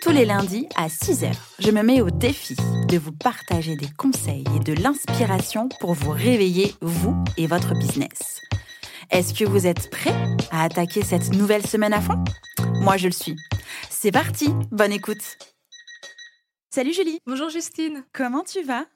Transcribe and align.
Tous 0.00 0.12
les 0.12 0.24
lundis 0.24 0.66
à 0.76 0.88
6h, 0.88 1.30
je 1.58 1.70
me 1.70 1.82
mets 1.82 2.00
au 2.00 2.08
défi 2.08 2.56
de 2.88 2.96
vous 2.96 3.12
partager 3.12 3.76
des 3.76 3.90
conseils 3.98 4.44
et 4.56 4.60
de 4.60 4.72
l'inspiration 4.72 5.68
pour 5.78 5.92
vous 5.92 6.10
réveiller, 6.10 6.74
vous 6.80 7.22
et 7.36 7.46
votre 7.46 7.74
business. 7.74 8.40
Est-ce 9.10 9.34
que 9.34 9.44
vous 9.44 9.66
êtes 9.66 9.90
prêts 9.90 10.14
à 10.50 10.64
attaquer 10.64 11.02
cette 11.02 11.34
nouvelle 11.34 11.66
semaine 11.66 11.92
à 11.92 12.00
fond? 12.00 12.24
Moi, 12.80 12.96
je 12.96 13.08
le 13.08 13.12
suis. 13.12 13.36
C'est 13.90 14.10
parti, 14.10 14.48
bonne 14.70 14.92
écoute. 14.92 15.36
Salut 16.70 16.94
Julie. 16.94 17.18
Bonjour 17.26 17.50
Justine. 17.50 18.04
Comment 18.14 18.42
tu 18.42 18.62
vas? 18.62 18.86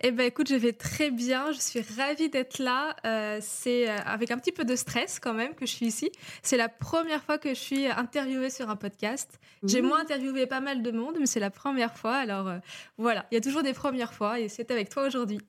Eh 0.00 0.10
ben 0.10 0.26
écoute, 0.26 0.48
je 0.48 0.54
vais 0.54 0.72
très 0.72 1.10
bien. 1.10 1.52
Je 1.52 1.60
suis 1.60 1.80
ravie 1.96 2.28
d'être 2.28 2.58
là. 2.58 2.96
Euh, 3.04 3.38
c'est 3.40 3.88
euh, 3.88 3.96
avec 4.04 4.30
un 4.30 4.38
petit 4.38 4.52
peu 4.52 4.64
de 4.64 4.76
stress 4.76 5.18
quand 5.20 5.34
même 5.34 5.54
que 5.54 5.66
je 5.66 5.72
suis 5.72 5.86
ici. 5.86 6.10
C'est 6.42 6.56
la 6.56 6.68
première 6.68 7.22
fois 7.24 7.38
que 7.38 7.50
je 7.50 7.58
suis 7.58 7.86
interviewée 7.86 8.50
sur 8.50 8.70
un 8.70 8.76
podcast. 8.76 9.38
J'ai 9.64 9.82
moins 9.82 10.00
interviewé 10.00 10.46
pas 10.46 10.60
mal 10.60 10.82
de 10.82 10.90
monde, 10.90 11.16
mais 11.20 11.26
c'est 11.26 11.40
la 11.40 11.50
première 11.50 11.96
fois. 11.96 12.16
Alors 12.16 12.48
euh, 12.48 12.58
voilà, 12.98 13.26
il 13.30 13.34
y 13.34 13.38
a 13.38 13.40
toujours 13.40 13.62
des 13.62 13.74
premières 13.74 14.12
fois 14.12 14.40
et 14.40 14.48
c'est 14.48 14.70
avec 14.70 14.88
toi 14.88 15.06
aujourd'hui. 15.06 15.40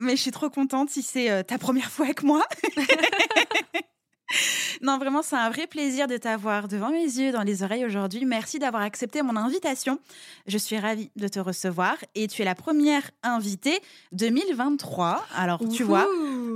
Mais 0.00 0.16
je 0.16 0.22
suis 0.22 0.32
trop 0.32 0.50
contente 0.50 0.90
si 0.90 1.02
c'est 1.02 1.44
ta 1.44 1.58
première 1.58 1.90
fois 1.90 2.06
avec 2.06 2.22
moi. 2.22 2.44
Non, 4.82 4.98
vraiment, 4.98 5.22
c'est 5.22 5.36
un 5.36 5.48
vrai 5.48 5.68
plaisir 5.68 6.08
de 6.08 6.16
t'avoir 6.16 6.66
devant 6.66 6.90
mes 6.90 7.04
yeux, 7.04 7.30
dans 7.30 7.42
les 7.42 7.62
oreilles 7.62 7.84
aujourd'hui. 7.84 8.24
Merci 8.24 8.58
d'avoir 8.58 8.82
accepté 8.82 9.22
mon 9.22 9.36
invitation. 9.36 10.00
Je 10.48 10.58
suis 10.58 10.76
ravie 10.76 11.12
de 11.14 11.28
te 11.28 11.38
recevoir 11.38 11.96
et 12.16 12.26
tu 12.26 12.42
es 12.42 12.44
la 12.44 12.56
première 12.56 13.08
invitée 13.22 13.78
2023. 14.10 15.24
Alors, 15.36 15.60
tu 15.68 15.84
vois, 15.84 16.08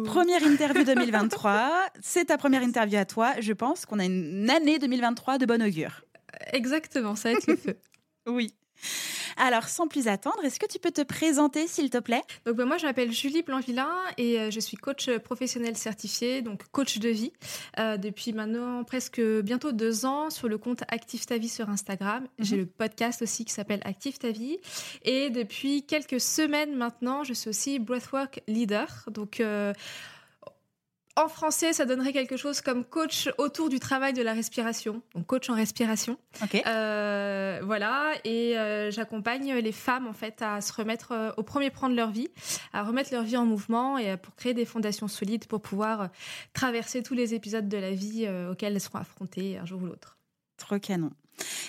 première 0.04 0.42
interview 0.44 0.82
2023. 0.82 1.70
C'est 2.02 2.24
ta 2.26 2.36
première 2.36 2.62
interview 2.62 2.98
à 2.98 3.04
toi. 3.04 3.34
Je 3.38 3.52
pense 3.52 3.86
qu'on 3.86 4.00
a 4.00 4.04
une 4.04 4.50
année 4.50 4.80
2023 4.80 5.38
de 5.38 5.46
bon 5.46 5.62
augure. 5.62 6.02
Exactement, 6.52 7.14
ça 7.14 7.30
va 7.30 7.38
être 7.38 7.46
le 7.46 7.56
feu. 7.56 7.78
oui. 8.26 8.52
Alors, 9.36 9.68
sans 9.68 9.86
plus 9.86 10.08
attendre, 10.08 10.44
est-ce 10.44 10.58
que 10.58 10.66
tu 10.66 10.78
peux 10.78 10.90
te 10.90 11.02
présenter, 11.02 11.66
s'il 11.66 11.90
te 11.90 11.98
plaît? 11.98 12.22
Donc, 12.44 12.56
ben, 12.56 12.64
moi, 12.64 12.78
je 12.78 12.86
m'appelle 12.86 13.12
Julie 13.12 13.42
Blanvillain 13.42 13.92
et 14.16 14.40
euh, 14.40 14.50
je 14.50 14.60
suis 14.60 14.76
coach 14.76 15.10
professionnel 15.18 15.76
certifié, 15.76 16.42
donc 16.42 16.62
coach 16.72 16.98
de 16.98 17.08
vie, 17.08 17.32
euh, 17.78 17.96
depuis 17.96 18.32
maintenant 18.32 18.84
presque 18.84 19.20
bientôt 19.20 19.72
deux 19.72 20.06
ans 20.06 20.30
sur 20.30 20.48
le 20.48 20.58
compte 20.58 20.82
Active 20.88 21.26
ta 21.26 21.38
vie 21.38 21.48
sur 21.48 21.68
Instagram. 21.68 22.22
Mhm. 22.22 22.44
J'ai 22.44 22.56
le 22.56 22.66
podcast 22.66 23.22
aussi 23.22 23.44
qui 23.44 23.52
s'appelle 23.52 23.80
Active 23.84 24.18
ta 24.18 24.30
vie. 24.30 24.58
Et 25.02 25.30
depuis 25.30 25.82
quelques 25.82 26.20
semaines 26.20 26.74
maintenant, 26.74 27.24
je 27.24 27.32
suis 27.32 27.48
aussi 27.48 27.78
Breathwork 27.78 28.40
Leader. 28.46 28.88
Donc, 29.10 29.40
euh, 29.40 29.72
en 31.16 31.28
français, 31.28 31.72
ça 31.72 31.86
donnerait 31.86 32.12
quelque 32.12 32.36
chose 32.36 32.60
comme 32.60 32.84
coach 32.84 33.28
autour 33.38 33.68
du 33.70 33.80
travail 33.80 34.12
de 34.12 34.22
la 34.22 34.34
respiration, 34.34 35.02
donc 35.14 35.26
coach 35.26 35.48
en 35.48 35.54
respiration. 35.54 36.18
Euh, 36.66 37.60
voilà, 37.64 38.12
et 38.24 38.58
euh, 38.58 38.90
j'accompagne 38.90 39.54
les 39.54 39.72
femmes 39.72 40.06
en 40.06 40.12
fait 40.12 40.42
à 40.42 40.60
se 40.60 40.72
remettre 40.72 41.12
euh, 41.12 41.32
au 41.38 41.42
premier 41.42 41.70
plan 41.70 41.88
de 41.88 41.94
leur 41.94 42.10
vie, 42.10 42.28
à 42.74 42.82
remettre 42.82 43.12
leur 43.12 43.22
vie 43.22 43.36
en 43.38 43.46
mouvement 43.46 43.96
et 43.96 44.16
pour 44.18 44.34
créer 44.34 44.52
des 44.52 44.66
fondations 44.66 45.08
solides 45.08 45.46
pour 45.46 45.62
pouvoir 45.62 46.10
traverser 46.52 47.02
tous 47.02 47.14
les 47.14 47.34
épisodes 47.34 47.68
de 47.68 47.78
la 47.78 47.92
vie 47.92 48.28
auxquels 48.50 48.74
elles 48.74 48.80
seront 48.80 48.98
affrontées 48.98 49.56
un 49.56 49.64
jour 49.64 49.82
ou 49.82 49.86
l'autre. 49.86 50.18
Trop 50.58 50.78
canon. 50.78 51.10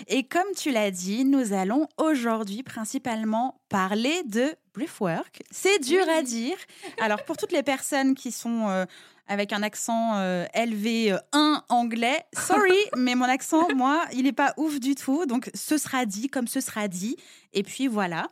Et 0.08 0.24
comme 0.24 0.52
tu 0.56 0.72
l'as 0.72 0.92
dit, 0.92 1.26
nous 1.26 1.54
allons 1.54 1.88
aujourd'hui 1.98 2.64
principalement 2.64 3.60
parler 3.70 4.24
de 4.26 4.56
breathwork. 4.74 5.44
C'est 5.52 5.80
dur 5.80 6.04
à 6.10 6.22
dire. 6.22 6.58
Alors 7.00 7.24
pour 7.24 7.38
toutes 7.38 7.52
les 7.52 7.64
personnes 7.64 8.16
qui 8.16 8.32
sont 8.32 8.86
avec 9.28 9.54
un 9.54 9.62
accent 9.62 10.16
euh, 10.16 10.46
LV1 10.56 11.20
euh, 11.36 11.56
anglais. 11.70 12.24
Sorry, 12.34 12.78
mais 12.98 13.16
mon 13.16 13.26
accent, 13.26 13.68
moi, 13.76 14.06
il 14.14 14.24
n'est 14.24 14.34
pas 14.34 14.54
ouf 14.58 14.80
du 14.80 14.96
tout. 14.96 15.26
Donc, 15.26 15.50
ce 15.54 15.78
sera 15.78 16.06
dit 16.06 16.30
comme 16.30 16.48
ce 16.48 16.62
sera 16.62 16.88
dit. 16.88 17.18
Et 17.54 17.64
puis 17.64 17.88
voilà. 17.88 18.28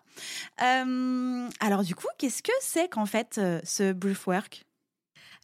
Euh, 0.61 1.47
alors, 1.59 1.83
du 1.83 1.95
coup, 1.95 2.07
qu'est-ce 2.17 2.43
que 2.43 2.51
c'est 2.61 2.89
qu'en 2.89 3.05
fait 3.05 3.39
ce 3.63 3.91
breathwork 3.91 4.64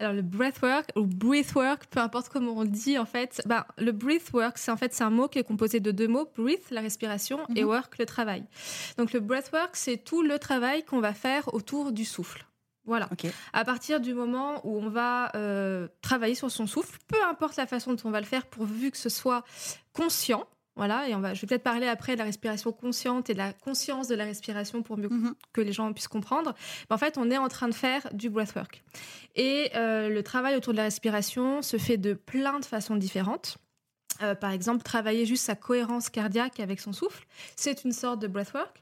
alors 0.01 0.13
le 0.13 0.21
breathwork 0.21 0.89
ou 0.95 1.05
breathwork, 1.05 1.85
peu 1.85 1.99
importe 1.99 2.29
comment 2.29 2.53
on 2.57 2.63
le 2.63 2.67
dit 2.67 2.97
en 2.97 3.05
fait, 3.05 3.41
bah, 3.45 3.67
le 3.77 3.91
breathwork, 3.91 4.57
c'est 4.57 4.71
en 4.71 4.77
fait 4.77 4.93
c'est 4.93 5.03
un 5.03 5.09
mot 5.09 5.27
qui 5.27 5.39
est 5.39 5.43
composé 5.43 5.79
de 5.79 5.91
deux 5.91 6.07
mots, 6.07 6.27
breath 6.35 6.71
la 6.71 6.81
respiration 6.81 7.39
et 7.55 7.63
mhm. 7.63 7.69
work 7.69 7.97
le 7.97 8.05
travail. 8.05 8.43
Donc 8.97 9.13
le 9.13 9.19
breathwork, 9.19 9.75
c'est 9.75 9.97
tout 9.97 10.23
le 10.23 10.39
travail 10.39 10.83
qu'on 10.83 10.99
va 10.99 11.13
faire 11.13 11.53
autour 11.53 11.91
du 11.91 12.05
souffle. 12.05 12.45
Voilà. 12.85 13.07
À 13.53 13.63
partir 13.63 13.99
du 13.99 14.13
moment 14.13 14.59
où 14.65 14.77
on 14.77 14.89
va 14.89 15.31
euh, 15.35 15.87
travailler 16.01 16.33
sur 16.33 16.49
son 16.49 16.65
souffle, 16.65 16.97
peu 17.07 17.23
importe 17.23 17.55
la 17.57 17.67
façon 17.67 17.93
dont 17.93 18.01
on 18.05 18.11
va 18.11 18.19
le 18.19 18.25
faire, 18.25 18.47
pourvu 18.47 18.89
que 18.89 18.97
ce 18.97 19.09
soit 19.09 19.43
conscient. 19.93 20.47
Voilà, 20.75 21.09
et 21.09 21.15
on 21.15 21.19
va, 21.19 21.33
je 21.33 21.41
vais 21.41 21.47
peut-être 21.47 21.63
parler 21.63 21.87
après 21.87 22.13
de 22.13 22.19
la 22.19 22.23
respiration 22.23 22.71
consciente 22.71 23.29
et 23.29 23.33
de 23.33 23.37
la 23.37 23.51
conscience 23.51 24.07
de 24.07 24.15
la 24.15 24.23
respiration 24.23 24.83
pour 24.83 24.97
mieux 24.97 25.09
mhm. 25.09 25.35
que 25.51 25.61
les 25.61 25.73
gens 25.73 25.91
puissent 25.91 26.07
comprendre. 26.07 26.55
Mais 26.89 26.93
en 26.95 26.97
fait, 26.97 27.17
on 27.17 27.29
est 27.29 27.37
en 27.37 27.49
train 27.49 27.67
de 27.67 27.73
faire 27.73 28.07
du 28.13 28.29
breathwork. 28.29 28.83
Et 29.35 29.71
euh, 29.75 30.07
le 30.09 30.23
travail 30.23 30.55
autour 30.55 30.73
de 30.73 30.77
la 30.77 30.83
respiration 30.83 31.61
se 31.61 31.77
fait 31.77 31.97
de 31.97 32.13
plein 32.13 32.59
de 32.59 32.65
façons 32.65 32.95
différentes. 32.95 33.57
Euh, 34.21 34.33
par 34.33 34.51
exemple, 34.51 34.83
travailler 34.83 35.25
juste 35.25 35.45
sa 35.45 35.55
cohérence 35.55 36.09
cardiaque 36.09 36.59
avec 36.59 36.79
son 36.79 36.93
souffle, 36.93 37.25
c'est 37.55 37.83
une 37.83 37.91
sorte 37.91 38.21
de 38.21 38.27
breathwork. 38.27 38.81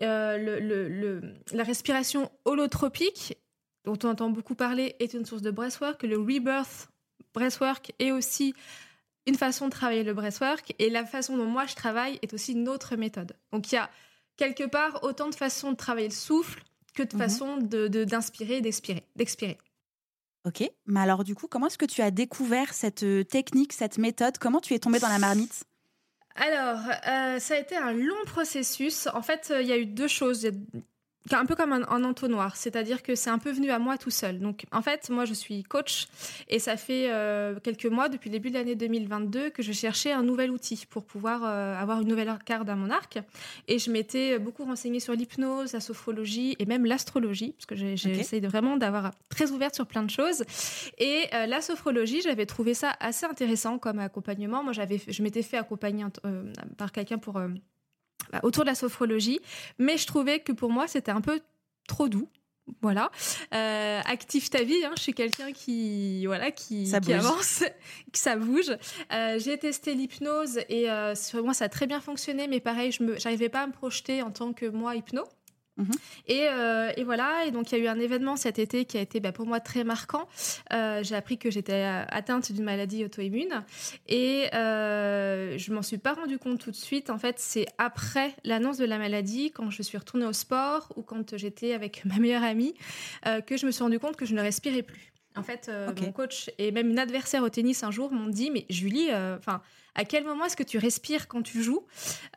le, 0.00 1.20
la 1.52 1.64
respiration 1.64 2.30
holotropique 2.44 3.36
dont 3.84 3.98
on 4.04 4.08
entend 4.08 4.30
beaucoup 4.30 4.54
parler, 4.54 4.94
est 4.98 5.14
une 5.14 5.24
source 5.24 5.42
de 5.42 5.50
breathwork. 5.50 6.02
Le 6.02 6.18
rebirth 6.18 6.88
breathwork 7.34 7.92
est 7.98 8.10
aussi 8.10 8.54
une 9.30 9.36
façon 9.36 9.66
de 9.66 9.70
travailler 9.70 10.02
le 10.02 10.12
breathwork. 10.12 10.74
Et 10.78 10.90
la 10.90 11.06
façon 11.06 11.36
dont 11.36 11.46
moi 11.46 11.66
je 11.66 11.74
travaille 11.74 12.18
est 12.22 12.34
aussi 12.34 12.52
une 12.52 12.68
autre 12.68 12.96
méthode. 12.96 13.34
Donc 13.52 13.72
il 13.72 13.76
y 13.76 13.78
a 13.78 13.90
quelque 14.36 14.64
part 14.64 15.02
autant 15.02 15.28
de 15.28 15.34
façons 15.34 15.72
de 15.72 15.76
travailler 15.76 16.08
le 16.08 16.14
souffle 16.14 16.62
que 16.94 17.02
de 17.02 17.14
mhm. 17.14 17.20
façons 17.20 17.56
d'inspirer 17.56 18.56
et 18.56 18.60
d'expirer. 18.60 19.04
d'expirer. 19.16 19.58
Ok, 20.46 20.68
mais 20.86 21.00
alors 21.00 21.22
du 21.22 21.34
coup, 21.34 21.48
comment 21.48 21.66
est-ce 21.66 21.78
que 21.78 21.84
tu 21.84 22.00
as 22.00 22.10
découvert 22.10 22.72
cette 22.72 23.02
euh, 23.02 23.24
technique, 23.24 23.74
cette 23.74 23.98
méthode? 23.98 24.38
Comment 24.38 24.60
tu 24.60 24.72
es 24.72 24.78
tombée 24.78 24.98
dans 24.98 25.08
la 25.08 25.18
marmite? 25.18 25.64
Alors, 26.34 26.78
euh, 27.06 27.38
ça 27.38 27.54
a 27.54 27.58
été 27.58 27.76
un 27.76 27.92
long 27.92 28.24
processus. 28.24 29.06
En 29.12 29.20
fait, 29.20 29.48
euh, 29.50 29.60
il 29.60 29.68
y 29.68 29.72
a 29.72 29.76
eu 29.76 29.84
deux 29.84 30.08
choses 30.08 30.50
un 31.32 31.46
peu 31.46 31.54
comme 31.54 31.72
un, 31.72 32.04
entonnoir, 32.04 32.56
c'est-à-dire 32.56 33.02
que 33.02 33.14
c'est 33.14 33.30
un 33.30 33.38
peu 33.38 33.50
venu 33.50 33.70
à 33.70 33.78
moi 33.78 33.98
tout 33.98 34.10
seul. 34.10 34.38
Donc, 34.38 34.64
en 34.72 34.82
fait, 34.82 35.10
moi, 35.10 35.24
je 35.24 35.34
suis 35.34 35.62
coach 35.62 36.08
et 36.48 36.58
ça 36.58 36.76
fait 36.76 37.10
euh, 37.10 37.58
quelques 37.62 37.86
mois, 37.86 38.08
depuis 38.08 38.30
le 38.30 38.32
début 38.32 38.48
de 38.48 38.54
l'année 38.54 38.74
2022, 38.74 39.50
que 39.50 39.62
je 39.62 39.72
cherchais 39.72 40.12
un 40.12 40.22
nouvel 40.22 40.50
outil 40.50 40.86
pour 40.88 41.04
pouvoir 41.04 41.42
euh, 41.44 41.74
avoir 41.76 42.00
une 42.00 42.08
nouvelle 42.08 42.32
carte 42.44 42.68
à 42.68 42.74
mon 42.74 42.90
arc. 42.90 43.18
Et 43.68 43.78
je 43.78 43.90
m'étais 43.90 44.38
beaucoup 44.38 44.64
renseignée 44.64 45.00
sur 45.00 45.14
l'hypnose, 45.14 45.72
la 45.72 45.80
sophrologie 45.80 46.56
et 46.58 46.66
même 46.66 46.86
l'astrologie, 46.86 47.52
parce 47.52 47.66
que 47.66 47.76
j'essaye 47.96 48.40
vraiment 48.40 48.76
d'avoir 48.76 49.12
très 49.28 49.50
ouverte 49.50 49.74
sur 49.74 49.86
plein 49.86 50.02
de 50.02 50.10
choses. 50.10 50.42
Et 50.98 51.24
euh, 51.34 51.46
la 51.46 51.60
sophrologie, 51.60 52.22
j'avais 52.22 52.46
trouvé 52.46 52.74
ça 52.74 52.94
assez 52.98 53.26
intéressant 53.26 53.78
comme 53.78 53.98
accompagnement. 53.98 54.64
Moi, 54.64 54.72
j'avais, 54.72 55.00
je 55.06 55.22
m'étais 55.22 55.42
fait 55.42 55.58
accompagner 55.58 56.04
par 56.76 56.92
quelqu'un 56.92 57.18
pour 57.18 57.40
autour 58.42 58.64
de 58.64 58.68
la 58.68 58.74
sophrologie, 58.74 59.40
mais 59.78 59.96
je 59.96 60.06
trouvais 60.06 60.40
que 60.40 60.52
pour 60.52 60.70
moi 60.70 60.86
c'était 60.86 61.12
un 61.12 61.20
peu 61.20 61.40
trop 61.88 62.08
doux. 62.08 62.28
Voilà, 62.82 63.10
euh, 63.52 64.00
active 64.04 64.48
ta 64.48 64.62
vie. 64.62 64.84
Hein. 64.84 64.92
je 64.96 65.02
suis 65.02 65.12
quelqu'un 65.12 65.52
qui 65.52 66.24
voilà 66.26 66.50
qui, 66.50 66.88
avance, 66.94 67.64
que 68.12 68.18
ça 68.18 68.36
bouge. 68.36 68.70
Euh, 69.12 69.38
j'ai 69.38 69.58
testé 69.58 69.94
l'hypnose 69.94 70.60
et 70.68 70.88
euh, 70.88 71.14
sur 71.14 71.42
moi 71.42 71.52
ça 71.52 71.64
a 71.64 71.68
très 71.68 71.86
bien 71.86 72.00
fonctionné, 72.00 72.46
mais 72.46 72.60
pareil, 72.60 72.92
je 72.92 73.02
n'arrivais 73.02 73.48
pas 73.48 73.62
à 73.62 73.66
me 73.66 73.72
projeter 73.72 74.22
en 74.22 74.30
tant 74.30 74.52
que 74.52 74.66
moi 74.66 74.94
hypno. 74.94 75.24
Mhm. 75.76 75.90
Euh, 76.30 76.92
et, 76.96 77.04
voilà, 77.04 77.46
et 77.46 77.50
donc 77.50 77.72
il 77.72 77.78
y 77.78 77.80
a 77.80 77.84
eu 77.84 77.88
un 77.88 77.98
événement 77.98 78.36
cet 78.36 78.58
été 78.58 78.84
qui 78.84 78.98
a 78.98 79.00
été 79.00 79.20
bah, 79.20 79.32
pour 79.32 79.46
moi 79.46 79.60
très 79.60 79.84
marquant. 79.84 80.28
Euh, 80.72 81.02
j'ai 81.02 81.14
appris 81.14 81.38
que 81.38 81.50
j'étais 81.50 81.84
euh, 81.84 82.04
atteinte 82.08 82.52
d'une 82.52 82.64
maladie 82.64 83.04
auto-immune 83.04 83.64
et 84.08 84.48
je 84.52 85.72
m'en 85.72 85.82
suis 85.82 85.98
pas 85.98 86.14
rendu 86.14 86.38
compte 86.38 86.60
tout 86.60 86.70
de 86.70 86.76
suite. 86.76 87.10
En 87.10 87.18
fait, 87.18 87.38
c'est 87.38 87.66
après 87.78 88.34
l'annonce 88.44 88.78
de 88.78 88.84
la 88.84 88.98
maladie, 88.98 89.50
quand 89.50 89.70
je 89.70 89.82
suis 89.82 89.98
retournée 89.98 90.26
au 90.26 90.32
sport 90.32 90.92
ou 90.96 91.02
quand 91.02 91.36
j'étais 91.36 91.72
avec 91.72 92.04
ma 92.04 92.18
meilleure 92.18 92.44
amie, 92.44 92.74
que 93.46 93.56
je 93.56 93.66
me 93.66 93.70
suis 93.70 93.82
rendu 93.82 93.98
compte 93.98 94.16
que 94.16 94.26
je 94.26 94.34
ne 94.34 94.40
respirais 94.40 94.82
plus. 94.82 95.09
En 95.36 95.42
fait, 95.44 95.68
euh, 95.68 95.92
mon 96.02 96.10
coach 96.12 96.50
et 96.58 96.72
même 96.72 96.90
une 96.90 96.98
adversaire 96.98 97.42
au 97.44 97.48
tennis 97.48 97.82
un 97.84 97.90
jour 97.92 98.10
m'ont 98.12 98.28
dit 98.28 98.50
Mais 98.50 98.66
Julie, 98.68 99.08
euh, 99.10 99.38
à 99.94 100.04
quel 100.04 100.24
moment 100.24 100.44
est-ce 100.46 100.56
que 100.56 100.62
tu 100.64 100.76
respires 100.78 101.28
quand 101.28 101.42
tu 101.42 101.62
joues 101.62 101.84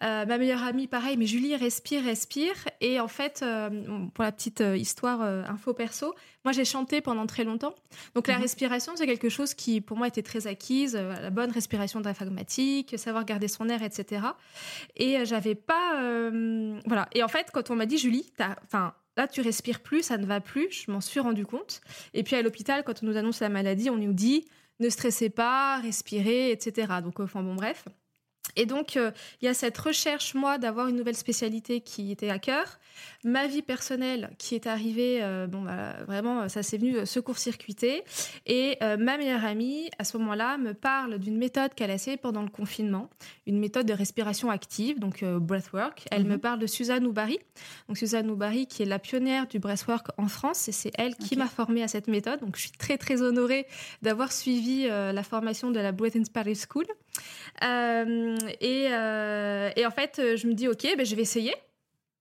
Euh, 0.04 0.25
Ma 0.25 0.38
meilleure 0.38 0.62
amie, 0.63 0.88
pareil, 0.88 1.18
mais 1.18 1.25
Julie, 1.25 1.56
respire, 1.56 2.04
respire. 2.04 2.54
Et 2.81 3.00
en 3.00 3.07
fait, 3.07 3.44
pour 4.13 4.24
la 4.24 4.31
petite 4.31 4.62
histoire 4.75 5.22
info 5.22 5.74
perso, 5.74 6.13
moi 6.45 6.51
j'ai 6.51 6.66
chanté 6.66 7.01
pendant 7.01 7.25
très 7.25 7.44
longtemps. 7.44 7.74
Donc 8.16 8.28
la 8.28 8.36
Mhm. 8.36 8.42
respiration, 8.44 8.94
c'est 8.96 9.07
quelque 9.07 9.30
chose 9.30 9.54
qui 9.56 9.81
pour 9.81 9.98
moi 9.98 10.07
était 10.07 10.24
très 10.24 10.46
acquise. 10.48 10.96
la 10.96 11.30
bonne 11.31 11.51
respiration 11.51 12.00
diaphragmatique, 12.00 12.94
savoir 12.98 13.25
garder 13.25 13.48
son 13.48 13.69
air, 13.69 13.81
etc. 13.81 14.22
Et 14.98 15.25
j'avais 15.25 15.56
pas. 15.56 16.00
voilà. 16.86 17.07
Et 17.13 17.24
en 17.24 17.28
fait, 17.28 17.48
quand 17.54 17.69
on 17.72 17.75
m'a 17.75 17.86
dit 17.88 17.98
Julie, 17.98 18.31
t'as- 18.38 18.56
enfin. 18.66 18.94
Là, 19.15 19.27
tu 19.27 19.42
respires 19.42 19.81
plus, 19.81 20.04
ça 20.04 20.18
ne 20.18 20.25
va 20.25 20.42
plus. 20.42 20.71
Je 20.71 20.92
m'en 20.92 21.01
suis 21.01 21.19
rendu 21.19 21.45
compte. 21.45 21.81
Et 22.13 22.24
puis 22.24 22.36
à 22.36 22.42
l'hôpital, 22.42 22.83
quand 22.83 23.04
on 23.04 23.06
nous 23.06 23.18
annonce 23.18 23.39
la 23.42 23.50
maladie, 23.50 23.89
on 23.89 23.98
nous 23.98 24.13
dit 24.13 24.45
ne 24.80 24.89
stressez 24.89 25.30
pas, 25.30 25.80
respirez, 25.80 26.51
etc. 26.51 26.94
Donc, 27.04 27.19
enfin 27.19 27.44
bon, 27.44 27.56
bref. 27.56 27.86
Et 28.56 28.66
donc, 28.66 28.98
euh, 28.98 29.12
il 29.42 29.45
y 29.45 29.48
a 29.48 29.54
cette 29.54 29.78
recherche, 29.78 30.36
moi, 30.36 30.57
d'avoir 30.57 30.88
une 30.88 30.95
nouvelle 30.95 31.16
spécialité 31.16 31.81
qui 31.81 32.12
était 32.12 32.30
à 32.30 32.38
cœur. 32.40 32.78
Ma 33.24 33.48
vie 33.48 33.63
personnelle 33.63 34.30
qui 34.38 34.54
est 34.54 34.68
arrivée, 34.68 35.24
euh, 35.24 35.48
bon, 35.48 35.63
bah, 35.63 35.94
vraiment, 36.06 36.48
ça 36.50 36.62
s'est 36.62 36.78
venu 36.78 36.98
euh, 36.98 37.06
se 37.06 37.19
court-circuiter. 37.19 38.04
Et 38.45 38.78
euh, 38.84 38.98
ma 38.98 39.18
meilleure 39.18 39.44
amie, 39.44 39.90
à 39.98 40.04
ce 40.04 40.18
moment-là, 40.18 40.57
me 40.60 40.74
parle 40.74 41.18
d'une 41.18 41.38
méthode 41.38 41.74
qu'elle 41.74 41.90
a 41.90 41.95
essayée 41.95 42.18
pendant 42.18 42.44
le 42.44 42.50
confinement, 42.50 43.10
une 43.48 43.57
méthode 43.57 43.88
de 43.88 43.94
respiration 43.94 44.51
active, 44.51 45.00
donc 45.00 45.24
breathwork. 45.24 46.06
Elle 46.12 46.24
Mhm. 46.25 46.30
me 46.31 46.38
parle 46.38 46.60
de 46.60 46.68
Suzanne 46.68 47.07
Oubari. 47.07 47.39
Donc, 47.88 47.98
Suzanne 47.98 48.30
Oubari, 48.30 48.68
qui 48.68 48.84
est 48.84 48.86
la 48.86 49.00
pionnière 49.00 49.48
du 49.48 49.57
breathwork 49.57 50.07
en 50.18 50.28
France, 50.28 50.68
et 50.68 50.72
c'est 50.74 50.92
elle 51.00 51.16
qui 51.16 51.38
m'a 51.38 51.48
formée 51.48 51.81
à 51.81 51.88
cette 51.88 52.07
méthode. 52.07 52.42
Donc, 52.42 52.56
je 52.57 52.62
suis 52.62 52.72
très, 52.72 52.98
très 53.00 53.22
honorée 53.24 53.66
d'avoir 54.04 54.31
suivi 54.31 54.84
la 54.88 55.24
formation 55.24 55.72
de 55.72 55.80
la 55.80 55.92
Breath 55.92 56.16
Inspired 56.16 56.57
School. 56.69 56.86
Euh, 57.63 58.36
et, 58.62 58.88
euh, 58.92 59.69
et 59.75 59.86
en 59.86 59.92
fait, 59.92 60.19
euh, 60.19 60.36
je 60.36 60.48
me 60.48 60.54
dis, 60.54 60.68
ok, 60.68 60.86
ben, 60.98 61.06
je 61.06 61.15
vais 61.15 61.21
essayer. 61.21 61.54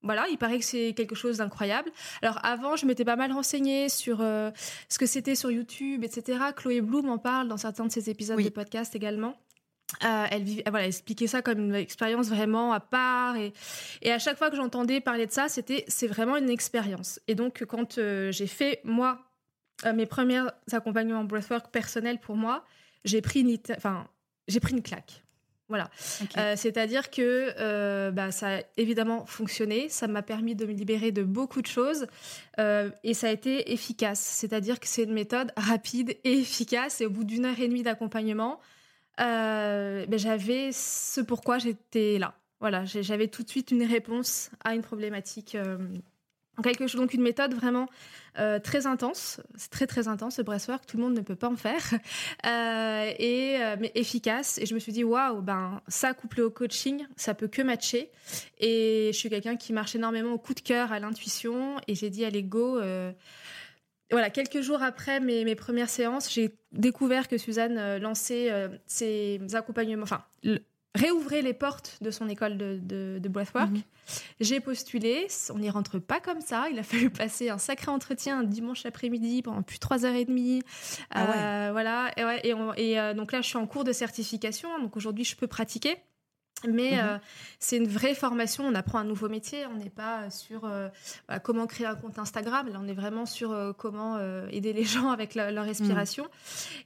Voilà, 0.05 0.27
il 0.31 0.37
paraît 0.37 0.59
que 0.59 0.65
c'est 0.65 0.95
quelque 0.95 1.15
chose 1.15 1.39
d'incroyable. 1.39 1.91
Alors 2.23 2.39
avant, 2.45 2.75
je 2.75 2.87
m'étais 2.87 3.05
pas 3.05 3.15
mal 3.17 3.31
renseignée 3.33 3.89
sur 3.89 4.21
euh, 4.21 4.51
ce 4.89 4.99
que 4.99 5.07
c'était 5.07 5.37
sur 5.37 5.51
YouTube, 5.51 6.03
etc. 6.03 6.39
Chloé 6.57 6.81
Bloom 6.81 7.09
en 7.09 7.19
parle 7.19 7.47
dans 7.47 7.57
certains 7.57 7.87
de 7.87 7.93
ses 7.93 8.11
épisodes 8.11 8.37
Oui. 8.37 8.45
de 8.45 8.49
podcast 8.51 8.97
également. 8.97 9.37
Euh, 10.05 10.25
elle, 10.31 10.43
vivait- 10.43 10.65
voilà, 10.67 10.85
elle 10.87 10.89
expliquait 10.89 11.29
ça 11.29 11.41
comme 11.43 11.61
une 11.61 11.75
expérience 11.77 12.29
vraiment 12.31 12.73
à 12.73 12.81
part. 12.81 13.37
Et, 13.37 13.53
et 14.01 14.11
à 14.11 14.19
chaque 14.19 14.39
fois 14.39 14.51
que 14.51 14.57
j'entendais 14.57 15.01
parler 15.01 15.27
de 15.27 15.33
ça, 15.33 15.49
c'était 15.49 15.85
c'est 15.87 16.09
vraiment 16.09 16.37
une 16.37 16.51
expérience. 16.51 17.21
Et 17.29 17.37
donc, 17.37 17.65
quand 17.67 17.99
euh, 17.99 18.33
j'ai 18.33 18.47
fait, 18.49 18.81
moi, 18.83 19.21
euh, 19.87 19.93
mes 19.93 20.07
premiers 20.07 20.43
accompagnements 20.73 21.23
breathwork 21.25 21.71
personnels 21.71 22.19
pour 22.19 22.35
moi, 22.37 22.65
j'ai 23.05 23.21
pris 23.21 23.61
enfin, 23.77 24.09
j'ai 24.49 24.61
pris 24.61 24.73
une 24.73 24.83
claque. 24.83 25.23
Voilà. 25.73 25.89
Euh, 26.37 26.55
C'est-à-dire 26.55 27.11
que 27.11 27.55
euh, 27.59 28.11
bah, 28.11 28.31
ça 28.31 28.59
a 28.59 28.61
évidemment 28.77 29.25
fonctionné, 29.25 29.89
ça 29.89 30.07
m'a 30.07 30.21
permis 30.21 30.55
de 30.55 30.67
me 30.67 30.73
libérer 30.73 31.13
de 31.13 31.23
beaucoup 31.23 31.63
de 31.63 31.67
choses 31.67 32.07
euh, 32.59 32.91
et 33.05 33.15
ça 33.15 33.29
a 33.29 33.31
été 33.31 33.73
efficace. 33.73 34.21
C'est-à-dire 34.21 34.81
que 34.81 34.87
c'est 34.87 35.05
une 35.05 35.15
méthode 35.15 35.51
rapide 35.57 36.11
et 36.25 36.41
efficace 36.41 37.01
et 37.01 37.07
au 37.07 37.11
bout 37.11 37.25
d'une 37.25 37.47
heure 37.47 37.59
et 37.59 37.69
demie 37.69 37.83
d'accompagnement, 37.83 38.61
ben, 39.17 40.07
j'avais 40.19 40.73
ce 40.73 41.23
pourquoi 41.23 41.57
j'étais 41.57 42.19
là. 42.19 42.35
Voilà, 42.61 42.85
j'avais 42.85 43.29
tout 43.29 43.43
de 43.43 43.49
suite 43.49 43.71
une 43.71 43.83
réponse 43.83 44.51
à 44.63 44.75
une 44.75 44.83
problématique. 44.83 45.57
Donc 46.57 47.15
une 47.15 47.23
méthode 47.23 47.55
vraiment 47.55 47.89
euh, 48.39 48.59
très 48.59 48.87
intense, 48.87 49.41
c'est 49.57 49.71
très 49.71 49.87
très 49.87 50.09
intense 50.09 50.39
le 50.39 50.45
breathwork, 50.45 50.87
tout 50.87 50.97
le 50.97 51.03
monde 51.03 51.15
ne 51.15 51.21
peut 51.21 51.37
pas 51.37 51.49
en 51.49 51.57
faire, 51.57 51.83
Euh, 52.45 53.13
et 53.19 53.57
euh, 53.61 53.77
mais 53.79 53.93
efficace. 53.95 54.59
Et 54.59 54.67
je 54.67 54.75
me 54.75 54.81
suis 54.81 54.93
dit 54.93 55.05
waouh, 55.05 55.43
ben 55.43 55.81
ça 55.87 56.13
couplé 56.13 56.43
au 56.43 56.51
coaching, 56.51 57.07
ça 57.17 57.35
peut 57.35 57.47
que 57.47 57.63
matcher. 57.63 58.11
Et 58.59 59.11
je 59.13 59.19
suis 59.19 59.29
quelqu'un 59.29 59.57
qui 59.57 59.73
marche 59.73 59.95
énormément 59.95 60.33
au 60.33 60.39
coup 60.39 60.55
de 60.55 60.61
cœur, 60.61 60.93
à 60.93 60.99
l'intuition, 60.99 61.77
et 61.87 61.95
j'ai 61.95 62.11
dit 62.11 62.25
allez 62.25 62.43
go. 62.43 62.81
voilà, 64.11 64.31
quelques 64.31 64.61
jours 64.61 64.83
après 64.83 65.21
mes, 65.21 65.45
mes 65.45 65.55
premières 65.55 65.89
séances, 65.89 66.33
j'ai 66.33 66.57
découvert 66.73 67.29
que 67.29 67.39
Suzanne 67.39 67.99
lançait 67.99 68.51
ses 68.87 69.41
accompagnements, 69.55 70.03
enfin, 70.03 70.25
réouvrait 70.95 71.41
les 71.43 71.55
portes 71.55 71.97
de 72.03 72.11
son 72.11 72.29
école 72.29 72.59
de, 72.59 72.79
de, 72.83 73.19
de 73.21 73.29
breathwork. 73.29 73.71
Mhm. 73.71 73.83
J'ai 74.41 74.61
postulé, 74.61 75.27
on 75.55 75.59
n'y 75.59 75.71
rentre 75.71 75.99
pas 75.99 76.21
comme 76.21 76.41
ça. 76.43 76.67
Il 76.71 76.79
a 76.79 76.83
fallu 76.83 77.09
passer 77.09 77.49
un 77.49 77.59
sacré 77.59 77.91
entretien 77.91 78.41
un 78.41 78.43
dimanche 78.45 78.85
après-midi 78.85 79.43
pendant 79.43 79.63
plus 79.63 79.77
de 79.77 79.81
trois 79.81 80.05
heures 80.05 80.15
et 80.15 80.25
demie. 80.27 80.63
Ah 81.11 81.25
ouais. 81.25 81.31
Euh, 81.37 81.73
voilà, 81.73 82.11
et, 82.17 82.25
ouais, 82.25 82.41
et, 82.45 82.53
on- 82.55 82.75
et, 82.75 83.01
euh, 83.01 83.15
donc 83.15 83.33
là, 83.33 83.41
je 83.41 83.47
suis 83.49 83.57
en 83.57 83.67
cours 83.67 83.85
de 83.85 83.93
certification, 83.93 84.69
donc 84.81 84.97
aujourd'hui, 84.97 85.25
je 85.25 85.35
peux 85.37 85.47
pratiquer. 85.47 85.97
Mais 86.69 86.93
Mhm. 86.93 86.99
euh, 87.03 87.19
c'est 87.59 87.77
une 87.79 87.89
vraie 87.89 88.15
formation, 88.15 88.65
on 88.65 88.75
apprend 88.77 88.99
un 88.99 89.05
nouveau 89.05 89.29
métier, 89.29 89.67
on 89.67 89.75
n'est 89.79 89.91
pas 89.91 90.31
sur 90.31 90.65
euh, 90.65 90.89
voilà, 91.27 91.41
comment 91.41 91.67
créer 91.67 91.87
un 91.89 91.97
compte 91.97 92.21
Instagram, 92.21 92.69
là 92.69 92.79
on 92.81 92.87
est 92.87 92.93
vraiment 92.95 93.27
sur 93.27 93.51
euh, 93.51 93.73
comment 93.73 94.21
aider 94.49 94.73
les 94.73 94.85
gens 95.09 95.11
avec 95.11 95.35
la- 95.35 95.51
leur 95.51 95.65
respiration. 95.65 96.29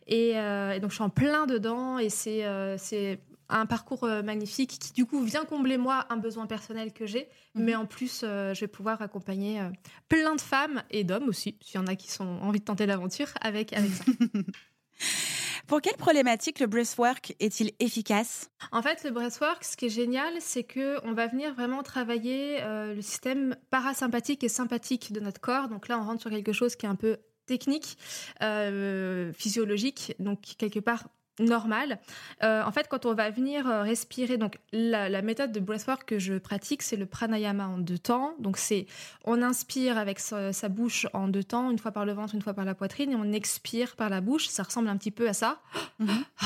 Et, 0.07 0.39
euh, 0.39 0.73
et 0.73 0.81
donc 0.81 0.91
je 0.93 0.95
suis 0.95 1.05
en 1.05 1.11
plein 1.11 1.47
dedans 1.47 1.99
et 1.99 2.09
c'est 2.09 3.19
un 3.49 3.67
parcours 3.67 4.05
euh, 4.05 4.23
magnifique 4.23 4.79
qui 4.79 4.93
du 4.93 5.07
coup 5.07 5.21
vient 5.23 5.45
combler 5.45 5.79
moi 5.79 6.07
un 6.11 6.17
besoin 6.17 6.47
personnel 6.47 6.93
que 6.93 7.07
j'ai, 7.07 7.29
Mhm. 7.55 7.65
mais 7.65 7.75
en 7.75 7.87
plus 7.87 8.23
euh, 8.25 8.55
je 8.55 8.61
vais 8.61 8.67
pouvoir 8.69 9.01
accompagner 9.03 9.61
euh, 9.61 9.71
plein 10.09 10.35
de 10.35 10.41
femmes 10.41 10.83
et 10.91 11.05
d'hommes 11.05 11.29
aussi, 11.29 11.57
s'il 11.63 11.81
y 11.81 11.83
en 11.83 11.87
a 11.87 11.97
qui 11.97 12.11
sont 12.11 12.25
envie 12.43 12.61
de 12.61 12.65
tenter 12.65 12.87
l'aventure 12.87 13.29
avec, 13.41 13.73
avec 13.73 13.91
ça. 13.93 14.05
Pour 15.67 15.81
quelle 15.81 15.97
problématique 15.97 16.61
le 16.61 16.67
breathwork 16.69 17.35
est-il 17.41 17.73
efficace? 17.81 18.51
En 18.71 18.83
fait, 18.83 19.03
le 19.03 19.11
breathwork, 19.11 19.65
ce 19.65 19.77
qui 19.77 19.87
est 19.87 19.91
génial, 19.91 20.33
c'est 20.39 20.63
que 20.63 21.05
on 21.05 21.13
va 21.13 21.27
venir 21.27 21.55
vraiment 21.55 21.83
travailler 21.83 22.63
euh, 22.63 22.95
le 22.95 23.03
système 23.03 23.57
parasympathique 23.71 24.45
et 24.45 24.49
sympathique 24.49 25.13
de 25.13 25.19
notre 25.19 25.41
corps. 25.41 25.69
Donc 25.69 25.89
là, 25.89 25.99
on 25.99 26.05
rentre 26.05 26.21
sur 26.21 26.31
quelque 26.31 26.53
chose 26.53 26.77
qui 26.77 26.87
est 26.87 26.89
un 26.89 26.95
peu 26.95 27.17
technique, 27.47 27.99
euh, 28.43 29.33
physiologique, 29.33 30.15
donc 30.21 30.41
quelque 30.57 30.79
part 30.81 31.09
normal. 31.39 31.99
Euh, 32.43 32.63
en 32.65 32.73
fait, 32.73 32.89
quand 32.89 33.07
on 33.07 33.15
va 33.15 33.31
venir 33.31 33.69
euh, 33.69 33.83
respirer, 33.83 34.37
donc 34.37 34.59
la, 34.73 35.09
la 35.09 35.23
méthode 35.23 35.53
de 35.53 35.61
breathwork 35.61 36.05
que 36.05 36.19
je 36.19 36.35
pratique, 36.35 36.83
c'est 36.83 36.97
le 36.97 37.07
pranayama 37.07 37.67
en 37.67 37.79
deux 37.79 37.99
temps. 37.99 38.35
Donc 38.39 38.57
c'est 38.57 38.87
on 39.25 39.43
inspire 39.43 39.99
avec 39.99 40.19
sa, 40.19 40.53
sa 40.53 40.69
bouche 40.69 41.07
en 41.13 41.29
deux 41.29 41.45
temps, 41.45 41.71
une 41.71 41.79
fois 41.79 41.93
par 41.93 42.05
le 42.05 42.13
ventre, 42.13 42.35
une 42.35 42.43
fois 42.43 42.55
par 42.55 42.65
la 42.65 42.75
poitrine, 42.75 43.13
et 43.13 43.17
on 43.17 43.33
expire 43.33 43.97
par 43.97 44.09
la 44.09 44.21
bouche. 44.21 44.49
Ça 44.49 44.63
ressemble 44.63 44.89
un 44.89 44.97
petit 44.97 45.11
peu 45.11 45.29
à 45.29 45.33
ça. 45.33 45.61
Mhm. 45.99 46.25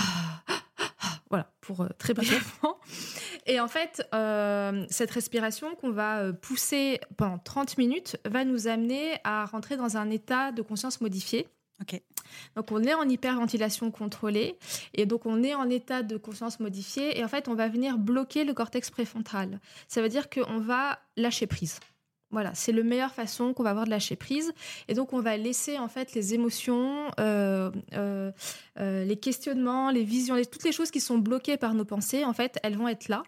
Voilà, 1.28 1.48
pour 1.60 1.82
euh, 1.82 1.88
très 1.96 2.12
brièvement. 2.12 2.76
Et 3.46 3.60
en 3.60 3.68
fait, 3.68 4.04
euh, 4.12 4.84
cette 4.90 5.12
respiration 5.12 5.76
qu'on 5.76 5.92
va 5.92 6.32
pousser 6.32 6.98
pendant 7.16 7.38
30 7.38 7.78
minutes 7.78 8.16
va 8.24 8.44
nous 8.44 8.66
amener 8.66 9.18
à 9.22 9.44
rentrer 9.44 9.76
dans 9.76 9.96
un 9.96 10.10
état 10.10 10.50
de 10.50 10.60
conscience 10.60 11.00
modifié. 11.00 11.46
Donc 12.56 12.70
on 12.70 12.82
est 12.82 12.94
en 12.94 13.08
hyperventilation 13.08 13.90
contrôlée 13.90 14.56
et 14.94 15.06
donc 15.06 15.26
on 15.26 15.42
est 15.42 15.54
en 15.54 15.68
état 15.68 16.02
de 16.02 16.16
conscience 16.16 16.60
modifié 16.60 17.18
et 17.18 17.24
en 17.24 17.28
fait 17.28 17.48
on 17.48 17.54
va 17.54 17.68
venir 17.68 17.98
bloquer 17.98 18.44
le 18.44 18.54
cortex 18.54 18.90
préfrontal. 18.90 19.60
Ça 19.88 20.02
veut 20.02 20.08
dire 20.08 20.30
qu'on 20.30 20.58
va 20.58 20.98
lâcher 21.16 21.46
prise. 21.46 21.80
Voilà, 22.32 22.54
c'est 22.54 22.70
la 22.70 22.84
meilleure 22.84 23.12
façon 23.12 23.52
qu'on 23.52 23.64
va 23.64 23.70
avoir 23.70 23.86
de 23.86 23.90
lâcher 23.90 24.14
prise. 24.14 24.52
Et 24.86 24.94
donc, 24.94 25.12
on 25.12 25.20
va 25.20 25.36
laisser 25.36 25.78
en 25.78 25.88
fait 25.88 26.14
les 26.14 26.32
émotions, 26.32 27.10
euh, 27.18 27.72
euh, 27.94 28.30
euh, 28.78 29.04
les 29.04 29.16
questionnements, 29.16 29.90
les 29.90 30.04
visions, 30.04 30.36
toutes 30.50 30.64
les 30.64 30.70
choses 30.70 30.92
qui 30.92 31.00
sont 31.00 31.18
bloquées 31.18 31.56
par 31.56 31.74
nos 31.74 31.84
pensées, 31.84 32.24
en 32.24 32.32
fait, 32.32 32.58
elles 32.62 32.76
vont 32.76 32.86
être 32.86 33.08
là. 33.08 33.24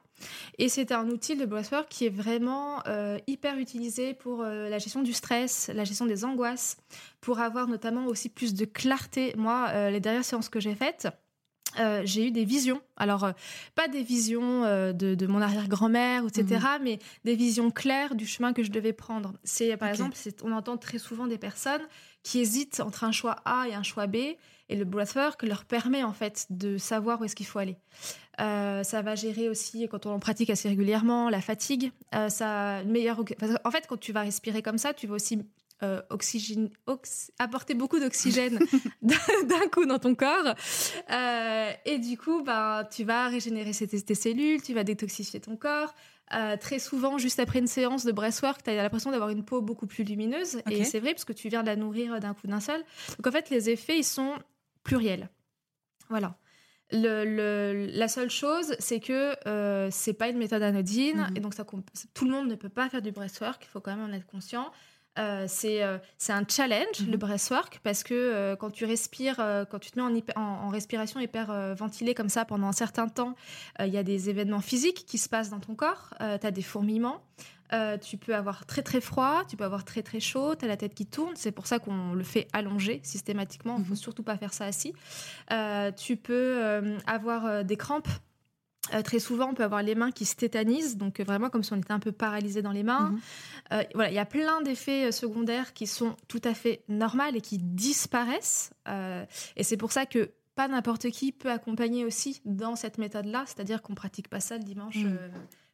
Et 0.59 0.69
c'est 0.69 0.93
un 0.93 1.09
outil 1.09 1.35
de 1.35 1.45
breathwork 1.45 1.89
qui 1.89 2.07
est 2.07 2.15
vraiment 2.15 2.81
hyper 3.27 3.59
utilisé 3.59 4.15
pour 4.15 4.45
la 4.45 4.79
gestion 4.79 5.03
du 5.03 5.13
stress, 5.13 5.69
la 5.75 5.83
gestion 5.83 6.07
des 6.07 6.25
angoisses, 6.25 6.77
pour 7.21 7.41
avoir 7.41 7.67
notamment 7.67 8.07
aussi 8.07 8.29
plus 8.29 8.55
de 8.55 8.65
clarté. 8.65 9.35
Moi, 9.37 9.91
les 9.91 9.99
dernières 9.99 10.25
séances 10.25 10.49
que 10.49 10.61
j'ai 10.61 10.77
faites, 10.77 11.09
euh, 11.79 12.03
j'ai 12.05 12.29
eu 12.29 12.31
des 12.31 12.45
visions. 12.45 12.81
Alors, 12.97 13.25
euh, 13.25 13.33
pas 13.75 13.89
des 13.89 14.03
visions 14.03 14.65
euh, 14.65 14.93
de, 14.93 15.15
de 15.15 15.27
mon 15.27 15.41
arrière-grand-mère, 15.41 16.25
etc., 16.27 16.61
mais 16.83 16.99
des 17.25 17.35
visions 17.35 17.71
claires 17.71 18.15
du 18.15 18.27
chemin 18.27 18.53
que 18.53 18.63
je 18.63 18.71
devais 18.71 18.93
prendre. 18.93 19.33
C'est, 19.45 19.77
par 19.77 19.89
exemple, 19.89 20.17
on 20.43 20.53
entend 20.53 20.77
très 20.77 20.99
souvent 20.99 21.27
des 21.27 21.39
personnes 21.39 21.83
qui 22.23 22.41
hésitent 22.41 22.81
entre 22.81 23.05
un 23.05 23.13
choix 23.13 23.37
A 23.45 23.67
et 23.69 23.75
un 23.75 23.83
choix 23.83 24.07
B, 24.07 24.17
et 24.69 24.77
le 24.77 24.85
breathwork 24.85 25.43
leur 25.43 25.65
permet 25.65 26.05
en 26.05 26.13
fait 26.13 26.47
de 26.51 26.79
savoir 26.79 27.21
où 27.21 27.25
est-ce 27.25 27.35
qu'il 27.35 27.47
faut 27.47 27.59
aller. 27.59 27.77
Ça 28.39 29.03
va 29.03 29.15
gérer 29.15 29.49
aussi, 29.49 29.87
quand 29.89 30.07
on 30.07 30.13
en 30.13 30.19
pratique 30.19 30.51
assez 30.51 30.69
régulièrement, 30.69 31.29
la 31.31 31.41
fatigue. 31.41 31.91
Ça 32.29 32.83
parce 33.39 33.53
En 33.65 33.71
fait, 33.71 33.87
quand 33.89 33.99
tu 33.99 34.13
vas 34.13 34.23
respirer 34.23 34.63
comme 34.63 34.79
ça, 34.79 34.95
tu 34.95 35.07
vas 35.07 35.15
aussi 35.15 35.41
euh, 35.83 36.01
oxygène, 36.11 36.71
ox- 36.87 37.31
apporter 37.39 37.75
beaucoup 37.75 37.99
d'oxygène 37.99 38.59
d'un 39.03 39.69
coup 39.73 39.85
dans 39.87 39.99
ton 39.99 40.15
corps. 40.15 40.55
Euh, 41.11 41.71
et 41.85 41.99
du 41.99 42.17
coup, 42.17 42.43
ben, 42.43 42.87
tu 42.91 43.05
vas 43.05 43.29
régénérer 43.29 43.73
tes, 43.73 44.01
tes 44.01 44.15
cellules, 44.15 44.63
tu 44.63 44.75
vas 44.75 44.85
détoxifier 44.85 45.41
ton 45.41 45.57
corps. 45.57 45.95
Euh, 46.35 46.57
très 46.57 46.79
souvent, 46.79 47.19
juste 47.19 47.41
après 47.41 47.59
une 47.59 47.67
séance 47.67 48.05
de 48.05 48.13
breathwork, 48.13 48.63
tu 48.63 48.71
as 48.71 48.75
l'impression 48.75 49.11
d'avoir 49.11 49.31
une 49.31 49.45
peau 49.45 49.61
beaucoup 49.61 49.87
plus 49.87 50.05
lumineuse. 50.05 50.63
Et 50.71 50.85
c'est 50.85 51.01
vrai, 51.01 51.13
parce 51.13 51.25
que 51.25 51.33
tu 51.33 51.49
viens 51.49 51.63
de 51.63 51.67
la 51.67 51.77
nourrir 51.77 52.21
d'un 52.21 52.35
coup 52.35 52.47
d'un 52.47 52.61
seul. 52.61 52.83
Donc 53.19 53.27
en 53.27 53.33
fait, 53.33 53.51
les 53.51 53.69
effets, 53.69 53.99
ils 53.99 54.05
sont 54.05 54.35
pluriels. 54.83 55.29
Voilà. 56.09 56.37
Le, 56.95 57.87
la 57.95 58.09
seule 58.09 58.31
chose, 58.31 58.75
c'est 58.79 59.01
que 59.01 59.35
euh, 59.49 59.89
c'est 59.91 60.13
pas 60.13 60.29
une 60.29 60.37
méthode 60.37 60.63
anodine, 60.63 61.27
mhm. 61.31 61.37
et 61.37 61.41
donc 61.41 61.55
ça, 61.55 61.65
tout 62.13 62.25
le 62.27 62.31
monde 62.31 62.49
ne 62.49 62.55
peut 62.55 62.69
pas 62.69 62.89
faire 62.91 63.01
du 63.01 63.13
breathwork, 63.13 63.65
il 63.65 63.69
faut 63.69 63.81
quand 63.81 63.97
même 63.97 64.11
en 64.11 64.13
être 64.13 64.27
conscient. 64.27 64.71
Euh, 65.19 65.47
euh, 65.65 65.99
c'est 66.19 66.33
un 66.33 66.45
challenge, 66.49 67.01
le 67.01 67.13
mhm. 67.13 67.17
breathwork, 67.17 67.81
parce 67.83 68.03
que 68.03 68.15
euh, 68.15 68.57
quand 68.57 68.71
tu 68.71 68.85
respires, 68.85 69.37
quand 69.71 69.79
tu 69.79 69.91
te 69.91 70.01
mets 70.01 70.23
en, 70.37 70.41
en, 70.41 70.69
respiration 70.69 71.21
hyper 71.21 71.75
ventilée 71.75 72.15
comme 72.15 72.29
ça 72.29 72.45
pendant 72.45 72.69
un 72.69 72.73
certain 72.73 73.09
temps, 73.09 73.35
il 73.81 73.89
y 73.89 73.99
a 73.99 74.03
des 74.03 74.31
événements 74.31 74.61
physiques 74.61 75.05
qui 75.07 75.19
se 75.19 75.29
passent 75.29 75.51
dans 75.51 75.61
ton 75.61 75.75
corps. 75.75 76.15
tu 76.19 76.47
as 76.47 76.51
des 76.51 76.63
fourmillements. 76.63 77.23
tu 78.03 78.17
peux 78.17 78.35
avoir 78.35 78.65
très 78.67 78.83
très 78.83 79.01
froid, 79.01 79.43
tu 79.49 79.57
peux 79.57 79.65
avoir 79.65 79.85
très 79.85 80.03
très 80.03 80.21
chaud, 80.21 80.55
tu 80.55 80.65
as 80.65 80.69
la 80.69 80.77
tête 80.77 80.95
qui 80.95 81.07
tourne. 81.07 81.35
C'est 81.37 81.53
pour 81.53 81.67
ça 81.67 81.79
qu'on 81.79 82.15
le 82.15 82.25
fait 82.25 82.49
allonger 82.53 83.01
systématiquement. 83.03 83.77
Il 83.77 83.81
ne 83.81 83.85
faut 83.85 83.91
mhm. 83.91 83.97
surtout 83.97 84.23
pas 84.23 84.37
faire 84.37 84.55
ça 84.55 84.65
assis. 84.65 84.95
tu 85.97 86.17
peux 86.17 86.97
avoir 87.07 87.65
des 87.65 87.77
crampes 87.77 88.09
euh, 88.93 89.03
très 89.03 89.21
souvent, 89.21 89.51
on 89.51 89.55
peut 89.55 89.63
avoir 89.63 89.83
les 89.83 89.95
mains 89.95 90.11
qui 90.11 90.25
se 90.25 90.35
tétanisent, 90.35 90.97
donc 90.97 91.21
euh, 91.21 91.25
vraiment 91.25 91.51
comme 91.51 91.63
si 91.63 91.73
on 91.73 91.77
était 91.77 91.93
un 91.93 92.01
peu 92.01 92.13
paralysé 92.13 92.63
dans 92.63 92.73
les 92.73 92.83
mains. 92.83 93.11
Mhm. 93.11 93.21
Euh, 93.73 93.83
voilà, 93.95 94.11
il 94.11 94.15
y 94.15 94.19
a 94.19 94.27
plein 94.27 94.61
d'effets 94.61 95.13
secondaires 95.13 95.73
qui 95.73 95.87
sont 95.87 96.17
tout 96.29 96.41
à 96.45 96.53
fait 96.53 96.83
normaux 96.89 97.33
et 97.35 97.41
qui 97.41 97.59
disparaissent. 97.59 98.73
et 99.57 99.63
c'est 99.63 99.77
pour 99.77 99.93
ça 99.93 100.07
que 100.07 100.33
pas 100.55 100.69
n'importe 100.69 101.11
qui 101.11 101.33
peut 101.33 101.51
accompagner 101.51 102.05
aussi 102.05 102.43
dans 102.45 102.77
cette 102.77 102.99
méthode-là, 102.99 103.45
c'est-à-dire 103.47 103.81
qu'on 103.81 103.95
pratique 103.95 104.29
pas 104.29 104.41
ça 104.41 104.59
le 104.59 104.65
dimanche. 104.65 104.97
Mhm 104.97 105.19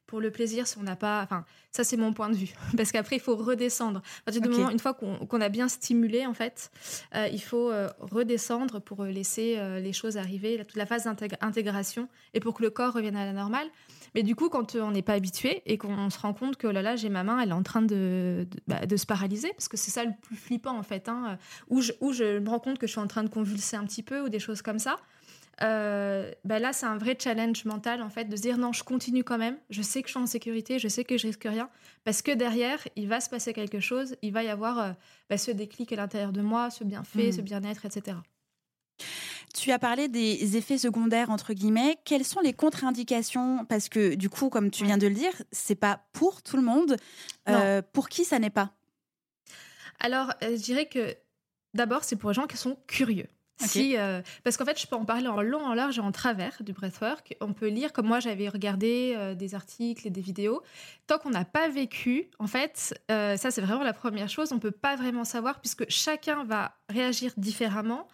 pour 0.08 0.20
le 0.20 0.32
plaisir 0.32 0.66
si 0.66 0.76
on 0.78 0.82
n'a 0.82 0.96
pas. 0.96 1.22
Enfin, 1.22 1.44
ça, 1.70 1.84
c'est 1.84 1.98
mon 1.98 2.12
point 2.12 2.30
de 2.30 2.34
vue. 2.34 2.52
Parce 2.76 2.90
qu'après, 2.90 3.16
il 3.16 3.20
faut 3.20 3.36
redescendre. 3.36 4.02
moment, 4.26 4.70
une 4.70 4.78
fois 4.80 4.94
qu'on 4.94 5.40
a 5.40 5.48
bien 5.48 5.68
stimulé, 5.68 6.26
en 6.26 6.34
fait, 6.34 6.72
euh, 7.14 7.28
il 7.30 7.40
faut 7.40 7.70
euh, 7.70 7.88
redescendre 8.00 8.80
pour 8.80 9.04
laisser 9.04 9.56
euh, 9.58 9.78
les 9.78 9.92
choses 9.92 10.16
arriver, 10.16 10.64
toute 10.66 10.76
la 10.76 10.86
phase 10.86 11.04
d'intégration, 11.04 12.08
et 12.34 12.40
pour 12.40 12.54
que 12.54 12.62
le 12.62 12.70
corps 12.70 12.94
revienne 12.94 13.16
à 13.16 13.26
la 13.26 13.34
normale. 13.34 13.68
Mais 14.14 14.22
du 14.22 14.34
coup, 14.34 14.48
quand 14.48 14.74
on 14.74 14.90
n'est 14.90 15.02
pas 15.02 15.12
habitué 15.12 15.62
et 15.66 15.76
qu'on 15.76 16.08
se 16.08 16.18
rend 16.18 16.32
compte 16.32 16.56
que 16.56 16.66
oh 16.66 16.72
là 16.72 16.80
là, 16.80 16.96
j'ai 16.96 17.10
ma 17.10 17.22
main, 17.22 17.38
elle 17.40 17.50
est 17.50 17.52
en 17.52 17.62
train 17.62 17.82
de, 17.82 18.46
de, 18.50 18.60
bah, 18.66 18.80
se 18.96 19.04
paralyser, 19.04 19.50
parce 19.50 19.68
que 19.68 19.76
c'est 19.76 19.90
ça 19.90 20.04
le 20.04 20.12
plus 20.22 20.36
flippant, 20.36 20.76
en 20.76 20.82
fait, 20.82 21.10
hein, 21.10 21.36
où, 21.68 21.82
je, 21.82 21.92
où 22.00 22.14
je 22.14 22.38
me 22.38 22.48
rends 22.48 22.60
compte 22.60 22.78
que 22.78 22.86
je 22.86 22.92
suis 22.92 23.00
en 23.00 23.06
train 23.06 23.22
de 23.22 23.28
convulser 23.28 23.76
un 23.76 23.84
petit 23.84 24.02
peu 24.02 24.22
ou 24.22 24.30
des 24.30 24.40
choses 24.40 24.62
comme 24.62 24.78
ça. 24.78 24.96
Euh, 25.62 26.30
bah 26.44 26.58
là, 26.58 26.72
c'est 26.72 26.86
un 26.86 26.96
vrai 26.96 27.16
challenge 27.20 27.64
mental, 27.64 28.02
en 28.02 28.10
fait, 28.10 28.26
de 28.26 28.36
dire 28.36 28.58
non, 28.58 28.72
je 28.72 28.84
continue 28.84 29.24
quand 29.24 29.38
même, 29.38 29.58
je 29.70 29.82
sais 29.82 30.02
que 30.02 30.08
je 30.08 30.12
suis 30.12 30.20
en 30.20 30.26
sécurité, 30.26 30.78
je 30.78 30.88
sais 30.88 31.04
que 31.04 31.18
je 31.18 31.26
risque 31.26 31.44
rien, 31.44 31.68
parce 32.04 32.22
que 32.22 32.30
derrière, 32.30 32.78
il 32.96 33.08
va 33.08 33.20
se 33.20 33.28
passer 33.28 33.52
quelque 33.52 33.80
chose, 33.80 34.16
il 34.22 34.32
va 34.32 34.44
y 34.44 34.48
avoir 34.48 34.78
euh, 34.78 34.92
bah, 35.28 35.38
ce 35.38 35.50
déclic 35.50 35.92
à 35.92 35.96
l'intérieur 35.96 36.32
de 36.32 36.42
moi, 36.42 36.70
ce 36.70 36.84
bienfait, 36.84 37.32
ce 37.32 37.40
hmm. 37.40 37.44
bien-être, 37.44 37.86
etc. 37.86 38.18
Tu 39.54 39.72
as 39.72 39.78
parlé 39.78 40.08
des 40.08 40.56
effets 40.56 40.78
secondaires 40.78 41.30
entre 41.30 41.54
guillemets. 41.54 41.98
Quelles 42.04 42.24
sont 42.24 42.40
les 42.40 42.52
contre-indications? 42.52 43.64
Parce 43.64 43.88
que 43.88 44.14
du 44.14 44.28
coup, 44.28 44.50
comme 44.50 44.70
tu 44.70 44.84
viens 44.84 44.98
de 44.98 45.06
le 45.06 45.14
dire, 45.14 45.32
c'est 45.52 45.74
pas 45.74 46.06
pour 46.12 46.42
tout 46.42 46.56
le 46.56 46.62
monde. 46.62 46.96
Euh, 47.48 47.80
pour 47.92 48.08
qui 48.08 48.24
ça 48.24 48.38
n'est 48.38 48.50
pas? 48.50 48.72
Alors, 50.00 50.32
je 50.42 50.62
dirais 50.62 50.86
que 50.86 51.16
d'abord, 51.74 52.04
c'est 52.04 52.16
pour 52.16 52.30
les 52.30 52.34
gens 52.34 52.46
qui 52.46 52.58
sont 52.58 52.76
curieux. 52.86 53.28
Si, 53.60 53.96
euh, 53.96 54.22
parce 54.44 54.56
qu'en 54.56 54.64
fait, 54.64 54.80
je 54.80 54.86
peux 54.86 54.96
en 54.96 55.04
parler 55.04 55.26
en 55.26 55.42
long, 55.42 55.64
en 55.64 55.74
large 55.74 55.98
et 55.98 56.00
en 56.00 56.12
travers 56.12 56.56
du 56.60 56.72
breathwork. 56.72 57.36
On 57.40 57.52
peut 57.52 57.68
lire, 57.68 57.92
comme 57.92 58.06
moi, 58.06 58.20
j'avais 58.20 58.48
regardé 58.48 59.14
euh, 59.16 59.34
des 59.34 59.54
articles 59.54 60.06
et 60.06 60.10
des 60.10 60.20
vidéos. 60.20 60.62
Tant 61.06 61.18
qu'on 61.18 61.30
n'a 61.30 61.44
pas 61.44 61.68
vécu, 61.68 62.28
en 62.38 62.46
fait, 62.46 62.98
euh, 63.10 63.36
ça, 63.36 63.50
c'est 63.50 63.60
vraiment 63.60 63.82
la 63.82 63.92
première 63.92 64.28
chose. 64.28 64.52
On 64.52 64.58
peut 64.58 64.70
pas 64.70 64.94
vraiment 64.96 65.24
savoir 65.24 65.60
puisque 65.60 65.88
chacun 65.90 66.44
va 66.44 66.76
réagir 66.88 67.32
différemment. 67.36 68.06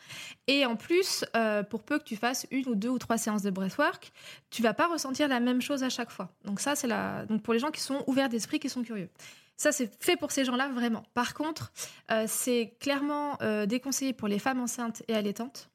Et 0.47 0.65
en 0.65 0.77
plus, 0.77 1.25
pour 1.71 1.83
peu 1.83 1.99
que 1.99 2.05
tu 2.05 2.17
fasses 2.17 2.47
une 2.51 2.69
ou 2.69 2.75
deux 2.75 2.89
ou 2.89 2.99
trois 2.99 3.19
séances 3.19 3.43
de 3.43 3.51
breathwork, 3.51 4.13
tu 4.51 4.63
vas 4.63 4.75
pas 4.75 4.87
ressentir 4.87 5.29
la 5.29 5.41
même 5.41 5.61
chose 5.61 5.83
à 5.83 5.91
chaque 5.91 6.11
fois. 6.11 6.31
Donc 6.45 6.61
ça, 6.61 6.75
c'est 6.75 6.87
la... 6.87 7.27
Donc 7.27 7.43
pour 7.43 7.55
les 7.55 7.61
gens 7.61 7.71
qui 7.71 7.81
sont 7.81 8.03
ouverts 8.07 8.29
d'esprit, 8.29 8.59
qui 8.59 8.69
sont 8.69 8.83
curieux. 8.83 9.09
Ça, 9.57 9.73
c'est 9.73 9.91
fait 10.03 10.17
pour 10.17 10.33
ces 10.33 10.45
gens-là, 10.45 10.69
vraiment. 10.69 11.05
Par 11.15 11.35
contre, 11.35 11.73
euh, 12.11 12.25
c'est 12.27 12.77
clairement 12.81 13.41
euh, 13.43 13.67
déconseillé 13.67 14.13
pour 14.13 14.29
les 14.29 14.39
femmes 14.39 14.61
enceintes 14.61 15.03
et 15.09 15.15
allaitantes. 15.15 15.71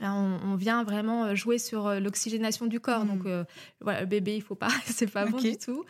On, 0.00 0.54
vient 0.54 0.84
vraiment 0.84 1.24
euh, 1.24 1.34
jouer 1.34 1.58
sur 1.58 1.92
l'oxygénation 1.98 2.66
du 2.66 2.78
corps. 2.78 3.04
Donc, 3.04 3.24
mmh. 3.24 3.44
voilà, 3.80 4.00
le 4.00 4.06
bébé, 4.06 4.36
il 4.36 4.42
faut 4.42 4.54
pas, 4.54 4.68
c'est 4.84 5.10
pas 5.10 5.26
bon 5.26 5.38
du 5.38 5.56
tout. 5.56 5.84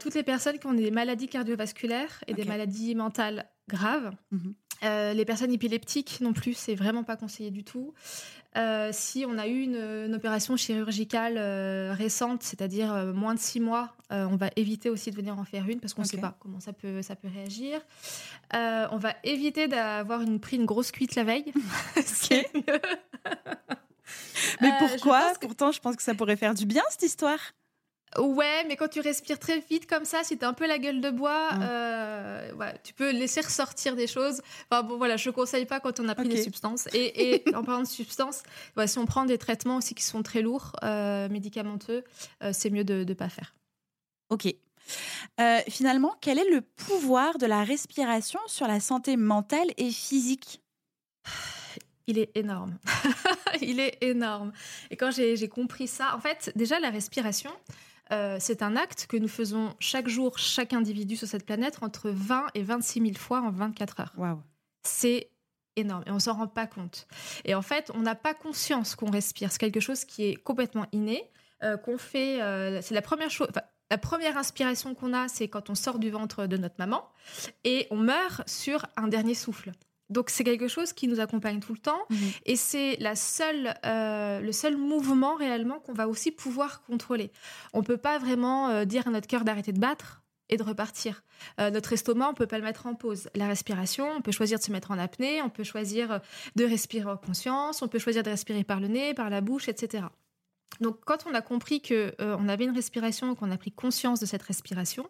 toutes 0.00 0.14
les 0.14 0.22
personnes 0.22 0.58
qui 0.58 0.66
ont 0.66 0.74
des 0.74 0.90
maladies 0.90 1.28
cardiovasculaires 1.28 2.22
et 2.26 2.34
des 2.34 2.44
maladies 2.44 2.94
mentales 2.94 3.48
graves. 3.68 4.12
Mmh. 4.30 4.50
les 5.14 5.24
personnes 5.24 5.52
épileptiques 5.52 6.20
non 6.20 6.32
plus, 6.32 6.54
c'est 6.54 6.74
vraiment 6.76 7.02
pas 7.02 7.16
conseillé 7.16 7.50
du 7.50 7.64
tout. 7.64 7.92
Euh, 8.56 8.90
si 8.92 9.24
on 9.26 9.36
a 9.36 9.48
eu 9.48 9.62
une, 9.62 10.14
opération 10.14 10.56
chirurgicale 10.56 11.34
euh, 11.38 11.92
récente, 11.92 12.44
c'est-à-dire 12.44 12.92
euh, 12.92 13.12
moins 13.12 13.34
de 13.34 13.40
six 13.40 13.58
mois, 13.60 13.94
on 14.10 14.36
va 14.36 14.48
éviter 14.54 14.90
aussi 14.90 15.10
de 15.10 15.16
venir 15.16 15.36
en 15.36 15.44
faire 15.44 15.68
une 15.68 15.80
parce 15.80 15.92
qu'on 15.92 16.02
ne 16.02 16.06
sait 16.06 16.18
pas 16.18 16.36
comment 16.38 16.60
ça 16.60 16.72
peut, 16.72 17.02
ça 17.02 17.16
peut 17.16 17.26
réagir. 17.26 17.80
on 18.52 18.96
va 18.96 19.16
éviter 19.24 19.66
d'avoir 19.66 20.20
une, 20.20 20.38
pris 20.38 20.56
une 20.56 20.66
grosse 20.66 20.92
cuite 20.92 21.16
la 21.16 21.24
veille. 21.24 21.52
Mais 24.60 24.70
pourquoi? 24.78 25.32
Pourtant, 25.40 25.72
je 25.72 25.80
pense 25.80 25.96
que 25.96 26.02
ça 26.04 26.14
pourrait 26.14 26.36
faire 26.36 26.54
du 26.54 26.64
bien 26.64 26.84
cette 26.90 27.02
histoire. 27.02 27.40
Ouais, 28.18 28.64
mais 28.68 28.76
quand 28.76 28.88
tu 28.88 29.00
respires 29.00 29.38
très 29.38 29.60
vite 29.60 29.88
comme 29.88 30.04
ça, 30.04 30.22
si 30.22 30.38
t'as 30.38 30.48
un 30.48 30.52
peu 30.52 30.66
la 30.66 30.78
gueule 30.78 31.00
de 31.00 31.10
bois, 31.10 31.50
euh, 31.60 32.50
tu 32.82 32.94
peux 32.94 33.10
laisser 33.10 33.40
ressortir 33.40 33.96
des 33.96 34.06
choses. 34.06 34.40
Enfin 34.70 34.82
bon, 34.82 34.96
voilà, 34.96 35.16
je 35.16 35.30
conseille 35.30 35.66
pas 35.66 35.80
quand 35.80 35.98
on 36.00 36.08
a 36.08 36.14
pris 36.14 36.28
des 36.28 36.42
substances. 36.42 36.88
Et, 36.92 37.42
en 37.54 37.64
parlant 37.64 37.82
de 37.82 37.88
substances, 37.88 38.42
si 38.86 38.98
on 38.98 39.06
prend 39.06 39.24
des 39.24 39.38
traitements 39.38 39.76
aussi 39.76 39.94
qui 39.94 40.04
sont 40.04 40.22
très 40.22 40.42
lourds, 40.42 40.72
euh, 40.84 41.28
médicamenteux, 41.28 42.04
euh, 42.42 42.50
c'est 42.52 42.70
mieux 42.70 42.84
de 42.84 43.04
ne 43.04 43.14
pas 43.14 43.28
faire. 43.28 43.54
Ok. 44.30 44.54
finalement, 45.68 46.16
quel 46.20 46.38
est 46.38 46.50
le 46.50 46.60
pouvoir 46.60 47.38
de 47.38 47.46
la 47.46 47.64
respiration 47.64 48.40
sur 48.46 48.66
la 48.66 48.80
santé 48.80 49.16
mentale 49.16 49.68
et 49.76 49.90
physique? 49.90 50.60
Il 52.06 52.18
est 52.18 52.36
énorme. 52.36 52.76
il 53.62 53.80
est 53.80 53.96
énorme. 54.02 54.52
Et 54.90 54.96
quand 54.96 55.10
j'ai 55.10 55.48
compris 55.48 55.88
ça, 55.88 56.14
en 56.14 56.20
fait, 56.20 56.52
déjà 56.54 56.78
la 56.78 56.90
respiration, 56.90 57.50
euh, 58.12 58.36
c'est 58.38 58.62
un 58.62 58.76
acte 58.76 59.06
que 59.06 59.16
nous 59.16 59.28
faisons 59.28 59.74
chaque 59.78 60.08
jour, 60.08 60.38
chaque 60.38 60.72
individu 60.72 61.16
sur 61.16 61.26
cette 61.26 61.46
planète, 61.46 61.78
entre 61.82 62.10
20 62.10 62.48
et 62.54 62.62
26 62.62 63.00
000 63.00 63.14
fois 63.14 63.40
en 63.40 63.50
24 63.50 64.00
heures. 64.00 64.12
C'est 64.82 65.30
énorme 65.76 66.04
et 66.06 66.10
on 66.10 66.18
s'en 66.18 66.34
rend 66.34 66.46
pas 66.46 66.66
compte. 66.66 67.06
Et 67.44 67.54
en 67.54 67.62
fait, 67.62 67.90
on 67.94 68.00
n'a 68.00 68.14
pas 68.14 68.34
conscience 68.34 68.94
qu'on 68.94 69.10
respire. 69.10 69.50
C'est 69.50 69.58
quelque 69.58 69.80
chose 69.80 70.04
qui 70.04 70.24
est 70.24 70.34
complètement 70.34 70.86
inné, 70.92 71.30
euh, 71.62 71.76
qu'on 71.76 71.98
fait. 71.98 72.42
Euh, 72.42 72.80
c'est 72.82 72.94
la 72.94 73.02
première 73.02 73.30
chose. 73.30 73.48
la 73.90 73.98
première 73.98 74.36
inspiration 74.36 74.94
qu'on 74.94 75.12
a, 75.12 75.28
c'est 75.28 75.48
quand 75.48 75.70
on 75.70 75.74
sort 75.74 75.98
du 75.98 76.10
ventre 76.10 76.46
de 76.46 76.56
notre 76.56 76.76
maman 76.78 77.08
et 77.64 77.86
on 77.90 77.96
meurt 77.96 78.48
sur 78.48 78.86
un 78.96 79.08
dernier 79.08 79.34
souffle. 79.34 79.72
Donc 80.10 80.30
c'est 80.30 80.44
quelque 80.44 80.68
chose 80.68 80.92
qui 80.92 81.08
nous 81.08 81.20
accompagne 81.20 81.60
tout 81.60 81.72
le 81.72 81.78
temps 81.78 82.02
mhm. 82.10 82.18
et 82.44 82.56
c'est 82.56 82.96
la 83.00 83.16
seule, 83.16 83.74
euh, 83.86 84.40
le 84.40 84.52
seul 84.52 84.76
mouvement 84.76 85.34
réellement 85.34 85.80
qu'on 85.80 85.94
va 85.94 86.08
aussi 86.08 86.30
pouvoir 86.30 86.82
contrôler. 86.82 87.32
On 87.72 87.82
peut 87.82 87.96
pas 87.96 88.18
vraiment 88.18 88.68
euh, 88.68 88.84
dire 88.84 89.08
à 89.08 89.10
notre 89.10 89.26
cœur 89.26 89.44
d'arrêter 89.44 89.72
de 89.72 89.80
battre 89.80 90.22
et 90.50 90.58
de 90.58 90.62
repartir. 90.62 91.22
Euh, 91.58 91.70
notre 91.70 91.94
estomac, 91.94 92.28
on 92.28 92.34
peut 92.34 92.46
pas 92.46 92.58
le 92.58 92.64
mettre 92.64 92.86
en 92.86 92.94
pause. 92.94 93.30
La 93.34 93.48
respiration, 93.48 94.10
on 94.10 94.20
peut 94.20 94.30
choisir 94.30 94.58
de 94.58 94.62
se 94.62 94.70
mettre 94.72 94.90
en 94.90 94.98
apnée, 94.98 95.40
on 95.40 95.48
peut 95.48 95.64
choisir 95.64 96.20
de 96.54 96.64
respirer 96.64 97.10
en 97.10 97.16
conscience, 97.16 97.80
on 97.80 97.88
peut 97.88 97.98
choisir 97.98 98.22
de 98.22 98.28
respirer 98.28 98.62
par 98.62 98.80
le 98.80 98.88
nez, 98.88 99.14
par 99.14 99.30
la 99.30 99.40
bouche, 99.40 99.68
etc. 99.68 100.04
Donc, 100.80 100.98
quand 101.06 101.24
on 101.26 101.32
a 101.32 101.40
compris 101.40 101.80
que 101.80 102.14
on 102.18 102.48
avait 102.48 102.64
une 102.64 102.74
respiration, 102.74 103.34
qu'on 103.34 103.50
a 103.52 103.56
pris 103.56 103.72
conscience 103.72 104.20
de 104.20 104.26
cette 104.26 104.42
respiration, 104.42 105.08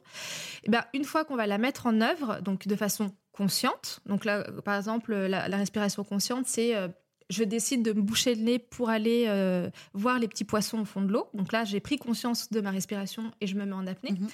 eh 0.62 0.70
ben, 0.70 0.84
une 0.94 1.04
fois 1.04 1.24
qu'on 1.24 1.36
va 1.36 1.48
la 1.48 1.58
mettre 1.58 1.86
en 1.86 2.00
œuvre, 2.00 2.40
donc 2.40 2.68
de 2.68 2.76
façon 2.76 3.12
consciente. 3.34 4.00
Donc 4.06 4.24
là, 4.24 4.44
par 4.64 4.76
exemple, 4.76 5.14
la, 5.14 5.56
respiration 5.56 6.04
consciente, 6.04 6.46
c'est 6.46 6.74
euh, 6.74 6.88
je 7.30 7.42
décide 7.42 7.82
de 7.82 7.92
me 7.92 8.02
boucher 8.02 8.34
le 8.34 8.42
nez 8.42 8.58
pour 8.58 8.90
aller 8.90 9.24
euh, 9.28 9.68
voir 9.92 10.18
les 10.18 10.28
petits 10.28 10.44
poissons 10.44 10.80
au 10.80 10.84
fond 10.84 11.02
de 11.02 11.12
l'eau. 11.12 11.26
Donc 11.34 11.52
là, 11.52 11.64
j'ai 11.64 11.80
pris 11.80 11.98
conscience 11.98 12.50
de 12.50 12.60
ma 12.60 12.70
respiration 12.70 13.32
et 13.40 13.46
je 13.46 13.56
me 13.56 13.64
mets 13.64 13.72
en 13.72 13.86
apnée. 13.86 14.12
Mhm. 14.12 14.28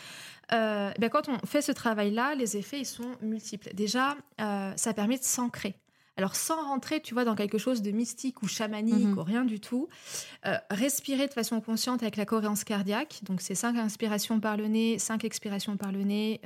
Euh, 0.53 0.91
ben 0.99 1.09
quand 1.09 1.29
on 1.29 1.47
fait 1.47 1.63
ce 1.63 1.73
travail-là, 1.73 2.35
les 2.35 2.57
effets 2.57 2.81
ils 2.81 2.87
sont 2.87 3.13
multiples. 3.23 3.71
Déjà, 3.75 4.17
ça 4.39 4.95
permet 4.95 5.19
de 5.19 5.25
s'ancrer. 5.25 5.77
Alors 6.17 6.35
sans 6.35 6.63
rentrer, 6.67 7.01
tu 7.01 7.15
vois, 7.15 7.25
dans 7.25 7.37
quelque 7.37 7.57
chose 7.57 7.81
de 7.81 7.93
mystique 7.93 8.43
ou 8.43 8.49
chamanique 8.49 9.07
mhm. 9.07 9.17
ou 9.17 9.23
rien 9.23 9.45
du 9.45 9.61
tout, 9.61 9.89
respirer 10.69 11.29
de 11.29 11.33
façon 11.33 11.61
consciente 11.61 12.03
avec 12.03 12.17
la 12.17 12.27
cohérence 12.27 12.65
cardiaque. 12.65 13.21
Donc 13.23 13.41
c'est 13.41 13.55
cinq 13.55 13.77
inspirations 13.77 14.41
par 14.41 14.57
le 14.57 14.67
nez, 14.67 14.99
cinq 14.99 15.25
expirations 15.25 15.77
par 15.77 15.93
le 15.93 16.03
nez, 16.03 16.41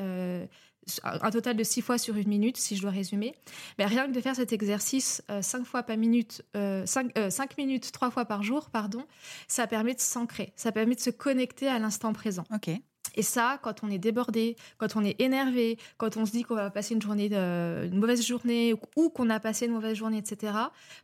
un 1.03 1.31
total 1.31 1.57
de 1.57 1.65
six 1.65 1.83
fois 1.83 1.99
sur 1.99 2.17
une 2.17 2.29
minute, 2.29 2.57
si 2.57 2.77
je 2.77 2.83
dois 2.83 2.91
résumer. 2.91 3.35
Mais 3.79 3.87
rien 3.87 4.07
que 4.07 4.13
de 4.13 4.21
faire 4.21 4.37
cet 4.37 4.53
exercice 4.53 5.23
euh, 5.31 5.43
cinq 5.43 5.65
fois 5.65 5.83
par 5.83 5.97
minute, 5.97 6.43
euh, 6.57 6.85
euh, 7.19 7.31
cinq, 7.31 7.57
minutes 7.59 7.93
trois 7.93 8.11
fois 8.11 8.25
par 8.25 8.43
jour, 8.43 8.71
pardon, 8.71 9.05
ça 9.49 9.67
permet 9.67 9.95
de 9.95 10.01
s'ancrer, 10.01 10.53
ça 10.57 10.73
permet 10.73 10.95
de 10.95 11.01
se 11.01 11.11
connecter 11.11 11.69
à 11.69 11.79
l'instant 11.79 12.13
présent. 12.13 12.45
Ok. 12.55 12.71
Et 13.17 13.23
ça, 13.23 13.59
quand 13.63 13.85
on 13.85 13.91
est 13.91 13.99
débordé, 13.99 14.57
quand 14.79 14.97
on 14.97 15.05
est 15.05 15.21
énervé, 15.21 15.79
quand 15.99 16.17
on 16.17 16.27
se 16.27 16.33
dit 16.33 16.43
qu'on 16.43 16.55
va 16.55 16.71
passer 16.71 16.95
une 16.95 17.03
journée, 17.03 17.29
de, 17.29 17.87
une 17.87 17.99
mauvaise 17.99 18.25
journée 18.25 18.75
ou 18.97 19.09
qu'on 19.09 19.31
a 19.31 19.41
passé 19.41 19.67
une 19.67 19.73
mauvaise 19.73 19.97
journée, 19.97 20.19
etc. 20.19 20.53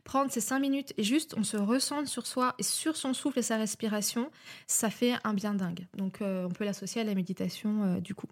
Prendre 0.03 0.31
ces 0.31 0.41
cinq 0.41 0.59
minutes 0.59 0.93
et 0.97 1.03
juste 1.03 1.35
on 1.37 1.43
se 1.43 1.57
ressent 1.57 2.05
sur 2.05 2.27
soi 2.27 2.53
et 2.57 2.63
sur 2.63 2.97
son 2.97 3.13
souffle 3.13 3.39
et 3.39 3.43
sa 3.43 3.57
respiration, 3.57 4.29
ça 4.67 4.89
fait 4.89 5.13
un 5.23 5.33
bien 5.33 5.53
dingue. 5.53 5.87
Donc 5.95 6.21
euh, 6.21 6.45
on 6.45 6.49
peut 6.49 6.65
l'associer 6.65 7.01
à 7.01 7.05
la 7.05 7.15
méditation 7.15 7.83
euh, 7.83 7.99
du 7.99 8.13
coup. 8.13 8.27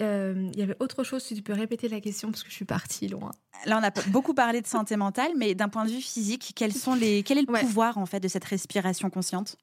Euh, 0.00 0.50
il 0.52 0.58
y 0.58 0.62
avait 0.62 0.76
autre 0.80 1.04
chose, 1.04 1.22
si 1.22 1.34
tu 1.34 1.42
peux 1.42 1.52
répéter 1.52 1.88
la 1.88 2.00
question 2.00 2.30
parce 2.30 2.42
que 2.42 2.50
je 2.50 2.54
suis 2.54 2.64
partie 2.64 3.08
loin. 3.08 3.30
Là, 3.66 3.78
on 3.80 3.84
a 3.84 3.90
beaucoup 4.10 4.34
parlé 4.34 4.60
de 4.60 4.66
santé 4.66 4.96
mentale, 4.96 5.32
mais 5.36 5.54
d'un 5.54 5.68
point 5.68 5.84
de 5.84 5.90
vue 5.90 6.00
physique, 6.00 6.52
quels 6.56 6.72
sont 6.72 6.94
les, 6.94 7.22
quel 7.22 7.38
est 7.38 7.48
le 7.48 7.60
pouvoir 7.60 7.98
en 7.98 8.06
fait 8.06 8.20
de 8.20 8.28
cette 8.28 8.44
respiration 8.44 9.10
consciente? 9.10 9.56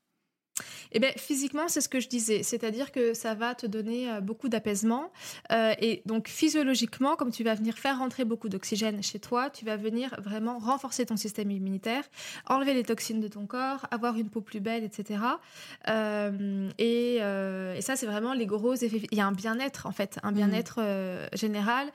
Eh 0.91 0.99
bien, 0.99 1.11
physiquement, 1.15 1.67
c'est 1.67 1.81
ce 1.81 1.89
que 1.89 1.99
je 1.99 2.07
disais, 2.07 2.43
c'est-à-dire 2.43 2.91
que 2.91 3.13
ça 3.13 3.33
va 3.33 3.55
te 3.55 3.65
donner 3.65 4.11
euh, 4.11 4.21
beaucoup 4.21 4.49
d'apaisement. 4.49 5.11
Euh, 5.51 5.73
et 5.79 6.01
donc, 6.05 6.27
physiologiquement, 6.27 7.15
comme 7.15 7.31
tu 7.31 7.43
vas 7.43 7.55
venir 7.55 7.77
faire 7.77 7.99
rentrer 7.99 8.25
beaucoup 8.25 8.49
d'oxygène 8.49 9.01
chez 9.01 9.19
toi, 9.19 9.49
tu 9.49 9.65
vas 9.65 9.77
venir 9.77 10.15
vraiment 10.21 10.59
renforcer 10.59 11.05
ton 11.05 11.17
système 11.17 11.51
immunitaire, 11.51 12.03
enlever 12.47 12.73
les 12.73 12.83
toxines 12.83 13.21
de 13.21 13.27
ton 13.27 13.45
corps, 13.45 13.87
avoir 13.91 14.17
une 14.17 14.29
peau 14.29 14.41
plus 14.41 14.59
belle, 14.59 14.83
etc. 14.83 15.19
Euh, 15.87 16.69
et, 16.77 17.19
ça, 17.81 17.95
c'est 17.95 18.05
vraiment 18.05 18.33
les 18.33 18.45
gros 18.45 18.75
effets. 18.75 19.01
Il 19.11 19.17
y 19.17 19.21
a 19.21 19.25
un 19.25 19.31
bien-être, 19.31 19.85
en 19.85 19.91
fait, 19.91 20.19
un 20.23 20.31
bien-être 20.31 20.81
mmh. 20.81 21.35
général. 21.35 21.87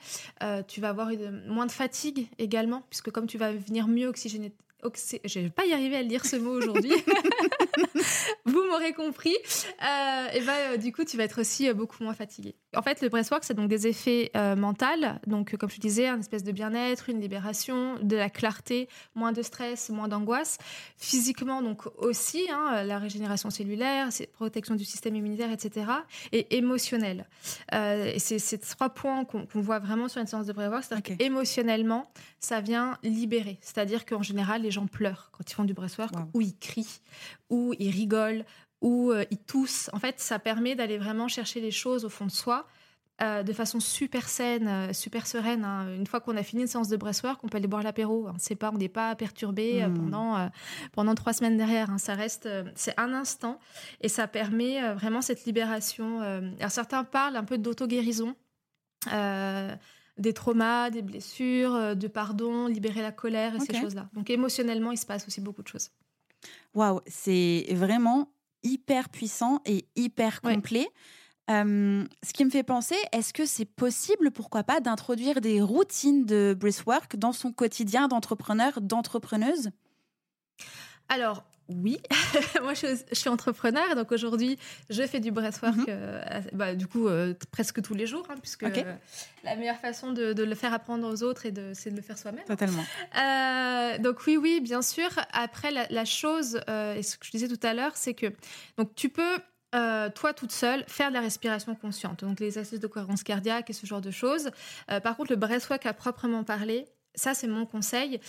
tu 0.67 0.81
vas 0.81 0.89
avoir 0.89 1.09
moins 1.47 1.65
de 1.65 1.71
fatigue 1.71 2.27
également, 2.39 2.83
puisque 2.89 3.11
comme 3.11 3.27
tu 3.27 3.37
vas 3.37 3.51
venir 3.51 3.87
mieux 3.87 4.07
oxygéner 4.07 4.51
je 4.83 5.39
vais 5.39 5.49
pas 5.49 5.65
y 5.65 5.73
arriver 5.73 5.97
à 5.97 6.01
lire 6.01 6.25
ce 6.25 6.35
mot 6.35 6.51
aujourd'hui. 6.51 6.93
Vous 8.45 8.63
m'aurez 8.69 8.93
compris. 8.93 9.35
Euh, 9.35 10.27
et 10.33 10.41
ben, 10.41 10.53
euh, 10.73 10.77
du 10.77 10.91
coup, 10.91 11.03
tu 11.03 11.17
vas 11.17 11.23
être 11.23 11.41
aussi 11.41 11.67
euh, 11.67 11.73
beaucoup 11.73 12.03
moins 12.03 12.13
fatigué. 12.13 12.55
En 12.75 12.81
fait, 12.81 13.01
le 13.01 13.09
breathwork, 13.09 13.43
c'est 13.43 13.53
donc 13.53 13.69
des 13.69 13.87
effets 13.87 14.31
mentaux. 14.55 14.77
Donc, 15.25 15.55
comme 15.57 15.69
je 15.69 15.79
disais, 15.79 16.07
un 16.07 16.19
espèce 16.19 16.43
de 16.43 16.51
bien-être, 16.51 17.09
une 17.09 17.19
libération, 17.19 17.97
de 18.01 18.15
la 18.15 18.29
clarté, 18.29 18.87
moins 19.15 19.31
de 19.31 19.41
stress, 19.41 19.89
moins 19.89 20.07
d'angoisse. 20.07 20.59
Physiquement, 20.97 21.63
donc 21.63 21.81
aussi, 21.97 22.47
hein, 22.51 22.83
la 22.83 22.99
régénération 22.99 23.49
cellulaire, 23.49 24.09
protection 24.33 24.75
du 24.75 24.85
système 24.85 25.15
immunitaire, 25.15 25.51
etc. 25.51 25.87
Et 26.31 26.57
émotionnel. 26.57 27.27
et 27.73 28.19
c'est 28.19 28.37
ces 28.37 28.59
trois 28.59 28.89
points 28.89 29.25
qu'on 29.25 29.61
voit 29.61 29.79
vraiment 29.79 30.07
sur 30.07 30.21
une 30.21 30.27
séance 30.27 30.45
de 30.45 30.53
breathwork. 30.53 30.83
C'est-à-dire 30.83 31.17
qu'émotionnellement, 31.17 32.11
ça 32.39 32.61
vient 32.61 32.97
libérer. 33.01 33.57
C'est-à-dire 33.61 34.05
qu'en 34.05 34.21
général, 34.21 34.66
les 34.67 34.71
gens 34.71 34.85
pleurent 34.85 35.29
quand 35.31 35.49
ils 35.49 35.53
font 35.53 35.63
du 35.63 35.73
breathwork, 35.73 36.13
ou 36.33 36.41
ils 36.41 36.57
crient, 36.57 37.01
ou 37.49 37.73
ils 37.79 37.89
rigolent, 37.89 38.45
ou 38.81 39.11
euh, 39.11 39.25
ils 39.31 39.37
toussent. 39.37 39.89
En 39.93 39.99
fait, 39.99 40.19
ça 40.19 40.39
permet 40.39 40.75
d'aller 40.75 40.97
vraiment 40.97 41.27
chercher 41.27 41.61
les 41.61 41.71
choses 41.71 42.05
au 42.05 42.09
fond 42.09 42.25
de 42.25 42.31
soi. 42.31 42.67
Euh, 43.19 43.41
de 43.41 43.51
façon 43.51 43.79
super 43.79 44.29
saine, 44.29 44.67
euh, 44.67 44.93
super 44.93 45.25
sereine. 45.25 45.65
Hein. 45.65 45.87
Une 45.95 46.05
fois 46.05 46.19
qu'on 46.19 46.37
a 46.37 46.43
fini 46.43 46.61
une 46.61 46.67
séance 46.67 46.87
de 46.87 46.97
breathwork, 46.97 47.43
on 47.43 47.47
peut 47.47 47.57
aller 47.57 47.67
boire 47.67 47.81
l'apéro. 47.81 48.27
Hein. 48.27 48.35
C'est 48.37 48.53
pas, 48.53 48.69
on 48.71 48.77
n'est 48.77 48.89
pas 48.89 49.15
perturbé 49.15 49.83
hmm. 49.83 49.93
pendant 49.95 50.51
pendant 50.91 51.15
trois 51.15 51.33
semaines 51.33 51.57
derrière. 51.57 51.89
Hein. 51.89 51.97
Ça 51.97 52.13
reste, 52.13 52.47
c'est 52.75 52.93
un 52.99 53.13
instant 53.15 53.59
et 54.01 54.07
ça 54.07 54.27
permet 54.27 54.93
vraiment 54.93 55.21
cette 55.21 55.45
libération. 55.45 56.21
alors 56.21 56.69
certains 56.69 57.03
parlent 57.03 57.37
un 57.37 57.43
peu 57.43 57.57
d'auto 57.57 57.87
guérison 57.87 58.35
des 60.17 60.33
traumas, 60.33 60.89
des 60.89 61.01
blessures, 61.01 61.75
euh, 61.75 61.95
de 61.95 62.07
pardon, 62.07 62.67
libérer 62.67 63.01
la 63.01 63.11
colère 63.11 63.55
et 63.55 63.59
ces 63.59 63.73
choses-là. 63.73 64.09
Donc 64.13 64.29
émotionnellement, 64.29 64.91
il 64.91 64.97
se 64.97 65.05
passe 65.05 65.27
aussi 65.27 65.41
beaucoup 65.41 65.63
de 65.63 65.67
choses. 65.67 65.91
Waouh, 66.73 67.01
c'est 67.07 67.65
vraiment 67.71 68.31
hyper 68.63 69.09
puissant 69.09 69.61
et 69.65 69.85
hyper 69.95 70.41
complet. 70.41 70.87
ce 71.49 72.33
qui 72.33 72.45
me 72.45 72.49
fait 72.49 72.63
penser, 72.63 72.95
est-ce 73.11 73.33
que 73.33 73.45
c'est 73.45 73.65
possible, 73.65 74.31
pourquoi 74.31 74.63
pas, 74.63 74.79
d'introduire 74.79 75.41
des 75.41 75.61
routines 75.61 76.25
de 76.25 76.55
breathwork 76.59 77.15
dans 77.15 77.31
son 77.31 77.51
quotidien 77.51 78.07
d'entrepreneur, 78.07 78.81
d'entrepreneuse? 78.81 79.69
Alors, 81.09 81.45
oui, 81.69 81.99
moi 82.61 82.73
je, 82.73 82.97
suis 83.11 83.29
entrepreneur, 83.29 83.95
donc 83.95 84.11
aujourd'hui 84.11 84.57
je 84.89 85.03
fais 85.03 85.19
du 85.19 85.31
breathwork, 85.31 85.75
mhm. 85.75 85.85
euh, 85.89 86.41
bah, 86.53 86.75
du 86.75 86.87
coup 86.87 87.07
euh, 87.07 87.33
presque 87.51 87.81
tous 87.81 87.93
les 87.93 88.07
jours, 88.07 88.25
hein, 88.29 88.35
puisque 88.41 88.65
la 89.43 89.55
meilleure 89.55 89.77
façon 89.77 90.11
de, 90.11 90.43
le 90.43 90.55
faire 90.55 90.73
apprendre 90.73 91.07
aux 91.07 91.23
autres, 91.23 91.43
c'est 91.73 91.91
de 91.91 91.95
le 91.95 92.01
faire 92.01 92.17
soi-même. 92.17 92.45
Totalement. 92.45 92.83
Euh, 93.17 93.97
donc 93.99 94.25
oui, 94.27 94.37
oui, 94.37 94.61
bien 94.61 94.81
sûr. 94.81 95.09
Après, 95.31 95.71
la, 95.71 96.05
chose, 96.05 96.55
et 96.67 97.03
ce 97.03 97.17
que 97.17 97.25
je 97.25 97.31
disais 97.31 97.47
tout 97.47 97.59
à 97.63 97.73
l'heure, 97.73 97.95
c'est 97.95 98.13
que 98.13 98.27
donc 98.77 98.95
tu 98.95 99.09
peux 99.09 99.37
toi 99.71 100.33
toute 100.33 100.51
seule, 100.51 100.83
faire 100.87 101.09
de 101.09 101.13
la 101.13 101.21
respiration 101.21 101.75
consciente, 101.75 102.23
donc 102.23 102.39
les 102.39 102.47
exercices 102.47 102.79
de 102.79 102.87
cohérence 102.87 103.23
cardiaque 103.23 103.69
et 103.69 103.73
ce 103.73 103.85
genre 103.85 104.01
de 104.01 104.11
choses. 104.11 104.51
par 105.03 105.17
contre, 105.17 105.31
le 105.31 105.37
breathwork 105.37 105.85
à 105.85 105.93
proprement 105.93 106.43
parler, 106.43 106.85
ça 107.15 107.33
c'est 107.33 107.47
mon 107.47 107.65
conseil, 107.65 108.19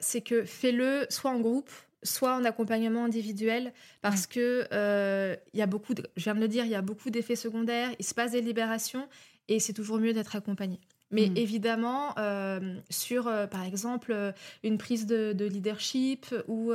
c'est 0.00 0.20
que 0.20 0.44
fais-le 0.44 1.06
soit 1.10 1.30
en 1.30 1.40
groupe, 1.40 1.70
soit 2.04 2.34
en 2.34 2.44
accompagnement 2.44 3.04
individuel, 3.04 3.72
parce 4.02 4.26
que 4.26 4.66
euh, 4.72 5.34
il 5.52 5.58
y 5.58 5.62
a 5.62 5.66
beaucoup, 5.66 5.94
de, 5.94 6.06
je 6.16 6.24
viens 6.24 6.34
de 6.34 6.40
le 6.40 6.48
dire, 6.48 6.64
il 6.64 6.70
y 6.70 6.76
a 6.76 6.82
beaucoup 6.82 7.10
d'effets 7.10 7.36
secondaires, 7.36 7.90
il 7.98 8.04
se 8.04 8.14
passe 8.14 8.32
des 8.32 8.40
libérations, 8.40 9.08
et 9.48 9.58
c'est 9.58 9.72
toujours 9.72 9.98
mieux 9.98 10.12
d'être 10.12 10.36
accompagné. 10.36 10.78
Mais 11.10 11.28
mm. 11.28 11.36
évidemment, 11.36 12.14
euh, 12.18 12.76
sur, 12.90 13.28
euh, 13.28 13.46
par 13.46 13.62
exemple, 13.62 14.32
une 14.62 14.78
prise 14.78 15.06
de, 15.06 15.44
leadership 15.44 16.34
ou 16.48 16.72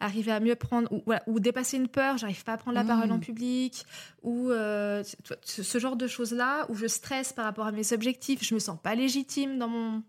arriver 0.00 0.32
à 0.32 0.40
mieux 0.40 0.56
prendre, 0.56 0.92
ou, 0.92 1.04
ou 1.26 1.40
dépasser 1.40 1.76
une 1.76 1.88
peur, 1.88 2.18
j'arrive 2.18 2.44
pas 2.44 2.54
à 2.54 2.56
prendre 2.56 2.76
la 2.76 2.84
parole 2.84 3.12
en 3.12 3.18
mm. 3.18 3.20
public, 3.20 3.84
ou 4.22 4.50
ce 4.50 5.78
genre 5.78 5.96
de 5.96 6.06
choses-là, 6.06 6.66
où 6.70 6.74
je 6.74 6.86
stresse 6.86 7.32
par 7.32 7.44
rapport 7.44 7.66
à 7.66 7.72
mes 7.72 7.92
objectifs, 7.92 8.42
je 8.42 8.54
me 8.54 8.60
sens 8.60 8.78
pas 8.82 8.94
légitime 8.94 9.58
dans 9.58 9.68
mon 9.68 10.02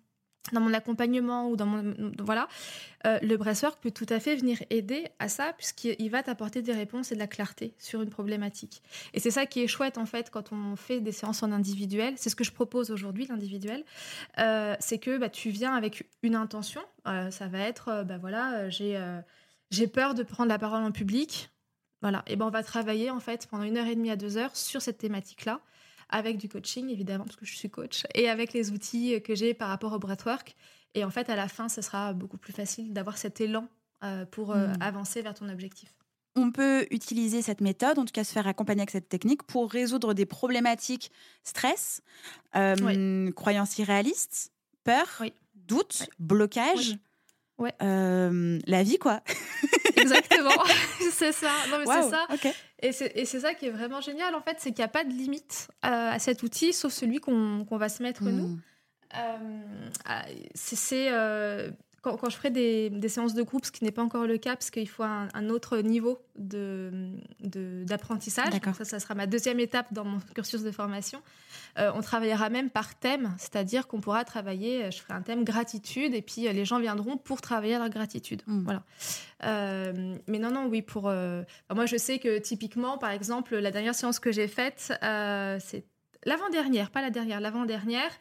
dans 0.52 0.60
mon 0.60 0.74
accompagnement 0.74 1.50
ou 1.50 1.56
dans 1.56 1.66
mon 1.66 1.94
voilà 2.20 2.50
euh, 3.06 3.18
le 3.22 3.38
breathwork 3.38 3.80
peut 3.80 3.92
tout 3.92 4.06
à 4.10 4.20
fait 4.20 4.36
venir 4.36 4.62
aider 4.70 5.08
à 5.20 5.30
ça 5.30 5.54
puisqu'il 5.54 6.10
va 6.10 6.22
t'apporter 6.22 6.62
des 6.62 6.74
réponses 6.74 7.12
et 7.12 7.16
de 7.16 7.20
la 7.20 7.28
clarté 7.28 7.74
sur 7.78 8.02
une 8.02 8.10
problématique. 8.10 8.82
Et 9.14 9.20
c'est 9.20 9.32
ça 9.32 9.46
qui 9.46 9.62
est 9.62 9.68
chouette 9.68 9.98
en 9.98 10.06
fait 10.06 10.30
quand 10.30 10.52
on 10.52 10.76
fait 10.76 11.00
des 11.00 11.12
séances 11.12 11.44
en 11.44 11.52
individuel. 11.52 12.14
C'est 12.18 12.30
ce 12.30 12.36
que 12.36 12.44
je 12.44 12.52
propose 12.52 12.92
aujourd'hui 12.92 13.26
l'individuel. 13.28 13.84
Euh, 14.40 14.76
c'est 14.80 15.00
que 15.00 15.18
bah, 15.18 15.30
tu 15.30 15.50
viens 15.50 15.76
avec 15.76 16.10
une 16.24 16.36
intention. 16.36 16.82
Euh, 17.08 17.32
ça 17.32 17.48
va 17.48 17.60
être 17.60 18.04
bah 18.04 18.18
voilà 18.18 18.70
j'ai 18.70 19.02
j'ai 19.72 19.88
peur 19.88 20.14
de 20.14 20.24
prendre 20.24 20.50
la 20.50 20.60
parole 20.60 20.84
en 20.84 20.92
public. 20.92 21.50
Voilà. 22.02 22.24
Et 22.28 22.36
ben 22.36 22.46
on 22.46 22.50
va 22.50 22.64
travailler 22.64 23.10
en 23.10 23.22
fait 23.22 23.48
pendant 23.50 23.64
une 23.64 23.78
heure 23.78 23.88
et 23.88 23.96
demie 23.96 24.12
à 24.12 24.18
deux 24.18 24.38
heures 24.38 24.56
sur 24.56 24.82
cette 24.82 24.98
thématique 24.98 25.46
là 25.46 25.62
avec 26.13 26.38
du 26.38 26.47
coaching, 26.47 26.89
évidemment, 26.89 27.26
parce 27.26 27.36
que 27.36 27.45
je 27.45 27.56
suis 27.56 27.69
coach, 27.69 28.04
et 28.13 28.30
avec 28.30 28.54
les 28.54 28.71
outils 28.71 29.19
que 29.23 29.34
j'ai 29.34 29.54
par 29.54 29.67
rapport 29.67 29.91
au 29.93 29.99
breathwork. 29.99 30.56
Et 30.93 31.04
en 31.04 31.10
fait, 31.10 31.28
à 31.30 31.36
la 31.36 31.47
fin, 31.47 31.69
ce 31.69 31.82
sera 31.82 32.13
beaucoup 32.13 32.38
plus 32.38 32.54
facile 32.54 32.93
d'avoir 32.93 33.17
cet 33.17 33.41
élan 33.41 33.67
euh, 34.04 34.26
pour 34.26 34.52
euh, 34.52 34.67
hmm. 34.67 34.82
avancer 34.82 35.23
vers 35.23 35.34
ton 35.34 35.49
objectif. 35.49 35.89
On 36.36 36.52
peut 36.52 36.86
utiliser 36.91 37.41
cette 37.41 37.62
méthode, 37.62 37.97
en 37.97 38.06
tout 38.06 38.12
cas 38.12 38.23
se 38.23 38.32
faire 38.32 38.47
accompagner 38.47 38.82
avec 38.82 38.91
cette 38.91 39.10
technique, 39.10 39.43
pour 39.43 39.71
résoudre 39.71 40.13
des 40.13 40.28
problématiques 40.28 41.12
stress, 41.43 42.02
euh, 42.56 43.32
croyances 43.32 43.78
irréalistes, 43.80 44.52
peur, 44.84 45.23
doute, 45.56 46.08
blocage. 46.19 46.95
Ouais. 47.60 47.73
la 47.80 48.84
vie, 48.84 48.97
quoi. 48.97 49.21
Exactement, 49.95 50.63
c'est 51.12 51.32
ça. 51.32 51.52
Non, 51.69 51.78
mais 51.80 51.86
c'est 51.86 52.10
ça. 52.10 52.28
Et 52.84 52.91
c'est 52.91 53.39
ça 53.39 53.54
qui 53.54 53.67
est 53.67 53.72
vraiment 53.72 54.02
génial, 54.02 54.36
en 54.36 54.41
fait, 54.41 54.58
c'est 54.60 54.72
qu'il 54.72 54.80
n'y 54.80 54.86
a 54.86 54.89
pas 54.89 55.06
de 55.06 55.10
limite 55.10 55.69
à 55.82 56.19
cet 56.19 56.43
outil, 56.43 56.74
sauf 56.74 56.91
celui 56.91 57.19
qu'on 57.19 57.65
va 57.72 57.89
se 57.89 58.04
mettre 58.04 58.24
nous. 58.24 58.48
Hmm. 58.48 58.62
Euh, 59.15 60.22
c'est 60.54 61.12
euh, 61.12 61.69
quand, 62.04 62.18
quand, 62.18 62.30
je 62.30 62.36
ferai 62.36 62.52
des, 62.52 62.92
des, 62.92 63.10
séances 63.10 63.34
de 63.34 63.42
groupe, 63.42 63.66
ce 63.66 63.72
qui 63.72 63.84
n'est 63.84 63.92
pas 63.92 64.04
encore 64.04 64.28
le 64.28 64.38
cas, 64.38 64.56
parce 64.56 64.70
qu'il 64.70 64.88
faut 64.88 65.02
un, 65.02 65.28
un, 65.34 65.50
autre 65.50 65.80
niveau 65.80 66.20
d'apprentissage. 66.36 68.54
De, 68.54 68.74
ça, 68.74 68.86
ça 68.86 69.00
sera 69.00 69.16
ma 69.16 69.26
deuxième 69.26 69.60
étape 69.60 69.92
dans 69.92 70.06
mon 70.06 70.20
cursus 70.36 70.62
de 70.62 70.72
formation. 70.72 71.20
Euh, 71.80 71.92
on 71.96 72.02
travaillera 72.02 72.50
même 72.50 72.70
par 72.70 72.96
thème, 72.96 73.34
c'est-à-dire 73.39 73.88
qu'on 73.88 74.02
pourra 74.02 74.26
travailler, 74.26 74.92
je 74.92 75.00
ferai 75.00 75.13
un 75.13 75.22
thème 75.22 75.44
gratitude, 75.44 76.13
et 76.13 76.22
puis 76.22 76.42
les 76.42 76.66
gens 76.66 76.80
viendront 76.80 77.18
pour 77.18 77.42
travailler 77.42 77.78
leur 77.78 77.89
gratitude. 77.89 78.44
Hmm. 78.46 78.63
Voilà. 78.63 78.84
mais 80.28 80.39
non, 80.39 80.52
non, 80.52 80.68
oui, 80.68 80.82
pour. 80.82 81.04
moi, 81.04 81.86
je 81.86 81.98
sais 81.98 82.20
que 82.20 82.38
typiquement, 82.38 82.98
par 82.98 83.12
exemple, 83.12 83.56
la 83.56 83.72
dernière 83.72 83.96
séance 83.96 84.20
que 84.20 84.32
j'ai 84.32 84.48
faite, 84.48 84.94
c'est 85.02 85.86
l'avant-dernière, 86.26 86.89
pas 86.89 87.02
la 87.02 87.10
dernière, 87.10 87.39
l'avant-dernière, 87.39 88.12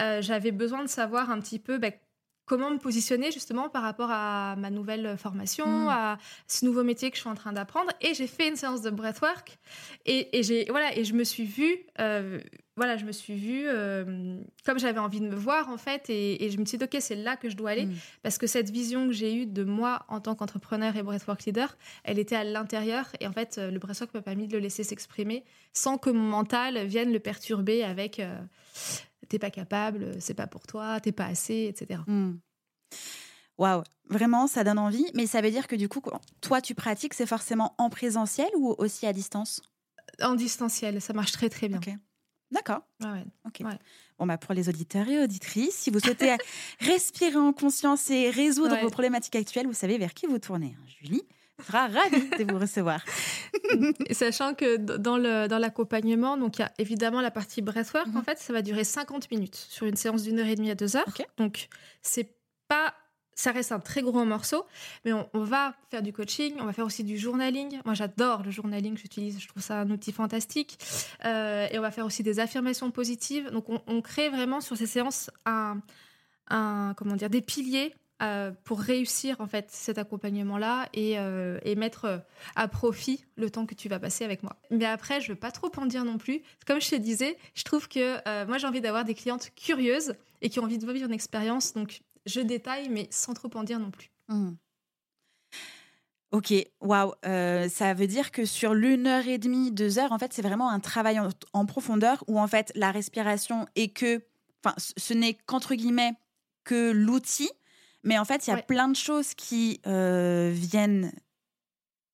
euh, 0.00 0.22
j'avais 0.22 0.52
besoin 0.52 0.82
de 0.82 0.88
savoir 0.88 1.30
un 1.30 1.40
petit 1.40 1.58
peu 1.58 1.78
bah, 1.78 1.90
comment 2.46 2.70
me 2.70 2.78
positionner 2.78 3.30
justement 3.32 3.68
par 3.68 3.82
rapport 3.82 4.08
à 4.10 4.54
ma 4.56 4.70
nouvelle 4.70 5.16
formation, 5.18 5.66
Mm. 5.66 5.88
à 5.88 6.18
ce 6.46 6.64
nouveau 6.64 6.82
métier 6.84 7.10
que 7.10 7.16
je 7.16 7.20
suis 7.22 7.28
en 7.30 7.34
train 7.34 7.52
d'apprendre. 7.52 7.90
Et 8.00 8.14
j'ai 8.14 8.26
fait 8.28 8.48
une 8.48 8.56
séance 8.56 8.82
de 8.82 8.90
breathwork 8.90 9.58
et, 10.06 10.38
et 10.38 10.42
j'ai 10.42 10.64
voilà 10.70 10.96
et 10.96 11.04
je 11.04 11.12
me 11.14 11.24
suis 11.24 11.44
vue, 11.44 11.76
euh, 11.98 12.40
voilà, 12.76 12.96
je 12.98 13.04
me 13.04 13.12
suis 13.12 13.34
vue 13.34 13.64
euh, 13.66 14.38
comme 14.64 14.78
j'avais 14.78 14.98
envie 15.00 15.20
de 15.20 15.26
me 15.26 15.34
voir 15.34 15.68
en 15.70 15.76
fait, 15.78 16.08
et, 16.10 16.44
et 16.44 16.50
je 16.50 16.58
me 16.58 16.64
suis 16.64 16.78
dit 16.78 16.84
ok 16.84 16.96
c'est 17.00 17.16
là 17.16 17.36
que 17.36 17.48
je 17.50 17.56
dois 17.56 17.70
aller 17.70 17.86
Mm. 17.86 17.94
parce 18.22 18.38
que 18.38 18.46
cette 18.46 18.70
vision 18.70 19.06
que 19.08 19.12
j'ai 19.12 19.34
eue 19.34 19.46
de 19.46 19.64
moi 19.64 20.04
en 20.08 20.20
tant 20.20 20.34
qu'entrepreneur 20.34 20.94
et 20.96 21.02
breathwork 21.02 21.44
leader, 21.46 21.76
elle 22.04 22.18
était 22.18 22.36
à 22.36 22.44
l'intérieur 22.44 23.06
et 23.20 23.26
en 23.26 23.32
fait 23.32 23.56
euh, 23.58 23.70
le 23.72 23.78
breathwork 23.80 24.14
m'a 24.14 24.22
permis 24.22 24.46
de 24.46 24.52
le 24.52 24.60
laisser 24.60 24.84
s'exprimer 24.84 25.42
sans 25.72 25.98
que 25.98 26.10
mon 26.10 26.22
mental 26.28 26.86
vienne 26.86 27.12
le 27.12 27.18
perturber 27.20 27.82
avec 27.82 28.20
euh, 28.20 28.38
t'es 29.28 29.38
pas 29.38 29.50
capable, 29.50 30.20
c'est 30.20 30.34
pas 30.34 30.46
pour 30.46 30.66
toi, 30.66 31.00
t'es 31.00 31.12
pas 31.12 31.26
assez, 31.26 31.66
etc. 31.68 32.00
Waouh, 33.58 33.82
vraiment, 34.08 34.46
ça 34.46 34.64
donne 34.64 34.78
envie. 34.78 35.06
Mais 35.14 35.26
ça 35.26 35.40
veut 35.40 35.50
dire 35.50 35.66
que 35.66 35.76
du 35.76 35.88
coup, 35.88 36.02
toi, 36.40 36.60
tu 36.60 36.74
pratiques, 36.74 37.14
c'est 37.14 37.26
forcément 37.26 37.74
en 37.78 37.88
présentiel 37.88 38.48
ou 38.56 38.74
aussi 38.78 39.06
à 39.06 39.12
distance? 39.12 39.62
En 40.22 40.34
distanciel, 40.34 41.00
ça 41.00 41.12
marche 41.12 41.32
très 41.32 41.48
très 41.48 41.68
bien. 41.68 41.78
Ok. 41.78 41.90
D'accord. 42.52 42.82
Ouais, 43.02 43.10
ouais. 43.10 43.24
Ok. 43.46 43.62
Ouais. 43.64 43.78
Bon, 44.18 44.26
bah, 44.26 44.38
pour 44.38 44.54
les 44.54 44.68
auditeurs 44.68 45.08
et 45.08 45.20
auditrices, 45.22 45.74
si 45.74 45.90
vous 45.90 45.98
souhaitez 46.00 46.36
respirer 46.80 47.36
en 47.36 47.52
conscience 47.52 48.08
et 48.10 48.30
résoudre 48.30 48.74
Ouais. 48.74 48.82
vos 48.82 48.90
problématiques 48.90 49.36
actuelles, 49.36 49.66
vous 49.66 49.72
savez 49.74 49.98
vers 49.98 50.14
qui 50.14 50.26
vous 50.26 50.38
tournez. 50.38 50.76
hein. 50.78 50.84
Julie 51.02 51.22
sera 51.64 51.88
ravie 51.88 52.30
de 52.30 52.52
vous 52.52 52.58
recevoir. 52.58 53.00
Sachant 54.10 54.54
que 54.54 54.76
dans 54.76 55.16
le 55.16 55.46
dans 55.48 55.58
l'accompagnement, 55.58 56.36
donc 56.36 56.58
il 56.58 56.62
y 56.62 56.64
a 56.64 56.72
évidemment 56.78 57.20
la 57.20 57.30
partie 57.30 57.62
breathwork. 57.62 58.08
Mhm. 58.08 58.16
En 58.16 58.22
fait, 58.22 58.38
ça 58.38 58.52
va 58.52 58.62
durer 58.62 58.84
50 58.84 59.30
minutes 59.30 59.56
sur 59.56 59.86
une 59.86 59.96
séance 59.96 60.22
d'une 60.22 60.38
heure 60.38 60.46
et 60.46 60.54
demie 60.54 60.70
à 60.70 60.74
deux 60.74 60.96
heures. 60.96 61.06
Donc 61.38 61.68
c'est 62.02 62.34
pas 62.68 62.94
ça 63.36 63.52
reste 63.52 63.70
un 63.70 63.78
très 63.78 64.00
gros 64.00 64.24
morceau, 64.24 64.64
mais 65.04 65.12
on, 65.12 65.28
on 65.34 65.44
va 65.44 65.74
faire 65.90 66.00
du 66.00 66.12
coaching, 66.12 66.54
on 66.58 66.64
va 66.64 66.72
faire 66.72 66.86
aussi 66.86 67.04
du 67.04 67.18
journaling. 67.18 67.80
Moi, 67.84 67.92
j'adore 67.92 68.42
le 68.42 68.50
journaling, 68.50 68.96
j'utilise, 68.96 69.38
je 69.38 69.46
trouve 69.46 69.62
ça 69.62 69.78
un 69.78 69.90
outil 69.90 70.10
fantastique. 70.10 70.78
Euh, 71.26 71.68
et 71.70 71.78
on 71.78 71.82
va 71.82 71.90
faire 71.90 72.06
aussi 72.06 72.22
des 72.22 72.40
affirmations 72.40 72.90
positives. 72.90 73.50
Donc, 73.50 73.68
on, 73.68 73.82
on 73.86 74.00
crée 74.00 74.30
vraiment 74.30 74.62
sur 74.62 74.74
ces 74.74 74.86
séances 74.86 75.30
un, 75.44 75.82
un 76.48 76.94
comment 76.96 77.14
dire, 77.14 77.28
des 77.28 77.42
piliers 77.42 77.94
euh, 78.22 78.50
pour 78.64 78.80
réussir 78.80 79.42
en 79.42 79.46
fait 79.46 79.66
cet 79.70 79.98
accompagnement-là 79.98 80.88
et, 80.94 81.18
euh, 81.18 81.58
et 81.64 81.74
mettre 81.74 82.04
euh, 82.06 82.18
à 82.54 82.66
profit 82.66 83.22
le 83.36 83.50
temps 83.50 83.66
que 83.66 83.74
tu 83.74 83.90
vas 83.90 83.98
passer 83.98 84.24
avec 84.24 84.42
moi. 84.42 84.56
Mais 84.70 84.86
après, 84.86 85.20
je 85.20 85.32
veux 85.32 85.38
pas 85.38 85.50
trop 85.50 85.70
en 85.76 85.84
dire 85.84 86.02
non 86.02 86.16
plus. 86.16 86.40
Comme 86.66 86.80
je 86.80 86.88
te 86.88 86.96
disais, 86.96 87.36
je 87.54 87.62
trouve 87.64 87.88
que 87.88 88.46
moi 88.46 88.56
j'ai 88.56 88.66
envie 88.66 88.80
d'avoir 88.80 89.04
des 89.04 89.12
clientes 89.12 89.50
curieuses 89.54 90.14
et 90.40 90.48
qui 90.48 90.58
ont 90.60 90.62
envie 90.62 90.78
de 90.78 90.90
vivre 90.90 91.06
une 91.06 91.12
expérience. 91.12 91.74
Donc 91.74 92.00
je 92.24 92.40
détaille, 92.40 92.88
mais 92.88 93.06
sans 93.10 93.34
trop 93.34 93.50
en 93.54 93.64
dire 93.64 93.78
non 93.78 93.90
plus. 93.90 94.10
Hmm. 94.28 94.52
Ok, 96.32 96.54
waouh. 96.80 97.12
Ça 97.22 97.92
veut 97.92 98.06
dire 98.06 98.30
que 98.30 98.46
sur 98.46 98.72
l'une 98.72 99.06
heure 99.06 99.28
et 99.28 99.36
demie, 99.36 99.72
deux 99.72 99.98
heures, 99.98 100.12
en 100.12 100.18
fait, 100.18 100.32
c'est 100.32 100.40
vraiment 100.40 100.70
un 100.70 100.80
travail 100.80 101.20
en, 101.52 101.66
profondeur 101.66 102.24
où 102.28 102.40
en 102.40 102.46
fait 102.46 102.72
la 102.74 102.92
respiration 102.92 103.66
est 103.74 103.88
que, 103.88 104.22
enfin, 104.64 104.74
ce 104.78 105.12
n'est 105.12 105.34
qu'entre 105.34 105.74
guillemets 105.74 106.14
que 106.64 106.90
l'outil, 106.90 107.50
mais 108.06 108.18
en 108.18 108.24
fait, 108.24 108.46
il 108.46 108.50
y 108.50 108.52
a 108.52 108.56
Ouais. 108.56 108.62
plein 108.62 108.88
de 108.88 108.96
choses 108.96 109.34
qui 109.34 109.80
euh, 109.86 110.50
viennent 110.54 111.12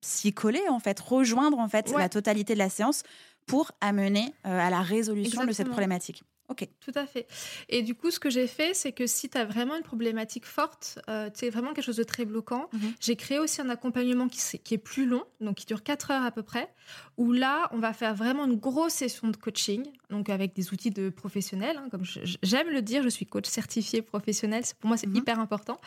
s'y 0.05 0.33
coller, 0.33 0.63
en 0.69 0.81
fait, 0.81 0.99
rejoindre 0.99 1.59
en 1.61 1.69
fait 1.69 1.91
Ouais. 1.91 1.99
la 1.99 2.09
totalité 2.09 2.55
de 2.55 2.59
la 2.59 2.69
séance 2.71 3.03
pour 3.47 3.71
amener 3.81 4.33
euh, 4.47 4.59
à 4.59 4.71
la 4.71 4.81
résolution 4.83 5.45
de 5.45 5.53
cette 5.53 5.69
problématique. 5.69 6.25
Ok. 6.49 6.69
Tout 6.81 6.93
à 6.97 7.07
fait. 7.07 7.27
Et 7.71 7.83
du 7.83 7.95
coup, 7.95 8.11
ce 8.11 8.21
que 8.21 8.29
j'ai 8.29 8.47
fait, 8.47 8.75
c'est 8.75 8.93
que 8.93 9.07
si 9.07 9.31
tu 9.31 9.39
as 9.39 9.45
vraiment 9.45 9.75
une 9.77 9.83
problématique 9.83 10.45
forte, 10.45 10.99
euh, 11.09 11.31
tu 11.31 11.49
vraiment 11.49 11.73
quelque 11.73 11.85
chose 11.85 11.97
de 11.97 12.03
très 12.05 12.25
bloquant, 12.27 12.69
Mhm. 12.73 12.93
j'ai 13.01 13.17
créé 13.17 13.39
aussi 13.39 13.61
un 13.63 13.71
accompagnement 13.71 14.29
qui, 14.29 14.59
qui 14.59 14.75
est 14.75 14.79
plus 14.79 15.07
long, 15.07 15.25
donc 15.41 15.57
qui 15.57 15.67
dure 15.67 15.83
4 15.83 16.11
heures 16.11 16.23
à 16.25 16.31
peu 16.31 16.43
près, 16.43 16.69
où 17.17 17.33
là, 17.33 17.69
on 17.73 17.79
va 17.79 17.93
faire 17.95 18.15
vraiment 18.15 18.45
une 18.45 18.57
grosse 18.57 18.93
session 18.95 19.29
de 19.29 19.37
coaching, 19.37 19.83
donc 20.11 20.29
avec 20.29 20.53
des 20.55 20.73
outils 20.73 20.91
de 20.91 21.09
professionnels. 21.09 21.77
hein, 21.79 21.89
comme 21.91 22.05
j'aime 22.43 22.69
le 22.69 22.83
dire, 22.83 23.03
je 23.03 23.09
suis 23.09 23.25
coach 23.25 23.47
certifié 23.49 24.03
professionnel. 24.03 24.63
Pour 24.81 24.89
moi, 24.89 24.97
c'est 24.99 25.07
Mhm. 25.07 25.17
hyper 25.17 25.41
important, 25.41 25.81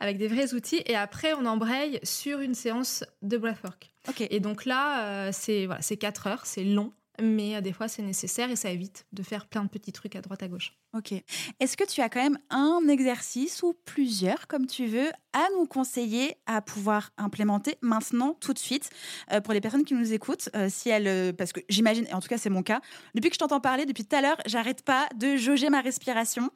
avec 0.00 0.18
des 0.18 0.26
vrais 0.26 0.52
outils. 0.54 0.82
Et 0.86 0.96
après, 0.96 1.32
on 1.34 1.44
embraye 1.46 2.00
sur 2.02 2.40
une 2.40 2.54
séance 2.54 3.04
de 3.22 3.36
breathwork. 3.36 3.90
Ok. 4.08 4.26
Et 4.30 4.40
donc 4.40 4.64
là, 4.64 5.26
euh, 5.26 5.30
c'est 5.32 5.66
voilà, 5.66 5.82
c'est 5.82 5.96
4 5.96 6.26
heures, 6.26 6.44
c'est 6.46 6.64
long. 6.64 6.92
Mais 7.20 7.56
euh, 7.56 7.60
des 7.60 7.72
fois, 7.72 7.88
c'est 7.88 8.02
nécessaire 8.02 8.50
et 8.50 8.56
ça 8.56 8.70
évite 8.70 9.06
de 9.12 9.22
faire 9.22 9.46
plein 9.46 9.64
de 9.64 9.68
petits 9.68 9.92
trucs 9.92 10.16
à 10.16 10.20
droite 10.20 10.42
à 10.42 10.48
gauche. 10.48 10.74
Ok. 10.96 11.12
Est-ce 11.60 11.76
que 11.76 11.84
tu 11.84 12.00
as 12.00 12.08
quand 12.08 12.22
même 12.22 12.38
un 12.48 12.80
exercice 12.88 13.62
ou 13.62 13.74
plusieurs, 13.84 14.46
comme 14.46 14.66
tu 14.66 14.86
veux, 14.86 15.10
à 15.32 15.46
nous 15.56 15.66
conseiller 15.66 16.36
à 16.46 16.62
pouvoir 16.62 17.10
implémenter 17.18 17.76
maintenant, 17.82 18.34
tout 18.40 18.54
de 18.54 18.58
suite, 18.58 18.90
euh, 19.32 19.40
pour 19.40 19.52
les 19.52 19.60
personnes 19.60 19.84
qui 19.84 19.94
nous 19.94 20.12
écoutent, 20.12 20.48
euh, 20.56 20.68
si 20.70 20.88
elles, 20.88 21.06
euh, 21.06 21.32
parce 21.32 21.52
que 21.52 21.60
j'imagine, 21.68 22.06
et 22.08 22.14
en 22.14 22.20
tout 22.20 22.28
cas 22.28 22.38
c'est 22.38 22.50
mon 22.50 22.62
cas, 22.62 22.80
depuis 23.14 23.28
que 23.28 23.34
je 23.34 23.38
t'entends 23.38 23.60
parler, 23.60 23.84
depuis 23.84 24.04
tout 24.04 24.16
à 24.16 24.22
l'heure, 24.22 24.38
j'arrête 24.46 24.82
pas 24.82 25.08
de 25.14 25.36
jauger 25.36 25.68
ma 25.68 25.80
respiration, 25.80 26.50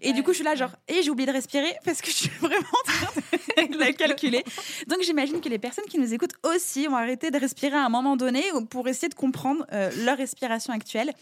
et 0.00 0.12
du 0.12 0.22
coup 0.22 0.30
je 0.30 0.36
suis 0.36 0.44
là 0.44 0.54
genre, 0.54 0.74
et 0.88 1.02
j'ai 1.02 1.10
oublié 1.10 1.26
de 1.26 1.32
respirer 1.32 1.74
parce 1.84 2.00
que 2.00 2.10
je 2.10 2.16
suis 2.16 2.30
vraiment 2.40 2.56
en 2.60 2.90
train 2.90 3.66
de 3.66 3.78
la 3.78 3.92
calculer. 3.92 4.44
Donc 4.86 5.02
j'imagine 5.02 5.40
que 5.40 5.48
les 5.48 5.58
personnes 5.58 5.86
qui 5.86 5.98
nous 5.98 6.14
écoutent 6.14 6.34
aussi 6.44 6.86
ont 6.88 6.96
arrêté 6.96 7.30
de 7.30 7.38
respirer 7.38 7.76
à 7.76 7.84
un 7.84 7.90
moment 7.90 8.16
donné 8.16 8.44
pour 8.70 8.86
essayer 8.88 9.08
de 9.08 9.14
comprendre 9.14 9.66
leur 10.04 10.16
respiration 10.16 10.72
actuelle. 10.72 11.12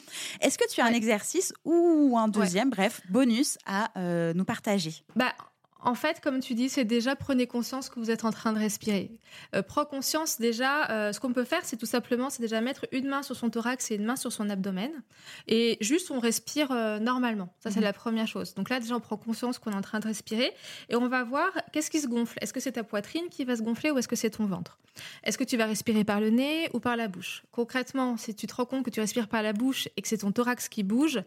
Est-ce 0.40 0.58
que 0.58 0.68
tu 0.70 0.80
as 0.80 0.84
un 0.84 0.92
exercice 0.92 1.52
ou 1.64 2.16
un 2.18 2.28
deuxième, 2.28 2.49
bref, 2.66 3.00
bonus 3.08 3.58
à 3.66 3.90
euh, 3.98 4.32
nous 4.34 4.44
partager 4.44 4.92
Bah, 5.16 5.32
en 5.82 5.94
fait, 5.94 6.20
comme 6.20 6.40
tu 6.40 6.52
dis, 6.52 6.68
c'est 6.68 6.84
déjà 6.84 7.16
prenez 7.16 7.46
conscience 7.46 7.88
que 7.88 7.98
vous 7.98 8.10
êtes 8.10 8.26
en 8.26 8.30
train 8.32 8.52
de 8.52 8.58
respirer. 8.58 9.10
Euh, 9.54 9.62
prends 9.62 9.86
conscience 9.86 10.38
déjà, 10.38 10.90
euh, 10.90 11.12
ce 11.14 11.20
qu'on 11.20 11.32
peut 11.32 11.44
faire, 11.44 11.64
c'est 11.64 11.78
tout 11.78 11.86
simplement, 11.86 12.28
c'est 12.28 12.42
déjà 12.42 12.60
mettre 12.60 12.84
une 12.92 13.08
main 13.08 13.22
sur 13.22 13.34
son 13.34 13.48
thorax 13.48 13.90
et 13.90 13.94
une 13.94 14.04
main 14.04 14.16
sur 14.16 14.30
son 14.30 14.50
abdomen. 14.50 14.90
Et 15.48 15.78
juste, 15.80 16.10
on 16.10 16.18
respire 16.20 16.70
euh, 16.70 16.98
normalement. 16.98 17.54
Ça, 17.60 17.70
c'est 17.70 17.78
Mhm. 17.78 17.84
la 17.84 17.92
première 17.94 18.26
chose. 18.28 18.52
Donc 18.54 18.68
là, 18.68 18.78
déjà, 18.78 18.94
on 18.94 19.00
prend 19.00 19.16
conscience 19.16 19.58
qu'on 19.58 19.70
est 19.72 19.74
en 19.74 19.80
train 19.80 20.00
de 20.00 20.06
respirer. 20.06 20.52
Et 20.90 20.96
on 20.96 21.08
va 21.08 21.24
voir 21.24 21.48
qu'est-ce 21.72 21.90
qui 21.90 22.00
se 22.00 22.08
gonfle? 22.08 22.36
Est-ce 22.42 22.52
que 22.52 22.60
c'est 22.60 22.72
ta 22.72 22.84
poitrine 22.84 23.30
qui 23.30 23.46
va 23.46 23.56
se 23.56 23.62
gonfler 23.62 23.90
ou 23.90 23.96
est-ce 23.96 24.08
que 24.08 24.16
c'est 24.16 24.28
ton 24.30 24.44
ventre? 24.44 24.78
Est-ce 25.24 25.38
que 25.38 25.44
tu 25.44 25.56
vas 25.56 25.64
respirer 25.64 26.04
par 26.04 26.20
le 26.20 26.28
nez 26.28 26.68
ou 26.74 26.80
par 26.80 26.94
la 26.96 27.08
bouche? 27.08 27.42
Concrètement, 27.52 28.18
si 28.18 28.34
tu 28.34 28.46
te 28.46 28.54
rends 28.54 28.66
compte 28.66 28.84
que 28.84 28.90
tu 28.90 29.00
respires 29.00 29.28
par 29.28 29.42
la 29.42 29.54
bouche 29.54 29.88
et 29.96 30.02
que 30.02 30.08
c'est 30.08 30.18
ton 30.18 30.30
thorax 30.30 30.68
qui 30.68 30.82
bouge, 30.82 31.22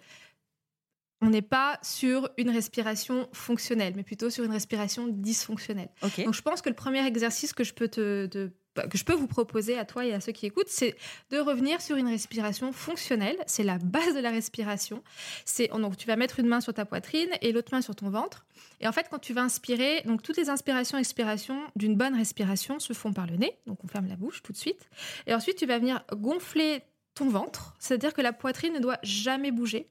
on 1.24 1.30
n'est 1.30 1.42
pas 1.42 1.80
sur 1.82 2.30
une 2.38 2.50
respiration 2.50 3.30
fonctionnelle, 3.32 3.94
mais 3.96 4.04
plutôt 4.04 4.30
sur 4.30 4.44
une 4.44 4.52
respiration 4.52 5.08
dysfonctionnelle. 5.08 5.90
Donc 6.02 6.34
je 6.34 6.42
pense 6.42 6.62
que 6.62 6.68
le 6.68 6.76
premier 6.76 7.06
exercice 7.06 7.54
que 7.54 7.64
je 7.64 7.74
peux 7.74 7.88
te, 7.88 8.50
bah, 8.76 8.88
que 8.88 8.98
je 8.98 9.06
peux 9.06 9.14
vous 9.14 9.28
proposer 9.28 9.78
à 9.78 9.86
toi 9.86 10.06
et 10.06 10.14
à 10.14 10.20
ceux 10.20 10.34
qui 10.34 10.46
écoutent, 10.46 10.68
c'est 10.68 10.98
de 11.30 11.38
revenir 11.38 11.80
sur 11.80 11.96
une 11.96 12.10
respiration 12.10 12.74
fonctionnelle. 12.74 13.38
C'est 13.48 13.64
la 13.64 13.78
base 13.78 14.14
de 14.14 14.20
la 14.20 14.32
respiration. 14.32 15.02
C'est 15.46 15.70
donc 15.70 15.96
tu 15.96 16.08
vas 16.08 16.18
mettre 16.18 16.42
une 16.42 16.48
main 16.48 16.60
sur 16.60 16.74
ta 16.74 16.84
poitrine 16.84 17.30
et 17.42 17.54
l'autre 17.54 17.70
main 17.72 17.82
sur 17.82 17.96
ton 17.96 18.10
ventre. 18.10 18.46
Et 18.82 18.88
en 18.90 18.92
fait, 18.92 19.08
quand 19.10 19.20
tu 19.20 19.34
vas 19.34 19.44
inspirer, 19.44 20.02
donc 20.06 20.24
toutes 20.24 20.38
les 20.38 20.50
inspirations 20.50 20.98
et 20.98 21.02
expirations 21.02 21.62
d'une 21.78 21.96
bonne 21.96 22.16
respiration 22.16 22.80
se 22.80 22.92
font 22.92 23.14
par 23.14 23.28
le 23.28 23.38
nez. 23.38 23.58
Donc 23.66 23.82
on 23.86 23.88
ferme 23.88 24.08
la 24.08 24.18
bouche 24.18 24.44
tout 24.44 24.52
de 24.52 24.58
suite. 24.58 24.90
Et 25.26 25.34
ensuite, 25.34 25.56
tu 25.56 25.66
vas 25.66 25.80
venir 25.80 26.04
gonfler 26.12 26.82
ton 27.16 27.30
ventre, 27.30 27.76
c'est-à-dire 27.80 28.14
que 28.14 28.22
la 28.22 28.34
poitrine 28.34 28.74
ne 28.74 28.80
doit 28.80 28.98
jamais 29.04 29.52
bouger. 29.52 29.88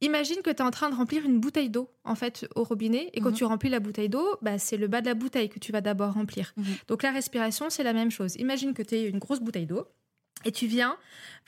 Imagine 0.00 0.42
que 0.42 0.50
tu 0.50 0.56
es 0.56 0.62
en 0.62 0.70
train 0.70 0.90
de 0.90 0.94
remplir 0.94 1.24
une 1.24 1.38
bouteille 1.40 1.70
d'eau 1.70 1.88
en 2.04 2.14
fait 2.14 2.46
au 2.56 2.64
robinet 2.64 3.10
et 3.14 3.20
quand 3.20 3.30
Mhm. 3.30 3.36
tu 3.36 3.44
remplis 3.44 3.70
la 3.70 3.80
bouteille 3.80 4.08
d'eau, 4.08 4.36
bah, 4.42 4.58
c'est 4.58 4.76
le 4.76 4.86
bas 4.88 5.00
de 5.00 5.06
la 5.06 5.14
bouteille 5.14 5.48
que 5.48 5.58
tu 5.58 5.72
vas 5.72 5.80
d'abord 5.80 6.12
remplir. 6.14 6.52
Mhm. 6.56 6.64
Donc 6.88 7.02
la 7.02 7.10
respiration, 7.12 7.70
c'est 7.70 7.82
la 7.84 7.92
même 7.92 8.10
chose. 8.10 8.36
Imagine 8.36 8.74
que 8.74 8.82
tu 8.82 8.94
es 8.96 9.08
une 9.08 9.18
grosse 9.18 9.40
bouteille 9.40 9.66
d'eau 9.66 9.86
et 10.44 10.52
tu 10.52 10.66
viens 10.66 10.96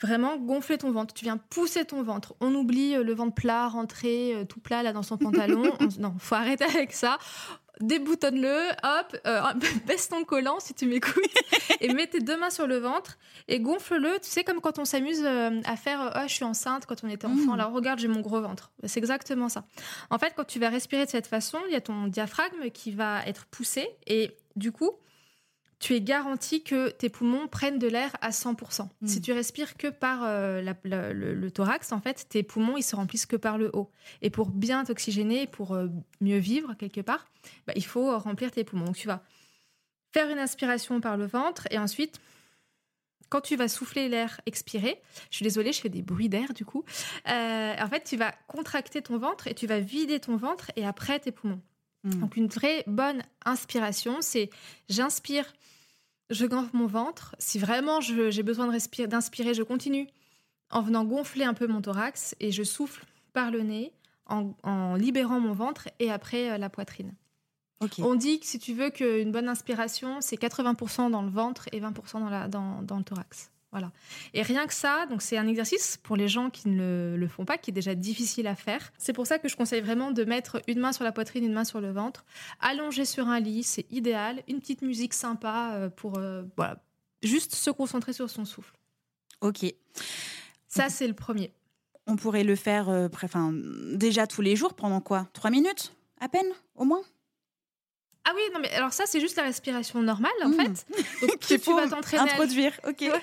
vraiment 0.01 0.37
gonfler 0.37 0.77
ton 0.77 0.91
ventre, 0.91 1.13
tu 1.13 1.25
viens 1.25 1.37
pousser 1.37 1.85
ton 1.85 2.01
ventre. 2.03 2.35
On 2.39 2.55
oublie 2.55 2.95
euh, 2.95 3.03
le 3.03 3.13
ventre 3.13 3.35
plat, 3.35 3.67
rentrer 3.67 4.33
euh, 4.35 4.45
tout 4.45 4.59
plat 4.59 4.81
là 4.81 4.93
dans 4.93 5.03
son 5.03 5.17
pantalon. 5.17 5.63
On- 5.79 6.01
non, 6.01 6.15
faut 6.19 6.35
arrêter 6.35 6.63
avec 6.65 6.93
ça. 6.93 7.19
Déboutonne-le, 7.81 8.69
hop, 8.83 9.17
euh, 9.25 9.41
baisse 9.85 10.09
ton 10.09 10.23
collant 10.23 10.59
si 10.59 10.73
tu 10.73 10.85
m'écoutes, 10.85 11.13
et 11.81 11.93
mets 11.93 12.07
tes 12.07 12.19
deux 12.19 12.37
mains 12.37 12.49
sur 12.49 12.67
le 12.67 12.77
ventre 12.77 13.17
et 13.47 13.59
gonfle-le. 13.59 14.19
Tu 14.19 14.29
sais, 14.29 14.43
comme 14.43 14.61
quand 14.61 14.79
on 14.79 14.85
s'amuse 14.85 15.21
euh, 15.23 15.61
à 15.65 15.75
faire 15.75 16.11
Ah, 16.13 16.27
je 16.27 16.33
suis 16.33 16.43
enceinte 16.43 16.85
quand 16.85 17.03
on 17.03 17.09
était 17.09 17.25
enfant, 17.27 17.53
Mm. 17.53 17.57
là, 17.57 17.65
regarde, 17.67 17.99
j'ai 17.99 18.07
mon 18.07 18.21
gros 18.21 18.41
ventre. 18.41 18.71
C'est 18.85 18.99
exactement 18.99 19.49
ça. 19.49 19.63
En 20.09 20.17
fait, 20.17 20.33
quand 20.35 20.45
tu 20.45 20.59
vas 20.59 20.69
respirer 20.69 21.05
de 21.05 21.09
cette 21.09 21.27
façon, 21.27 21.59
il 21.67 21.73
y 21.73 21.75
a 21.75 21.81
ton 21.81 22.07
diaphragme 22.07 22.69
qui 22.71 22.91
va 22.91 23.23
être 23.25 23.45
poussé, 23.45 23.87
et 24.07 24.31
du 24.55 24.71
coup, 24.71 24.91
tu 25.79 25.93
es 25.93 26.01
garanti 26.01 26.63
que 26.63 26.89
tes 26.89 27.07
poumons 27.09 27.47
prennent 27.47 27.77
de 27.77 27.87
l'air 27.87 28.11
à 28.21 28.31
100%. 28.31 28.89
Mm. 29.01 29.07
Si 29.07 29.21
tu 29.21 29.31
respires 29.31 29.77
que 29.77 29.87
par 29.87 30.23
euh, 30.23 30.61
la- 30.61 30.75
la- 30.83 31.13
le, 31.13 31.35
le 31.35 31.51
thorax, 31.51 31.91
en 31.91 32.01
fait, 32.01 32.25
tes 32.29 32.41
poumons, 32.41 32.77
ils 32.77 32.83
se 32.83 32.95
remplissent 32.95 33.27
que 33.27 33.35
par 33.35 33.57
le 33.59 33.69
haut. 33.73 33.91
Et 34.23 34.29
pour 34.31 34.49
bien 34.49 34.83
t'oxygéner, 34.85 35.45
pour 35.45 35.73
euh, 35.73 35.87
mieux 36.19 36.37
vivre 36.39 36.73
quelque 36.73 37.01
part, 37.01 37.27
bah, 37.67 37.73
il 37.75 37.85
faut 37.85 38.17
remplir 38.17 38.49
tes 38.51 38.63
poumons. 38.63 38.85
Donc 38.85 38.95
tu 38.97 39.07
vas 39.07 39.23
faire 40.13 40.29
une 40.31 40.39
inspiration 40.39 40.99
par 40.99 41.15
le 41.15 41.27
ventre 41.27 41.67
et 41.69 41.77
ensuite, 41.77 42.19
quand 43.29 43.41
tu 43.41 43.55
vas 43.57 43.67
souffler 43.67 44.07
l'air 44.09 44.39
expiré, 44.45 45.01
je 45.29 45.35
suis 45.35 45.43
désolée, 45.43 45.73
je 45.73 45.81
fais 45.81 45.89
des 45.89 46.01
bruits 46.01 46.29
d'air 46.29 46.53
du 46.53 46.63
coup, 46.65 46.85
euh, 47.27 47.75
en 47.77 47.87
fait, 47.87 48.03
tu 48.05 48.15
vas 48.15 48.33
contracter 48.47 49.01
ton 49.01 49.17
ventre 49.17 49.47
et 49.47 49.53
tu 49.53 49.67
vas 49.67 49.79
vider 49.79 50.19
ton 50.21 50.37
ventre 50.37 50.71
et 50.77 50.85
après 50.87 51.19
tes 51.19 51.31
poumons. 51.33 51.61
Mm. 52.07 52.19
Donc 52.19 52.37
une 52.37 52.47
vraie 52.47 52.83
bonne 52.87 53.21
inspiration, 53.45 54.17
c'est 54.21 54.49
j'inspire, 54.89 55.45
je 56.29 56.45
gonfle 56.45 56.75
mon 56.75 56.87
ventre. 56.87 57.35
Si 57.39 57.59
vraiment 57.59 58.01
j'ai 58.01 58.43
besoin 58.43 58.67
d'inspirer, 58.67 59.53
je 59.53 59.63
continue 59.63 60.07
en 60.69 60.81
venant 60.81 61.05
gonfler 61.05 61.45
un 61.45 61.53
peu 61.53 61.67
mon 61.67 61.81
thorax 61.81 62.35
et 62.39 62.51
je 62.51 62.63
souffle 62.63 63.05
par 63.33 63.51
le 63.51 63.61
nez 63.61 63.93
en, 64.25 64.53
en 64.63 64.95
libérant 64.95 65.39
mon 65.39 65.53
ventre 65.53 65.87
et 65.99 66.11
après 66.11 66.51
euh, 66.51 66.57
la 66.57 66.69
poitrine. 66.69 67.13
On 67.99 68.15
dit 68.15 68.39
que 68.39 68.45
si 68.47 68.57
tu 68.57 68.73
veux 68.73 68.89
qu'une 68.89 69.31
bonne 69.31 69.47
inspiration, 69.47 70.19
c'est 70.19 70.35
80% 70.35 71.11
dans 71.11 71.21
le 71.21 71.29
ventre 71.29 71.69
et 71.71 71.79
20% 71.79 72.19
dans, 72.19 72.29
la, 72.29 72.47
dans, 72.47 72.81
dans 72.81 72.97
le 72.97 73.03
thorax. 73.03 73.51
Voilà. 73.77 73.91
Et 74.33 74.41
rien 74.41 74.65
que 74.65 74.73
ça, 74.73 75.05
donc 75.05 75.21
c'est 75.21 75.37
un 75.37 75.47
exercice 75.47 75.99
pour 76.01 76.15
les 76.15 76.27
gens 76.27 76.49
qui 76.49 76.67
ne 76.67 76.77
le, 76.77 77.15
le 77.15 77.27
font 77.27 77.45
pas, 77.45 77.59
qui 77.59 77.69
est 77.69 77.73
déjà 77.73 77.93
difficile 77.93 78.47
à 78.47 78.55
faire. 78.55 78.91
C'est 78.97 79.13
pour 79.13 79.27
ça 79.27 79.37
que 79.37 79.47
je 79.47 79.55
conseille 79.55 79.81
vraiment 79.81 80.09
de 80.09 80.23
mettre 80.25 80.63
une 80.67 80.79
main 80.79 80.93
sur 80.93 81.03
la 81.03 81.11
poitrine, 81.11 81.43
une 81.45 81.53
main 81.53 81.63
sur 81.63 81.79
le 81.79 81.91
ventre, 81.91 82.25
allongé 82.59 83.05
sur 83.05 83.27
un 83.27 83.39
lit, 83.39 83.61
c'est 83.61 83.85
idéal. 83.91 84.41
Une 84.47 84.59
petite 84.59 84.81
musique 84.81 85.13
sympa 85.13 85.73
euh, 85.75 85.89
pour 85.89 86.17
euh, 86.17 86.41
voilà, 86.55 86.81
juste 87.21 87.53
se 87.53 87.69
concentrer 87.69 88.13
sur 88.13 88.31
son 88.31 88.45
souffle. 88.45 88.73
Ok. 89.41 89.63
Ça, 90.67 90.89
c'est 90.89 91.07
le 91.07 91.13
premier. 91.13 91.53
On 92.07 92.15
pourrait 92.15 92.43
le 92.43 92.55
faire 92.55 92.89
euh, 92.89 93.09
pré- 93.09 93.27
déjà 93.93 94.25
tous 94.25 94.41
les 94.41 94.55
jours 94.55 94.73
pendant 94.73 95.01
quoi? 95.01 95.27
Trois 95.33 95.51
minutes? 95.51 95.93
À 96.19 96.29
peine? 96.29 96.47
Au 96.73 96.83
moins? 96.83 97.03
Ah 98.29 98.33
oui, 98.35 98.41
non 98.53 98.59
mais 98.59 98.69
alors 98.73 98.91
ça, 98.91 99.05
c'est 99.05 99.21
juste 99.21 99.37
la 99.37 99.43
respiration 99.43 100.01
normale 100.01 100.31
en 100.43 100.49
Mm. 100.49 100.53
fait. 100.53 100.85
Donc 101.21 101.37
plus 101.39 101.59
tu 101.61 101.73
vas 101.73 101.87
t'entraîner 101.87 102.29
à 102.29 102.33
Introduire, 102.33 102.73
ok. 102.85 103.01
Ouais. 103.01 103.21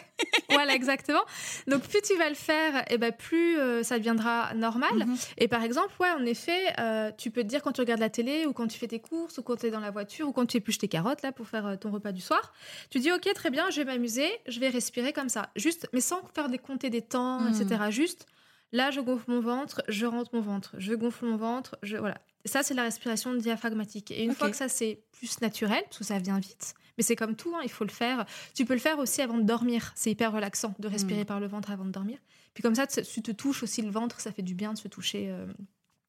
voilà, 0.49 0.75
exactement. 0.75 1.21
Donc 1.67 1.83
plus 1.83 2.01
tu 2.01 2.17
vas 2.17 2.31
le 2.31 2.35
faire, 2.35 2.85
et 2.91 2.97
ben 2.97 3.13
plus 3.13 3.59
euh, 3.59 3.83
ça 3.83 3.99
deviendra 3.99 4.55
normal. 4.55 4.95
Mhm. 5.07 5.17
Et 5.39 5.49
par 5.49 5.63
exemple, 5.63 5.91
ouais, 6.01 6.11
en 6.11 6.25
effet, 6.25 6.73
euh, 6.79 7.11
tu 7.19 7.31
peux 7.31 7.43
te 7.43 7.49
dire 7.49 7.63
quand 7.63 7.73
tu 7.73 7.83
regardes 7.83 8.01
la 8.01 8.09
télé 8.09 8.47
ou 8.47 8.53
quand 8.55 8.67
tu 8.67 8.79
fais 8.79 8.87
tes 8.89 9.01
courses 9.01 9.37
ou 9.37 9.43
quand 9.43 9.57
tu 9.57 9.67
es 9.67 9.71
dans 9.71 9.81
la 9.81 9.91
voiture 9.91 10.27
ou 10.29 10.33
quand 10.33 10.47
tu 10.47 10.57
épluches 10.57 10.79
tes 10.79 10.89
carottes 10.89 11.21
là 11.23 11.33
pour 11.33 11.47
faire 11.49 11.67
euh, 11.67 11.77
ton 11.77 11.91
repas 11.91 12.13
du 12.13 12.23
soir, 12.23 12.53
tu 12.91 12.99
dis 12.99 13.13
ok, 13.13 13.31
très 13.35 13.51
bien, 13.51 13.69
je 13.71 13.77
vais 13.83 13.85
m'amuser, 13.85 14.31
je 14.49 14.59
vais 14.59 14.71
respirer 14.71 15.13
comme 15.13 15.29
ça, 15.29 15.51
juste, 15.55 15.87
mais 15.93 16.01
sans 16.01 16.23
faire 16.35 16.49
des 16.49 16.59
compter 16.59 16.89
des 16.89 17.03
temps, 17.03 17.41
etc. 17.49 17.83
Juste, 17.91 18.27
là, 18.73 18.91
je 18.91 19.01
gonfle 19.01 19.31
mon 19.31 19.41
ventre, 19.41 19.83
je 19.89 20.07
rentre 20.07 20.31
mon 20.35 20.41
ventre, 20.41 20.75
je 20.79 20.95
gonfle 20.95 21.27
mon 21.27 21.37
ventre, 21.37 21.77
je 21.83 21.97
voilà. 21.99 22.17
Ça, 22.45 22.63
c'est 22.63 22.75
la 22.75 22.83
respiration 22.83 23.35
diaphragmatique. 23.35 24.11
Et 24.11 24.23
une 24.25 24.35
fois 24.35 24.51
que 24.51 24.57
ça, 24.57 24.69
c'est 24.69 25.01
plus 25.13 25.41
naturel, 25.41 25.83
parce 25.85 25.99
que 25.99 26.05
ça 26.05 26.19
vient 26.19 26.39
vite, 26.39 26.75
mais 26.99 27.03
c'est 27.05 27.17
comme 27.17 27.37
tout, 27.37 27.55
hein, 27.57 27.61
il 27.65 27.71
faut 27.71 27.85
le 27.85 27.91
faire. 27.91 28.27
Tu 28.55 28.65
peux 28.65 28.75
le 28.75 28.81
faire 28.81 28.99
aussi 28.99 29.23
avant 29.23 29.39
de 29.39 29.45
dormir. 29.45 29.93
C'est 29.97 30.11
hyper 30.11 30.33
relaxant 30.33 30.75
de 30.79 30.89
respirer 30.89 31.23
Mm. 31.23 31.27
par 31.27 31.41
le 31.41 31.47
ventre 31.47 31.71
avant 31.71 31.85
de 31.85 31.91
dormir. 31.91 32.19
Puis 32.53 32.63
comme 32.63 32.75
ça, 32.75 32.87
tu 32.87 33.23
te 33.23 33.33
touches 33.33 33.63
aussi 33.63 33.83
le 33.83 33.91
ventre, 33.91 34.21
ça 34.21 34.31
fait 34.31 34.43
du 34.43 34.55
bien 34.55 34.73
de 34.75 34.79
se 34.79 34.89
toucher. 34.89 35.31
euh, 35.31 35.47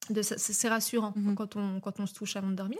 de, 0.08 0.22
c'est 0.22 0.68
rassurant 0.68 1.12
Mhm. 1.16 1.34
quand, 1.34 1.56
on, 1.56 1.80
quand 1.80 1.98
on 1.98 2.06
se 2.06 2.14
touche 2.14 2.36
avant 2.36 2.46
de 2.50 2.54
dormir. 2.54 2.78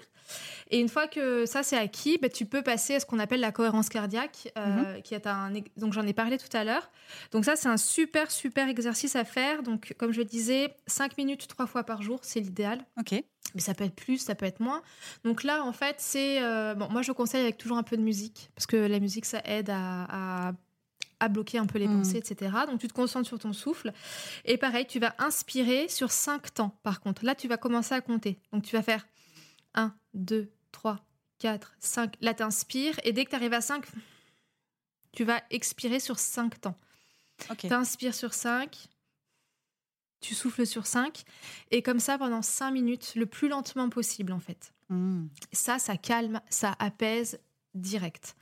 Et 0.71 0.79
une 0.79 0.89
fois 0.89 1.09
que 1.09 1.45
ça 1.45 1.65
c'est 1.65 1.77
acquis, 1.77 2.19
bah, 2.19 2.29
tu 2.29 2.47
peux 2.47 2.63
passer 2.63 2.95
à 2.95 3.01
ce 3.01 3.07
qu'on 3.07 3.19
appelle 3.19 3.41
la 3.41 3.51
cohérence 3.51 3.89
cardiaque, 3.89 4.53
euh, 4.57 5.01
qui 5.01 5.13
est 5.15 5.27
un 5.27 5.51
donc 5.77 5.93
j'en 5.93 6.07
ai 6.07 6.13
parlé 6.13 6.39
tout 6.39 6.57
à 6.57 6.63
l'heure. 6.63 6.89
Donc 7.33 7.45
ça 7.45 7.57
c'est 7.57 7.67
un 7.67 7.79
super 7.79 8.31
super 8.31 8.69
exercice 8.69 9.17
à 9.17 9.25
faire. 9.25 9.65
Donc 9.65 9.97
comme 9.99 10.13
je 10.13 10.19
le 10.19 10.25
disais, 10.25 10.73
5 10.87 11.19
minutes 11.19 11.49
trois 11.49 11.67
fois 11.67 11.83
par 11.83 12.01
jour, 12.01 12.21
c'est 12.23 12.39
l'idéal 12.39 12.85
Ok. 12.97 13.15
Mais 13.55 13.61
ça 13.61 13.75
peut 13.75 13.85
être 13.85 13.95
plus, 13.95 14.19
ça 14.19 14.35
peut 14.35 14.47
être 14.47 14.61
moins. 14.61 14.83
Donc 15.25 15.43
là, 15.43 15.65
en 15.65 15.73
fait, 15.73 15.97
c'est 15.99 16.43
euh, 16.43 16.75
bon. 16.75 16.89
Moi, 16.91 17.03
je 17.03 17.13
conseille 17.13 17.43
avec 17.43 17.57
toujours 17.59 17.79
un 17.79 17.83
peu 17.83 17.97
de 17.97 18.03
musique 18.03 18.51
parce 18.55 18.67
que 18.67 18.77
la 18.77 18.99
musique, 19.01 19.25
ça 19.25 19.41
aide 19.45 19.71
à, 19.71 20.49
à, 20.49 20.53
à 21.21 21.29
bloquer 21.29 21.59
un 21.59 21.67
peu 21.67 21.79
les 21.79 21.89
Mm. 21.89 21.99
pensées, 21.99 22.19
etc. 22.19 22.53
Donc 22.67 22.81
tu 22.81 22.89
te 22.89 22.93
concentres 22.93 23.27
sur 23.29 23.39
ton 23.39 23.53
souffle 23.53 23.93
et 24.45 24.59
pareil, 24.59 24.87
tu 24.87 24.99
vas 24.99 25.15
inspirer 25.19 25.89
sur 25.89 26.11
5 26.11 26.53
temps. 26.55 26.79
Par 26.83 27.01
contre, 27.01 27.25
là, 27.25 27.35
tu 27.35 27.49
vas 27.49 27.57
commencer 27.57 27.95
à 27.95 28.01
compter. 28.01 28.39
Donc 28.53 28.65
tu 28.65 28.77
vas 28.77 28.83
faire 28.83 29.07
1, 29.75 29.95
2, 30.15 30.51
3, 30.73 31.05
4, 31.39 31.75
5. 31.81 32.15
Là, 32.21 32.35
tu 32.35 32.43
inspires 32.43 32.99
et 33.05 33.13
dès 33.13 33.25
que 33.25 33.31
tu 33.31 33.37
arrives 33.37 33.53
à 33.55 33.61
5, 33.61 33.85
tu 35.13 35.25
vas 35.25 35.41
expirer 35.51 36.01
sur 36.01 36.19
5 36.19 36.61
temps. 36.61 36.77
Ok. 37.51 37.59
Tu 37.59 37.73
inspires 37.73 38.15
sur 38.15 38.35
5, 38.35 38.77
tu 40.21 40.35
souffles 40.35 40.67
sur 40.67 40.87
5, 40.87 41.23
et 41.71 41.83
comme 41.83 42.01
ça 42.01 42.19
pendant 42.19 42.43
5 42.43 42.71
minutes, 42.71 43.13
le 43.17 43.27
plus 43.27 43.49
lentement 43.49 43.89
possible 43.89 44.33
en 44.33 44.41
fait. 44.41 44.73
Mm. 44.89 45.27
Ça, 45.53 45.79
ça 45.79 45.97
calme, 45.97 46.41
ça 46.51 46.75
apaise 46.79 47.39
direct. 47.75 48.37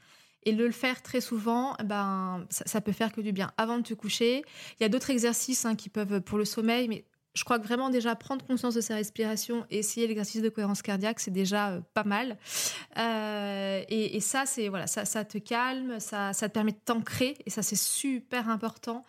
Et 0.46 0.52
de 0.52 0.64
le 0.64 0.72
faire 0.72 1.02
très 1.02 1.22
souvent, 1.22 1.74
ben, 1.82 2.46
ça, 2.50 2.64
ça 2.66 2.80
peut 2.80 2.92
faire 2.92 3.12
que 3.12 3.22
du 3.22 3.32
bien. 3.32 3.50
Avant 3.56 3.78
de 3.78 3.82
te 3.82 3.94
coucher, 3.94 4.44
il 4.78 4.82
y 4.82 4.86
a 4.86 4.90
d'autres 4.90 5.10
exercices 5.10 5.64
hein, 5.64 5.74
qui 5.74 5.88
peuvent 5.88 6.20
pour 6.20 6.36
le 6.36 6.44
sommeil, 6.44 6.86
mais 6.88 7.04
je 7.34 7.42
crois 7.42 7.58
que 7.58 7.64
vraiment 7.66 7.90
déjà 7.90 8.14
prendre 8.14 8.44
conscience 8.46 8.74
de 8.74 8.80
sa 8.80 8.94
respiration 8.94 9.66
et 9.70 9.78
essayer 9.78 10.06
l'exercice 10.06 10.40
de 10.40 10.48
cohérence 10.48 10.82
cardiaque, 10.82 11.18
c'est 11.18 11.32
déjà 11.32 11.70
euh, 11.70 11.80
pas 11.92 12.04
mal. 12.04 12.38
Euh, 12.96 13.82
et, 13.88 14.16
et 14.16 14.20
ça, 14.20 14.46
c'est 14.46 14.68
voilà, 14.68 14.86
ça, 14.86 15.04
ça 15.04 15.24
te 15.24 15.38
calme, 15.38 15.98
ça, 15.98 16.32
ça 16.32 16.48
te 16.48 16.54
permet 16.54 16.72
de 16.72 16.80
t'ancrer, 16.84 17.36
et 17.44 17.50
ça 17.50 17.62
c'est 17.62 17.78
super 17.78 18.48
important. 18.48 19.04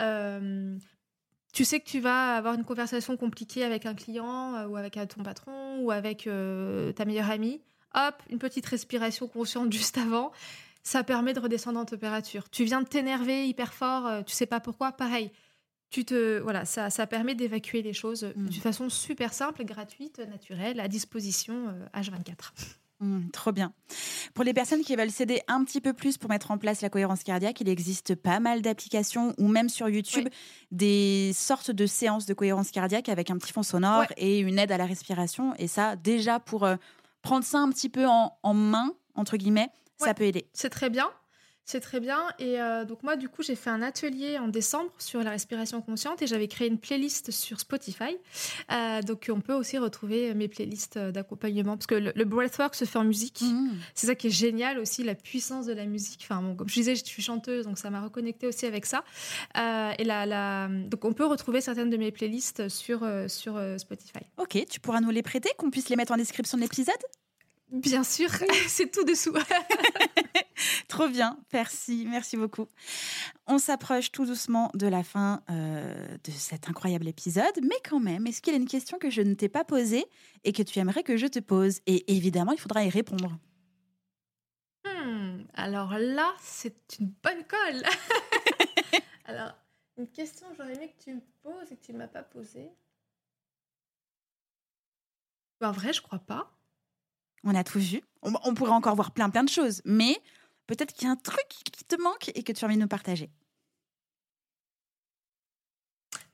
Euh, 0.00 0.76
tu 1.52 1.64
sais 1.64 1.80
que 1.80 1.86
tu 1.88 2.00
vas 2.00 2.36
avoir 2.36 2.54
une 2.54 2.64
conversation 2.64 3.16
compliquée 3.16 3.64
avec 3.64 3.86
un 3.86 3.94
client 3.94 4.54
euh, 4.54 4.66
ou 4.66 4.76
avec 4.76 4.98
ton 5.08 5.22
patron 5.22 5.80
ou 5.80 5.90
avec 5.90 6.26
euh, 6.26 6.92
ta 6.92 7.04
meilleure 7.04 7.30
amie. 7.30 7.60
Hop, 7.94 8.14
une 8.30 8.38
petite 8.38 8.66
respiration 8.66 9.26
consciente 9.28 9.72
juste 9.80 9.98
avant. 9.98 10.32
Ça 10.82 11.04
permet 11.04 11.34
de 11.34 11.40
redescendre 11.40 11.78
en 11.78 11.84
température. 11.84 12.48
Tu 12.50 12.64
viens 12.64 12.80
de 12.80 12.88
t'énerver 12.88 13.46
hyper 13.46 13.74
fort, 13.74 14.06
euh, 14.06 14.22
tu 14.22 14.32
sais 14.34 14.46
pas 14.46 14.60
pourquoi, 14.60 14.92
pareil. 14.92 15.30
Tu 15.90 16.04
te 16.04 16.38
voilà, 16.38 16.64
ça, 16.64 16.88
ça 16.88 17.06
permet 17.08 17.34
d'évacuer 17.34 17.82
les 17.82 17.92
choses 17.92 18.22
euh, 18.24 18.32
Mm. 18.36 18.46
d'une 18.48 18.62
façon 18.62 18.88
super 18.88 19.34
simple, 19.34 19.64
gratuite, 19.64 20.20
naturelle, 20.30 20.78
à 20.80 20.86
disposition 20.88 21.68
euh, 21.68 22.00
H24. 22.00 22.52
Mm, 23.00 23.30
trop 23.30 23.50
bien. 23.52 23.72
Pour 24.34 24.44
les 24.44 24.52
personnes 24.52 24.82
qui 24.82 24.94
veulent 24.94 25.10
s'aider 25.10 25.40
un 25.48 25.64
petit 25.64 25.80
peu 25.80 25.92
plus 25.94 26.18
pour 26.18 26.28
mettre 26.28 26.50
en 26.50 26.58
place 26.58 26.82
la 26.82 26.90
cohérence 26.90 27.22
cardiaque, 27.22 27.60
il 27.60 27.68
existe 27.68 28.14
pas 28.14 28.40
mal 28.40 28.60
d'applications 28.60 29.34
ou 29.38 29.48
même 29.48 29.68
sur 29.70 29.88
YouTube 29.88 30.28
des 30.70 31.32
sortes 31.34 31.70
de 31.70 31.86
séances 31.86 32.26
de 32.26 32.34
cohérence 32.34 32.70
cardiaque 32.70 33.08
avec 33.08 33.30
un 33.30 33.38
petit 33.38 33.52
fond 33.52 33.62
sonore 33.62 34.00
Ouais. 34.00 34.06
et 34.18 34.38
une 34.40 34.58
aide 34.58 34.70
à 34.70 34.76
la 34.76 34.84
respiration. 34.86 35.54
Et 35.58 35.66
ça, 35.66 35.96
déjà 35.96 36.40
pour 36.40 36.64
euh, 36.64 36.76
prendre 37.22 37.44
ça 37.44 37.58
un 37.58 37.70
petit 37.70 37.88
peu 37.88 38.06
en, 38.06 38.36
en 38.42 38.54
main, 38.54 38.92
entre 39.14 39.36
guillemets, 39.36 39.70
ça 39.98 40.14
peut 40.14 40.24
aider. 40.24 40.46
C'est 40.52 40.70
très 40.70 40.88
bien. 40.90 41.08
C'est 41.64 41.80
très 41.80 42.00
bien. 42.00 42.18
Et 42.38 42.60
euh, 42.60 42.84
donc 42.84 43.02
moi, 43.04 43.14
du 43.14 43.28
coup, 43.28 43.42
j'ai 43.42 43.54
fait 43.54 43.70
un 43.70 43.80
atelier 43.80 44.38
en 44.38 44.48
décembre 44.48 44.90
sur 44.98 45.22
la 45.22 45.30
respiration 45.30 45.80
consciente 45.80 46.20
et 46.20 46.26
j'avais 46.26 46.48
créé 46.48 46.66
une 46.66 46.78
playlist 46.78 47.30
sur 47.30 47.60
Spotify. 47.60 48.16
Euh, 48.72 49.02
donc 49.02 49.30
on 49.32 49.40
peut 49.40 49.54
aussi 49.54 49.78
retrouver 49.78 50.34
mes 50.34 50.48
playlists 50.48 50.96
euh, 50.96 51.12
d'accompagnement 51.12 51.76
parce 51.76 51.86
que 51.86 51.94
le, 51.94 52.12
le 52.16 52.24
breathwork 52.24 52.74
se 52.74 52.84
fait 52.84 52.98
en 52.98 53.04
musique. 53.04 53.42
Mm. 53.42 53.70
C'est 53.94 54.08
ça 54.08 54.14
qui 54.16 54.26
est 54.26 54.30
génial 54.30 54.80
aussi, 54.80 55.04
la 55.04 55.14
puissance 55.14 55.66
de 55.66 55.72
la 55.72 55.86
musique. 55.86 56.26
Enfin, 56.28 56.42
bon, 56.42 56.56
comme 56.56 56.68
je 56.68 56.74
disais, 56.74 56.96
je 56.96 57.04
suis 57.04 57.22
chanteuse, 57.22 57.66
donc 57.66 57.78
ça 57.78 57.88
m'a 57.90 58.00
reconnecté 58.00 58.48
aussi 58.48 58.66
avec 58.66 58.84
ça. 58.84 59.04
Euh, 59.56 59.92
et 59.96 60.04
la, 60.04 60.26
la... 60.26 60.68
Donc 60.68 61.04
on 61.04 61.12
peut 61.12 61.26
retrouver 61.26 61.60
certaines 61.60 61.90
de 61.90 61.96
mes 61.96 62.10
playlists 62.10 62.68
sur, 62.68 63.06
sur 63.28 63.60
Spotify. 63.78 64.24
Ok, 64.38 64.58
tu 64.68 64.80
pourras 64.80 65.00
nous 65.00 65.10
les 65.10 65.22
prêter, 65.22 65.50
qu'on 65.56 65.70
puisse 65.70 65.88
les 65.88 65.96
mettre 65.96 66.12
en 66.12 66.16
description 66.16 66.58
de 66.58 66.62
l'épisode? 66.62 66.94
Bien 67.70 68.02
sûr, 68.02 68.28
c'est 68.66 68.90
tout 68.90 69.04
dessous. 69.04 69.32
Trop 70.88 71.08
bien, 71.08 71.38
merci, 71.52 72.06
merci 72.08 72.36
beaucoup. 72.36 72.66
On 73.46 73.58
s'approche 73.58 74.12
tout 74.12 74.26
doucement 74.26 74.70
de 74.74 74.86
la 74.86 75.02
fin 75.02 75.42
euh, 75.50 76.16
de 76.24 76.30
cet 76.30 76.68
incroyable 76.68 77.08
épisode, 77.08 77.60
mais 77.62 77.76
quand 77.88 78.00
même, 78.00 78.26
est-ce 78.26 78.40
qu'il 78.40 78.52
y 78.52 78.56
a 78.56 78.60
une 78.60 78.68
question 78.68 78.98
que 78.98 79.10
je 79.10 79.22
ne 79.22 79.34
t'ai 79.34 79.48
pas 79.48 79.64
posée 79.64 80.06
et 80.44 80.52
que 80.52 80.62
tu 80.62 80.78
aimerais 80.78 81.02
que 81.02 81.16
je 81.16 81.26
te 81.26 81.38
pose? 81.38 81.80
Et 81.86 82.12
évidemment, 82.14 82.52
il 82.52 82.60
faudra 82.60 82.84
y 82.84 82.90
répondre. 82.90 83.38
Hmm, 84.84 85.42
alors 85.54 85.94
là, 85.98 86.32
c'est 86.40 86.98
une 86.98 87.12
bonne 87.22 87.44
colle. 87.44 87.82
alors, 89.24 89.52
une 89.96 90.08
question 90.08 90.48
que 90.50 90.56
j'aurais 90.56 90.74
aimé 90.74 90.94
que 90.96 91.04
tu 91.04 91.14
me 91.14 91.20
poses 91.42 91.70
et 91.72 91.76
que 91.76 91.84
tu 91.84 91.92
ne 91.92 91.98
m'as 91.98 92.08
pas 92.08 92.22
posée. 92.22 92.70
En 95.62 95.72
vrai, 95.72 95.92
je 95.92 96.00
crois 96.00 96.20
pas. 96.20 96.56
On 97.44 97.54
a 97.54 97.64
tout 97.64 97.78
vu. 97.78 98.02
On, 98.22 98.32
on 98.44 98.54
pourrait 98.54 98.72
encore 98.72 98.94
voir 98.94 99.12
plein 99.12 99.30
plein 99.30 99.44
de 99.44 99.48
choses, 99.48 99.82
mais 99.84 100.20
peut-être 100.76 100.92
qu'il 100.92 101.04
y 101.06 101.08
a 101.08 101.12
un 101.12 101.16
truc 101.16 101.46
qui 101.48 101.84
te 101.84 102.00
manque 102.00 102.30
et 102.34 102.42
que 102.42 102.52
tu 102.52 102.64
as 102.64 102.66
envie 102.68 102.76
de 102.76 102.80
nous 102.82 102.88
partager. 102.88 103.30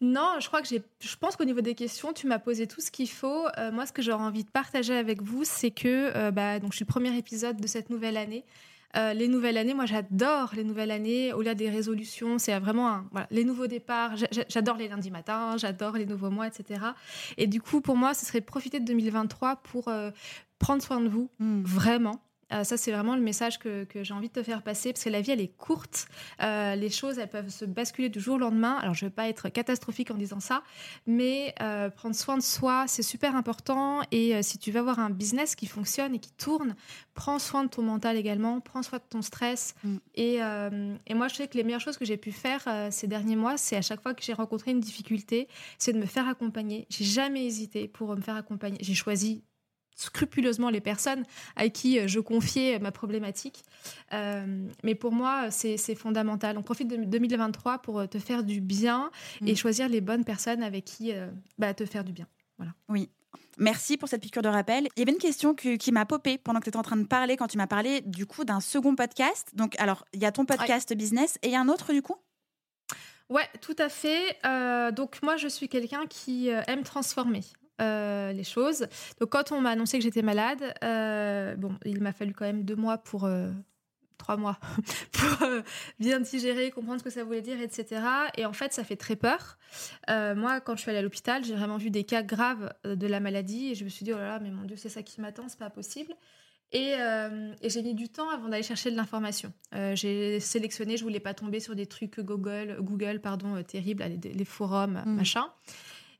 Non, 0.00 0.34
je 0.40 0.46
crois 0.48 0.60
que 0.62 0.68
j'ai. 0.68 0.82
Je 1.00 1.16
pense 1.16 1.36
qu'au 1.36 1.44
niveau 1.44 1.60
des 1.62 1.74
questions, 1.74 2.12
tu 2.12 2.26
m'as 2.26 2.38
posé 2.38 2.66
tout 2.66 2.80
ce 2.80 2.90
qu'il 2.90 3.08
faut. 3.08 3.46
Euh, 3.58 3.72
moi, 3.72 3.86
ce 3.86 3.92
que 3.92 4.02
j'aurais 4.02 4.24
envie 4.24 4.44
de 4.44 4.50
partager 4.50 4.94
avec 4.94 5.22
vous, 5.22 5.44
c'est 5.44 5.70
que 5.70 6.12
euh, 6.16 6.30
bah, 6.30 6.58
donc 6.58 6.72
je 6.72 6.76
suis 6.76 6.84
le 6.84 6.88
premier 6.92 7.16
épisode 7.16 7.58
de 7.60 7.66
cette 7.66 7.88
nouvelle 7.90 8.16
année. 8.16 8.44
Euh, 8.96 9.12
les 9.14 9.26
nouvelles 9.28 9.58
années, 9.58 9.74
moi 9.74 9.84
j'adore 9.86 10.54
les 10.54 10.64
nouvelles 10.64 10.90
années. 10.90 11.32
Au-delà 11.32 11.54
des 11.54 11.68
résolutions, 11.70 12.38
c'est 12.38 12.58
vraiment 12.58 12.88
un, 12.88 13.08
voilà, 13.10 13.26
les 13.30 13.44
nouveaux 13.44 13.66
départs. 13.66 14.16
J'a- 14.16 14.28
j'a- 14.30 14.44
J'adore 14.48 14.76
les 14.76 14.88
lundis 14.88 15.10
matins, 15.10 15.56
j'adore 15.56 15.96
les 15.96 16.06
nouveaux 16.06 16.30
mois, 16.30 16.46
etc. 16.46 16.80
Et 17.36 17.46
du 17.46 17.60
coup, 17.60 17.80
pour 17.80 17.96
moi, 17.96 18.14
ce 18.14 18.24
serait 18.26 18.40
profiter 18.42 18.80
de 18.80 18.84
2023 18.84 19.56
pour 19.56 19.90
prendre 20.58 20.82
soin 20.82 21.00
de 21.00 21.08
vous, 21.08 21.30
Hmm. 21.38 21.62
vraiment. 21.64 22.22
Euh, 22.52 22.64
ça, 22.64 22.76
c'est 22.76 22.92
vraiment 22.92 23.16
le 23.16 23.22
message 23.22 23.58
que, 23.58 23.84
que 23.84 24.04
j'ai 24.04 24.14
envie 24.14 24.28
de 24.28 24.32
te 24.32 24.42
faire 24.42 24.62
passer, 24.62 24.92
parce 24.92 25.04
que 25.04 25.10
la 25.10 25.20
vie, 25.20 25.32
elle 25.32 25.40
est 25.40 25.56
courte. 25.56 26.06
Euh, 26.42 26.74
les 26.76 26.90
choses, 26.90 27.18
elles 27.18 27.30
peuvent 27.30 27.48
se 27.48 27.64
basculer 27.64 28.08
du 28.08 28.20
jour 28.20 28.36
au 28.36 28.38
lendemain. 28.38 28.76
Alors, 28.80 28.94
je 28.94 29.04
ne 29.04 29.10
veux 29.10 29.14
pas 29.14 29.28
être 29.28 29.48
catastrophique 29.48 30.10
en 30.10 30.14
disant 30.14 30.40
ça, 30.40 30.62
mais 31.06 31.54
euh, 31.60 31.90
prendre 31.90 32.14
soin 32.14 32.36
de 32.36 32.42
soi, 32.42 32.84
c'est 32.86 33.02
super 33.02 33.34
important. 33.34 34.02
Et 34.12 34.42
si 34.42 34.58
tu 34.58 34.70
veux 34.70 34.80
avoir 34.80 34.98
un 34.98 35.10
business 35.10 35.54
qui 35.54 35.66
fonctionne 35.66 36.14
et 36.14 36.18
qui 36.18 36.32
tourne, 36.32 36.76
prends 37.14 37.38
soin 37.38 37.64
de 37.64 37.68
ton 37.68 37.82
mental 37.82 38.16
également, 38.16 38.60
prends 38.60 38.82
soin 38.82 38.98
de 38.98 39.04
ton 39.08 39.22
stress. 39.22 39.74
Mm. 39.82 39.96
Et, 40.14 40.34
et, 41.06 41.14
moi, 41.14 41.28
je 41.28 41.34
sais 41.34 41.48
que 41.48 41.56
les 41.56 41.64
meilleures 41.64 41.80
choses 41.80 41.96
que 41.96 42.04
j'ai 42.04 42.16
pu 42.16 42.32
faire 42.32 42.62
ces 42.90 43.06
derniers 43.06 43.36
mois, 43.36 43.56
c'est 43.56 43.76
à 43.76 43.82
chaque 43.82 44.02
fois 44.02 44.14
que 44.14 44.22
j'ai 44.22 44.32
rencontré 44.32 44.70
une 44.70 44.80
difficulté, 44.80 45.48
c'est 45.78 45.92
de 45.92 45.98
me 45.98 46.06
faire 46.06 46.28
accompagner. 46.28 46.86
J'ai 46.90 47.04
jamais 47.04 47.44
hésité 47.44 47.88
pour 47.88 48.14
me 48.14 48.20
faire 48.20 48.36
accompagner. 48.36 48.78
J'ai 48.80 48.94
choisi 48.94 49.42
scrupuleusement 49.96 50.70
les 50.70 50.80
personnes 50.80 51.24
à 51.56 51.68
qui 51.68 51.98
euh, 51.98 52.06
je 52.06 52.20
confiais 52.20 52.78
ma 52.78 52.92
problématique. 52.92 53.64
Euh, 54.12 54.68
mais 54.84 54.94
pour 54.94 55.12
moi, 55.12 55.50
c'est 55.50 55.94
fondamental. 55.94 56.56
On 56.58 56.62
profite 56.62 56.88
de 56.88 56.96
2023 56.96 57.78
pour 57.78 58.00
euh, 58.00 58.06
te 58.06 58.18
faire 58.18 58.44
du 58.44 58.60
bien 58.60 59.10
et 59.44 59.52
mm. 59.52 59.56
choisir 59.56 59.88
les 59.88 60.00
bonnes 60.00 60.24
personnes 60.24 60.62
avec 60.62 60.84
qui 60.84 61.12
bah, 61.58 61.74
te 61.74 61.86
faire 61.86 62.04
du 62.04 62.12
bien. 62.12 62.26
Voilà. 62.58 62.72
Oui. 62.88 63.08
Merci 63.58 63.96
pour 63.96 64.08
cette 64.08 64.20
piqûre 64.20 64.42
de 64.42 64.48
rappel. 64.48 64.88
Il 64.96 65.00
y 65.00 65.02
avait 65.02 65.12
une 65.12 65.18
question 65.18 65.54
qui 65.54 65.92
m'a 65.92 66.04
popé 66.04 66.36
pendant 66.36 66.58
que 66.58 66.64
tu 66.64 66.68
étais 66.68 66.78
en 66.78 66.82
train 66.82 66.96
de 66.96 67.06
parler, 67.06 67.36
quand 67.36 67.48
tu 67.48 67.56
m'as 67.56 67.66
parlé 67.66 68.02
du 68.02 68.26
coup 68.26 68.44
d'un 68.44 68.60
second 68.60 68.94
podcast. 68.94 69.48
Donc, 69.54 69.74
alors, 69.78 70.04
il 70.12 70.20
y 70.20 70.26
a 70.26 70.32
ton 70.32 70.44
podcast 70.44 70.94
business 70.94 71.38
et 71.42 71.48
il 71.48 71.52
y 71.52 71.56
a 71.56 71.60
un 71.60 71.68
autre 71.68 71.92
du 71.92 72.02
coup? 72.02 72.16
Ouais, 73.30 73.48
tout 73.62 73.76
à 73.78 73.88
fait. 73.88 74.38
donc 74.92 75.22
moi, 75.22 75.36
je 75.36 75.48
suis 75.48 75.68
quelqu'un 75.68 76.06
qui 76.06 76.48
aime 76.48 76.82
transformer. 76.82 77.40
Euh, 77.82 78.32
les 78.32 78.44
choses. 78.44 78.86
Donc 79.20 79.30
quand 79.30 79.52
on 79.52 79.60
m'a 79.60 79.70
annoncé 79.70 79.98
que 79.98 80.04
j'étais 80.04 80.22
malade, 80.22 80.74
euh, 80.82 81.56
bon, 81.56 81.74
il 81.84 82.00
m'a 82.00 82.12
fallu 82.12 82.32
quand 82.32 82.46
même 82.46 82.62
deux 82.62 82.74
mois 82.74 82.96
pour 82.96 83.24
euh, 83.24 83.50
trois 84.16 84.38
mois 84.38 84.58
pour 85.12 85.46
bien 85.98 86.20
digérer, 86.20 86.70
comprendre 86.70 87.00
ce 87.00 87.04
que 87.04 87.10
ça 87.10 87.22
voulait 87.22 87.42
dire, 87.42 87.60
etc. 87.60 88.00
Et 88.38 88.46
en 88.46 88.54
fait, 88.54 88.72
ça 88.72 88.82
fait 88.82 88.96
très 88.96 89.16
peur. 89.16 89.58
moi, 90.08 90.60
quand 90.60 90.74
je 90.74 90.80
suis 90.80 90.90
allée 90.90 91.00
à 91.00 91.02
l'hôpital, 91.02 91.44
j'ai 91.44 91.54
vraiment 91.54 91.76
vu 91.76 91.90
des 91.90 92.04
cas 92.04 92.22
graves 92.22 92.72
de 92.84 93.06
la 93.06 93.20
maladie 93.20 93.72
et 93.72 93.74
je 93.74 93.84
me 93.84 93.90
suis 93.90 94.04
dit 94.04 94.12
oh 94.14 94.18
là 94.18 94.26
là, 94.26 94.38
mais 94.40 94.50
mon 94.50 94.64
Dieu, 94.64 94.76
c'est 94.76 94.88
ça 94.88 95.02
qui 95.02 95.20
m'attend, 95.20 95.46
c'est 95.48 95.58
pas 95.58 95.70
possible. 95.70 96.14
Et, 96.72 96.94
j'ai 97.62 97.82
mis 97.82 97.94
du 97.94 98.08
temps 98.08 98.30
avant 98.30 98.48
d'aller 98.48 98.62
chercher 98.62 98.90
de 98.90 98.96
l'information. 98.96 99.52
j'ai 99.92 100.40
sélectionné, 100.40 100.96
je 100.96 101.02
voulais 101.02 101.20
pas 101.20 101.34
tomber 101.34 101.60
sur 101.60 101.74
des 101.74 101.86
trucs 101.86 102.20
Google, 102.20 102.78
Google 102.80 103.20
pardon, 103.20 103.62
terribles, 103.64 104.02
les, 104.24 104.44
forums, 104.46 105.02
mmh. 105.04 105.14
machin. 105.14 105.44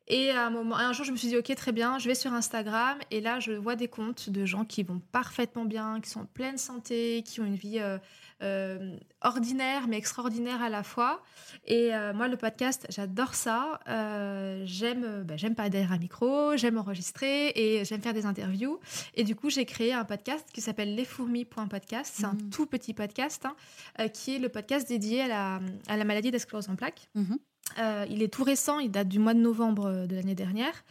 Et 0.08 0.30
à 0.30 0.46
un, 0.46 0.50
moment, 0.50 0.76
un 0.76 0.92
jour, 0.92 1.04
je 1.04 1.10
me 1.10 1.16
suis 1.16 1.28
dit, 1.28 1.36
ok, 1.36 1.52
très 1.56 1.72
bien, 1.72 1.98
je 1.98 2.06
vais 2.06 2.14
sur 2.14 2.32
Instagram. 2.32 2.98
Et 3.10 3.20
là, 3.20 3.40
je 3.40 3.52
vois 3.52 3.74
des 3.74 3.88
comptes 3.88 4.30
de 4.30 4.44
gens 4.44 4.64
qui 4.64 4.84
vont 4.84 5.00
parfaitement 5.10 5.64
bien, 5.64 6.00
qui 6.00 6.10
sont 6.10 6.20
en 6.20 6.26
pleine 6.26 6.58
santé, 6.58 7.24
qui 7.26 7.40
ont 7.40 7.44
une 7.44 7.56
vie 7.56 7.80
euh, 7.80 7.98
euh, 8.42 8.96
ordinaire, 9.20 9.88
mais 9.88 9.96
extraordinaire 9.96 10.62
à 10.62 10.68
la 10.68 10.84
fois. 10.84 11.22
Et 11.64 11.92
euh, 11.92 12.12
moi, 12.14 12.28
le 12.28 12.36
podcast, 12.36 12.86
j'adore 12.88 13.34
ça. 13.34 13.80
j'aime, 14.64 15.24
bah, 15.24 15.36
j'aime 15.36 15.56
parler 15.56 15.70
derrière 15.70 15.92
un 15.92 15.98
micro, 15.98 16.56
j'aime 16.56 16.78
enregistrer 16.78 17.48
et 17.56 17.84
j'aime 17.84 18.00
faire 18.00 18.14
des 18.14 18.26
interviews. 18.26 18.78
Et 19.14 19.24
du 19.24 19.34
coup, 19.34 19.50
j'ai 19.50 19.64
créé 19.64 19.92
un 19.92 20.04
podcast 20.04 20.46
qui 20.52 20.60
s'appelle 20.60 20.94
lesfourmis.podcast. 20.94 22.12
C'est 22.16 22.26
un 22.26 22.34
mmh. 22.34 22.50
tout 22.50 22.66
petit 22.66 22.94
podcast 22.94 23.44
hein, 23.44 24.08
qui 24.08 24.36
est 24.36 24.38
le 24.38 24.50
podcast 24.50 24.88
dédié 24.88 25.22
à 25.22 25.28
la, 25.28 25.60
à 25.88 25.96
la 25.96 26.04
maladie 26.04 26.30
d'esclérose 26.30 26.68
en 26.68 26.76
plaques. 26.76 27.08
Mmh. 27.16 27.34
Euh, 27.78 28.06
il 28.08 28.22
est 28.22 28.32
tout 28.32 28.44
récent, 28.44 28.78
il 28.78 28.90
date 28.90 29.08
du 29.08 29.18
mois 29.18 29.34
de 29.34 29.40
novembre 29.40 29.86
euh, 29.86 30.06
de 30.06 30.16
l'année 30.16 30.34
dernière. 30.34 30.84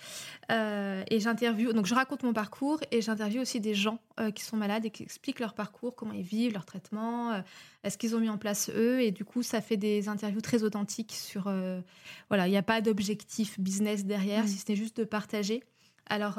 Euh, 0.52 1.04
et 1.10 1.20
j'interviewe, 1.20 1.74
donc 1.74 1.88
je 1.88 1.96
raconte 1.96 2.24
mon 2.24 2.34
parcours 2.34 2.80
et 2.92 3.02
j'interviewe 3.02 3.42
aussi 3.42 3.60
des 3.60 3.74
gens 3.74 4.00
qui 4.34 4.44
sont 4.44 4.56
malades 4.56 4.86
et 4.86 4.92
qui 4.92 5.04
expliquent 5.04 5.42
leur 5.42 5.56
parcours, 5.56 5.94
comment 5.94 6.14
ils 6.14 6.24
vivent, 6.24 6.54
leur 6.54 6.66
traitement, 6.66 7.44
est-ce 7.84 7.98
qu'ils 7.98 8.16
ont 8.16 8.20
mis 8.22 8.30
en 8.30 8.38
place 8.38 8.70
eux. 8.74 9.02
Et 9.02 9.12
du 9.12 9.26
coup, 9.26 9.44
ça 9.44 9.60
fait 9.60 9.76
des 9.76 10.08
interviews 10.08 10.40
très 10.40 10.64
authentiques 10.64 11.12
sur. 11.12 11.52
voilà, 12.30 12.48
il 12.48 12.52
n'y 12.52 12.58
a 12.58 12.64
pas 12.64 12.80
d'objectif 12.80 13.60
business 13.60 14.06
derrière, 14.06 14.46
mmh. 14.46 14.48
si 14.48 14.58
ce 14.58 14.66
n'est 14.70 14.78
juste 14.78 14.98
de 14.98 15.04
partager. 15.04 15.64
Alors 16.06 16.36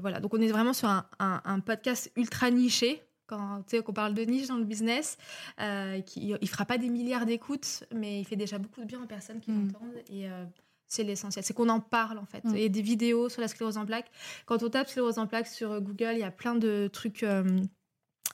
voilà, 0.00 0.20
donc 0.20 0.34
on 0.34 0.40
est 0.40 0.48
vraiment 0.48 0.74
sur 0.74 0.88
un 0.90 1.60
podcast 1.60 2.12
ultra 2.16 2.50
niché 2.50 3.02
quand 3.26 3.62
on 3.86 3.92
parle 3.92 4.14
de 4.14 4.22
niche 4.22 4.48
dans 4.48 4.56
le 4.56 4.64
business, 4.64 5.16
euh, 5.60 6.00
qui, 6.00 6.34
il 6.40 6.48
fera 6.48 6.64
pas 6.64 6.78
des 6.78 6.88
milliards 6.88 7.26
d'écoutes, 7.26 7.84
mais 7.94 8.20
il 8.20 8.24
fait 8.24 8.36
déjà 8.36 8.58
beaucoup 8.58 8.80
de 8.80 8.86
bien 8.86 9.02
aux 9.02 9.06
personnes 9.06 9.40
qui 9.40 9.50
mm. 9.50 9.66
l'entendent. 9.66 10.02
Et 10.10 10.28
euh, 10.28 10.44
c'est 10.86 11.04
l'essentiel. 11.04 11.44
C'est 11.44 11.54
qu'on 11.54 11.68
en 11.68 11.80
parle, 11.80 12.18
en 12.18 12.26
fait. 12.26 12.44
Mm. 12.44 12.56
Il 12.56 12.62
y 12.62 12.64
a 12.64 12.68
des 12.68 12.82
vidéos 12.82 13.28
sur 13.28 13.40
la 13.40 13.48
sclérose 13.48 13.78
en 13.78 13.86
plaques. 13.86 14.10
Quand 14.46 14.62
on 14.62 14.70
tape 14.70 14.88
sclérose 14.88 15.18
en 15.18 15.26
plaques 15.26 15.46
sur 15.46 15.80
Google, 15.80 16.12
il 16.14 16.20
y 16.20 16.24
a 16.24 16.30
plein 16.30 16.54
de 16.54 16.88
trucs 16.92 17.22
euh, 17.22 17.44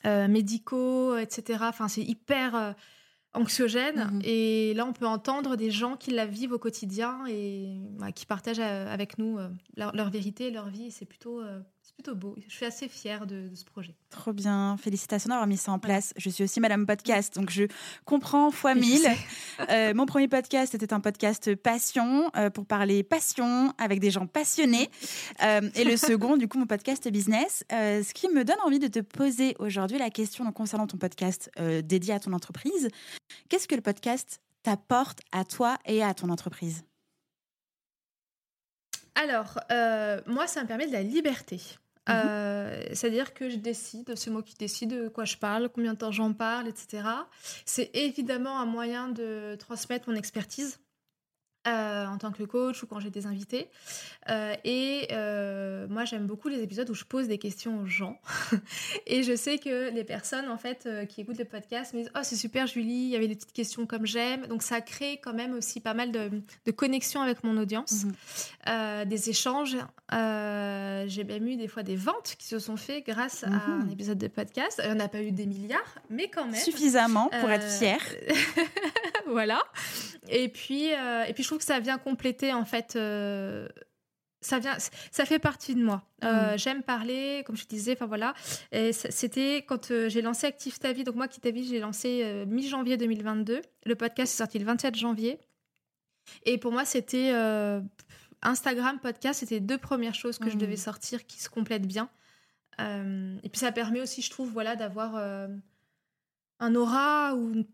euh, 0.06 0.28
médicaux, 0.28 1.16
etc. 1.16 1.60
Enfin, 1.62 1.88
c'est 1.88 2.02
hyper 2.02 2.74
anxiogène. 3.32 3.96
Mm-hmm. 3.96 4.22
Et 4.24 4.74
là, 4.74 4.86
on 4.86 4.92
peut 4.92 5.06
entendre 5.06 5.56
des 5.56 5.70
gens 5.70 5.96
qui 5.96 6.10
la 6.10 6.26
vivent 6.26 6.52
au 6.52 6.58
quotidien 6.58 7.24
et 7.28 7.78
qui 8.14 8.26
partagent 8.26 8.58
avec 8.58 9.18
nous 9.18 9.38
leur, 9.76 9.94
leur, 9.94 10.10
vérité, 10.10 10.50
leur 10.50 10.68
vie. 10.68 10.90
C'est 10.90 11.06
plutôt 11.06 11.40
plutôt 11.92 12.14
beau. 12.14 12.34
Je 12.48 12.54
suis 12.54 12.66
assez 12.66 12.88
fière 12.88 13.26
de, 13.26 13.50
ce 13.54 13.64
projet. 13.64 13.94
Trop 14.10 14.32
bien. 14.32 14.76
Félicitations 14.76 15.28
d'avoir 15.28 15.46
mis 15.46 15.56
ça 15.56 15.72
en 15.72 15.78
place. 15.78 16.12
Je 16.16 16.30
suis 16.30 16.44
aussi 16.44 16.60
Madame 16.60 16.86
Podcast, 16.86 17.34
donc 17.34 17.50
je 17.50 17.64
comprends 18.04 18.50
fois 18.50 18.74
mille. 18.74 19.06
Euh, 19.68 19.94
mon 19.94 20.06
premier 20.06 20.28
podcast 20.28 20.74
était 20.74 20.92
un 20.92 21.00
podcast 21.00 21.54
passion 21.54 22.30
euh, 22.36 22.50
pour 22.50 22.66
parler 22.66 23.02
passion 23.02 23.72
avec 23.78 24.00
des 24.00 24.10
gens 24.10 24.26
passionnés. 24.26 24.90
Euh, 25.42 25.68
et 25.74 25.84
le 25.84 25.96
second, 25.98 26.36
du 26.36 26.48
coup, 26.48 26.58
mon 26.58 26.66
podcast 26.66 27.08
business. 27.10 27.64
ce 27.70 28.12
qui 28.14 28.28
me 28.28 28.44
donne 28.44 28.60
envie 28.64 28.78
de 28.78 28.88
te 28.88 29.00
poser 29.00 29.54
aujourd'hui 29.58 29.98
la 29.98 30.10
question 30.10 30.50
concernant 30.52 30.86
ton 30.86 30.96
podcast 30.96 31.50
dédié 31.84 32.14
à 32.14 32.20
ton 32.20 32.32
entreprise. 32.32 32.88
Qu'est-ce 33.48 33.68
que 33.68 33.74
le 33.74 33.82
podcast 33.82 34.40
t'apporte 34.62 35.20
à 35.32 35.44
toi 35.44 35.78
et 35.86 36.02
à 36.02 36.14
ton 36.14 36.30
entreprise? 36.30 36.84
Alors, 39.14 39.58
moi, 40.26 40.46
ça 40.46 40.62
me 40.62 40.66
permet 40.66 40.86
de 40.86 40.92
la 40.92 41.02
liberté. 41.02 41.60
Mhm. 42.08 42.14
Euh, 42.16 42.82
c'est-à-dire 42.92 43.34
que 43.34 43.48
je 43.48 43.56
décide, 43.56 44.16
c'est 44.16 44.30
moi 44.30 44.42
qui 44.42 44.54
décide 44.54 44.90
de 44.90 45.08
quoi 45.08 45.24
je 45.24 45.36
parle, 45.36 45.68
combien 45.68 45.92
de 45.92 45.98
temps 45.98 46.12
j'en 46.12 46.32
parle, 46.32 46.68
etc. 46.68 47.02
C'est 47.64 47.90
évidemment 47.94 48.58
un 48.58 48.66
moyen 48.66 49.08
de 49.08 49.56
transmettre 49.58 50.08
mon 50.08 50.16
expertise 50.16 50.80
euh, 51.70 52.06
en 52.06 52.18
tant 52.18 52.32
que 52.32 52.42
coach 52.42 52.82
ou 52.82 52.86
quand 52.86 53.00
j'ai 53.00 53.10
des 53.10 53.26
invités. 53.26 53.68
Euh, 54.28 54.54
et 54.64 55.08
euh, 55.12 55.86
moi, 55.88 56.04
j'aime 56.04 56.26
beaucoup 56.26 56.48
les 56.48 56.62
épisodes 56.62 56.88
où 56.90 56.94
je 56.94 57.04
pose 57.04 57.28
des 57.28 57.38
questions 57.38 57.80
aux 57.80 57.86
gens. 57.86 58.20
et 59.06 59.22
je 59.22 59.36
sais 59.36 59.58
que 59.58 59.90
les 59.90 60.04
personnes, 60.04 60.48
en 60.48 60.58
fait, 60.58 60.88
qui 61.08 61.20
écoutent 61.20 61.38
le 61.38 61.44
podcast 61.44 61.94
me 61.94 62.00
disent 62.00 62.12
Oh, 62.16 62.20
c'est 62.22 62.36
super, 62.36 62.66
Julie, 62.66 63.04
il 63.04 63.08
y 63.10 63.16
avait 63.16 63.28
des 63.28 63.36
petites 63.36 63.52
questions 63.52 63.86
comme 63.86 64.06
j'aime. 64.06 64.46
Donc, 64.46 64.62
ça 64.62 64.80
crée 64.80 65.20
quand 65.22 65.32
même 65.32 65.54
aussi 65.54 65.80
pas 65.80 65.94
mal 65.94 66.12
de, 66.12 66.30
de 66.66 66.70
connexions 66.72 67.22
avec 67.22 67.44
mon 67.44 67.56
audience, 67.56 68.04
mhm. 68.04 69.04
des 69.06 69.30
échanges. 69.30 69.76
j'ai 70.10 71.24
même 71.24 71.46
eu 71.46 71.56
des 71.56 71.68
fois 71.68 71.82
des 71.82 71.96
ventes 71.96 72.34
qui 72.38 72.46
se 72.46 72.58
sont 72.58 72.76
faites 72.76 73.06
grâce 73.06 73.44
à 73.44 73.48
un 73.48 73.84
mhm. 73.84 73.92
épisode 73.92 74.18
de 74.18 74.28
podcast. 74.28 74.80
Il 74.84 74.90
n'y 74.90 75.00
en 75.00 75.04
a 75.04 75.08
pas 75.08 75.22
eu 75.22 75.30
des 75.30 75.46
milliards, 75.46 75.98
mais 76.08 76.28
quand 76.28 76.46
même. 76.46 76.54
Suffisamment 76.54 77.30
pour 77.40 77.50
être 77.50 77.68
fière. 77.68 78.02
voilà. 79.30 79.62
Et 80.28 80.48
puis, 80.48 80.86
et 80.86 81.32
puis, 81.34 81.42
je 81.42 81.48
trouve 81.48 81.58
que 81.58 81.64
ça 81.64 81.80
vient 81.80 81.98
compléter 81.98 82.52
en 82.52 82.64
fait. 82.64 82.96
Euh, 82.96 83.68
ça 84.42 84.58
vient, 84.58 84.76
ça 85.10 85.24
fait 85.26 85.38
partie 85.38 85.74
de 85.74 85.84
moi. 85.84 86.02
Euh, 86.24 86.54
mm. 86.54 86.58
J'aime 86.58 86.82
parler, 86.82 87.42
comme 87.46 87.56
je 87.56 87.66
disais. 87.66 87.92
Enfin 87.92 88.06
voilà. 88.06 88.34
C'était 88.92 89.64
quand 89.66 89.90
euh, 89.90 90.08
j'ai 90.08 90.22
lancé 90.22 90.46
Active 90.46 90.78
ta 90.78 90.92
vie. 90.92 91.04
Donc 91.04 91.16
moi, 91.16 91.26
Active 91.26 91.42
ta 91.42 91.50
vie, 91.50 91.66
j'ai 91.66 91.80
lancé 91.80 92.44
mi-janvier 92.46 92.96
2022. 92.96 93.60
Le 93.84 93.94
podcast 93.94 94.32
est 94.32 94.36
sorti 94.36 94.58
le 94.58 94.64
27 94.64 94.96
janvier. 94.96 95.38
Et 96.44 96.58
pour 96.58 96.72
moi, 96.72 96.84
c'était 96.84 97.32
Instagram, 98.42 98.98
podcast. 99.00 99.40
C'était 99.40 99.60
deux 99.60 99.78
premières 99.78 100.14
choses 100.14 100.38
que 100.38 100.50
je 100.50 100.56
devais 100.56 100.74
mm. 100.74 100.78
sortir 100.78 101.26
qui 101.26 101.40
se 101.40 101.50
complètent 101.50 101.86
bien. 101.86 102.08
et 102.78 103.48
puis 103.48 103.58
ça 103.58 103.72
permet 103.72 104.00
aussi, 104.00 104.22
je 104.22 104.30
trouve, 104.30 104.50
voilà, 104.50 104.74
d'avoir 104.74 105.16
un 106.60 106.74
aura 106.74 107.34
ou 107.34 107.64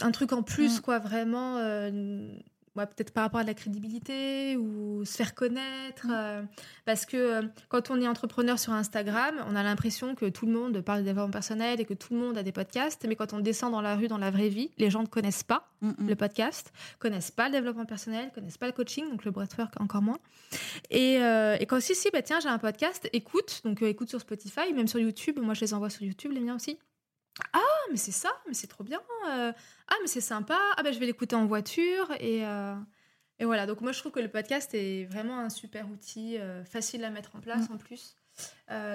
un 0.00 0.10
truc 0.10 0.32
en 0.32 0.42
plus, 0.42 0.78
mm. 0.78 0.80
quoi, 0.82 0.98
vraiment 0.98 1.58
peut-être 2.86 3.12
par 3.12 3.24
rapport 3.24 3.40
à 3.40 3.44
la 3.44 3.54
crédibilité 3.54 4.56
ou 4.56 5.04
se 5.04 5.16
faire 5.16 5.34
connaître. 5.34 6.06
Mm. 6.06 6.12
Euh, 6.12 6.42
parce 6.84 7.06
que 7.06 7.16
euh, 7.16 7.42
quand 7.68 7.90
on 7.90 8.00
est 8.00 8.08
entrepreneur 8.08 8.58
sur 8.58 8.72
Instagram, 8.72 9.34
on 9.48 9.56
a 9.56 9.62
l'impression 9.62 10.14
que 10.14 10.26
tout 10.26 10.46
le 10.46 10.52
monde 10.52 10.80
parle 10.80 11.00
de 11.00 11.04
développement 11.04 11.30
personnel 11.30 11.80
et 11.80 11.84
que 11.84 11.94
tout 11.94 12.14
le 12.14 12.20
monde 12.20 12.38
a 12.38 12.42
des 12.42 12.52
podcasts. 12.52 13.04
Mais 13.08 13.16
quand 13.16 13.32
on 13.32 13.40
descend 13.40 13.72
dans 13.72 13.80
la 13.80 13.96
rue, 13.96 14.08
dans 14.08 14.18
la 14.18 14.30
vraie 14.30 14.48
vie, 14.48 14.70
les 14.78 14.90
gens 14.90 15.02
ne 15.02 15.08
connaissent 15.08 15.42
pas 15.42 15.68
le 15.98 16.14
podcast, 16.14 16.72
connaissent 16.98 17.30
pas 17.30 17.46
le 17.46 17.52
développement 17.52 17.86
personnel, 17.86 18.30
connaissent 18.34 18.58
pas 18.58 18.66
le 18.66 18.72
coaching, 18.72 19.08
donc 19.08 19.24
le 19.24 19.30
breathwork 19.30 19.80
encore 19.80 20.02
moins. 20.02 20.18
Et, 20.90 21.22
euh, 21.22 21.56
et 21.58 21.64
quand 21.64 21.80
si, 21.80 21.94
si, 21.94 22.10
bah, 22.12 22.20
tiens, 22.20 22.38
j'ai 22.40 22.48
un 22.48 22.58
podcast, 22.58 23.08
écoute. 23.12 23.62
Donc 23.64 23.82
écoute 23.82 24.10
sur 24.10 24.20
Spotify, 24.20 24.72
même 24.74 24.88
sur 24.88 24.98
YouTube. 24.98 25.38
Moi, 25.40 25.54
je 25.54 25.62
les 25.62 25.74
envoie 25.74 25.90
sur 25.90 26.02
YouTube, 26.02 26.32
les 26.32 26.40
miens 26.40 26.56
aussi. 26.56 26.78
Ah, 27.52 27.80
mais 27.90 27.96
c'est 27.96 28.12
ça, 28.12 28.30
mais 28.46 28.54
c'est 28.54 28.66
trop 28.66 28.84
bien. 28.84 29.00
Euh. 29.28 29.52
ah, 29.88 29.94
mais 30.00 30.06
c'est 30.06 30.20
sympa. 30.20 30.58
Ah, 30.76 30.82
ben 30.82 30.92
je 30.92 30.98
vais 30.98 31.06
l'écouter 31.06 31.36
en 31.36 31.46
voiture. 31.46 32.10
Et, 32.20 32.46
euh, 32.46 32.74
et 33.38 33.44
voilà. 33.44 33.66
Donc, 33.66 33.80
moi, 33.80 33.92
je 33.92 33.98
trouve 33.98 34.12
que 34.12 34.20
le 34.20 34.28
podcast 34.28 34.74
est 34.74 35.04
vraiment 35.06 35.38
un 35.38 35.50
super 35.50 35.88
outil, 35.90 36.38
euh, 36.38 36.64
facile 36.64 37.04
à 37.04 37.10
mettre 37.10 37.36
en 37.36 37.40
place 37.40 37.68
mm. 37.68 37.74
en 37.74 37.78
plus. 37.78 38.16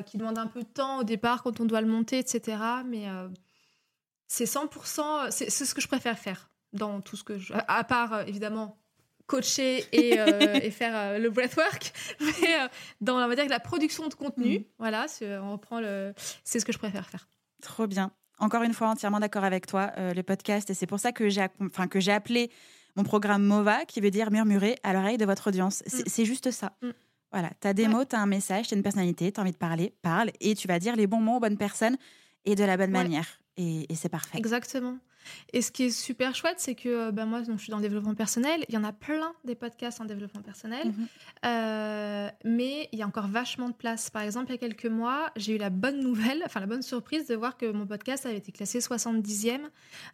qui 0.05 0.17
demande 0.17 0.38
un 0.38 0.47
peu 0.47 0.62
de 0.62 0.67
temps 0.67 0.99
au 0.99 1.03
départ 1.03 1.43
quand 1.43 1.60
on 1.60 1.65
doit 1.65 1.81
le 1.81 1.88
monter, 1.88 2.17
etc. 2.19 2.58
Mais 2.86 3.05
c'est 4.27 4.45
100%, 4.45 5.29
c'est 5.31 5.50
ce 5.50 5.75
que 5.75 5.81
je 5.81 5.87
préfère 5.87 6.17
faire 6.17 6.50
dans 6.73 7.02
tout 7.02 7.15
ce 7.15 7.23
que 7.23 7.37
je. 7.37 7.54
À 7.54 7.83
part, 7.83 8.27
évidemment, 8.27 8.79
coacher 9.27 9.85
et, 9.91 10.15
et 10.63 10.71
faire 10.71 11.19
le 11.19 11.29
breathwork, 11.29 11.93
mais 12.19 12.69
dans, 13.02 13.17
on 13.23 13.27
va 13.27 13.35
dire, 13.35 13.48
la 13.50 13.60
production 13.60 14.08
de 14.08 14.13
contenu, 14.15 14.60
mm. 14.60 14.63
voilà, 14.79 15.06
on 15.43 15.58
prend 15.60 15.79
le, 15.79 16.13
c'est 16.43 16.60
ce 16.60 16.65
que 16.65 16.71
je 16.71 16.79
préfère 16.79 17.08
faire. 17.08 17.27
Trop 17.62 17.85
bien 17.85 18.12
encore 18.40 18.63
une 18.63 18.73
fois, 18.73 18.90
entièrement 18.90 19.19
d'accord 19.19 19.44
avec 19.44 19.67
toi, 19.67 19.92
euh, 19.98 20.13
le 20.13 20.23
podcast. 20.23 20.69
Et 20.69 20.73
c'est 20.73 20.88
pour 20.88 21.00
ça 21.00 21.12
que 21.12 21.29
j'ai 21.29 21.48
enfin, 21.62 21.88
que 21.88 22.00
j'ai 22.00 22.12
appelé 22.12 22.52
mon 22.96 23.04
programme 23.04 23.44
MOVA, 23.44 23.86
qui 23.86 24.02
veut 24.02 24.12
dire 24.12 24.31
murmurer 24.31 24.77
à 24.83 24.94
l'oreille 24.94 25.17
de 25.17 25.25
votre 25.25 25.48
audience. 25.48 25.83
C'est 25.86 26.23
mm. 26.23 26.25
juste 26.25 26.52
ça. 26.52 26.73
Mm. 26.81 26.90
Voilà, 27.31 27.50
tu 27.60 27.67
as 27.67 27.73
des 27.73 27.88
mots, 27.88 28.06
tu 28.06 28.15
as 28.15 28.19
un 28.19 28.27
message, 28.27 28.67
tu 28.67 28.73
as 28.73 28.77
une 28.77 28.83
personnalité, 28.83 29.31
tu 29.31 29.40
as 29.40 29.44
envie 29.44 29.52
de 29.52 29.58
parler, 29.58 29.94
parle, 30.02 30.31
et 30.40 30.56
tu 30.56 30.67
vas 30.67 30.79
dire 30.79 30.96
les 30.96 31.06
bons 31.06 31.19
mots 31.19 31.38
aux 31.38 31.40
bonnes 31.42 31.58
personnes 31.58 31.98
et 32.46 32.56
de 32.56 32.63
la 32.63 32.77
bonne 32.77 32.92
manière. 32.92 33.27
et 33.58 33.88
c'est 33.96 34.10
parfait. 34.10 34.38
Exactement. 34.38 34.98
Et 35.54 35.62
ce 35.62 35.71
qui 35.71 35.84
est 35.84 35.90
super 35.90 36.36
chouette, 36.36 36.60
c'est 36.60 36.76
que 36.76 37.12
ben 37.12 37.26
moi, 37.26 37.42
donc, 37.42 37.58
je 37.58 37.63
suis 37.63 37.71
dans 37.71 37.78
le 37.78 37.84
développement 37.84 38.15
personnel. 38.15 38.65
Il 38.69 38.76
y 38.76 38.78
en 38.78 38.84
a 38.84 38.94
plein 38.94 39.34
des 39.44 39.56
podcasts 39.56 40.02
en 40.02 40.06
développement 40.06 40.42
personnel. 40.42 40.88
Mhm. 40.88 41.08
Euh, 41.46 42.30
mais 42.44 42.90
il 42.92 43.00
y 43.00 43.02
a 43.02 43.08
encore 43.08 43.28
vachement 43.28 43.69
de 43.69 43.73
place. 43.73 44.10
Par 44.10 44.21
exemple, 44.21 44.48
il 44.50 44.54
y 44.54 44.56
a 44.56 44.58
quelques 44.58 44.86
mois, 44.86 45.32
j'ai 45.36 45.56
eu 45.56 45.58
la 45.58 45.69
bonne 45.69 46.00
nouvelle, 46.00 46.42
enfin 46.46 46.60
la 46.60 46.65
bonne 46.65 46.82
surprise 46.82 47.28
de 47.28 47.36
voir 47.36 47.58
que 47.58 47.71
mon 47.71 47.86
podcast 47.86 48.26
avait 48.26 48.38
été 48.38 48.52
classé 48.52 48.80
70e 48.80 49.60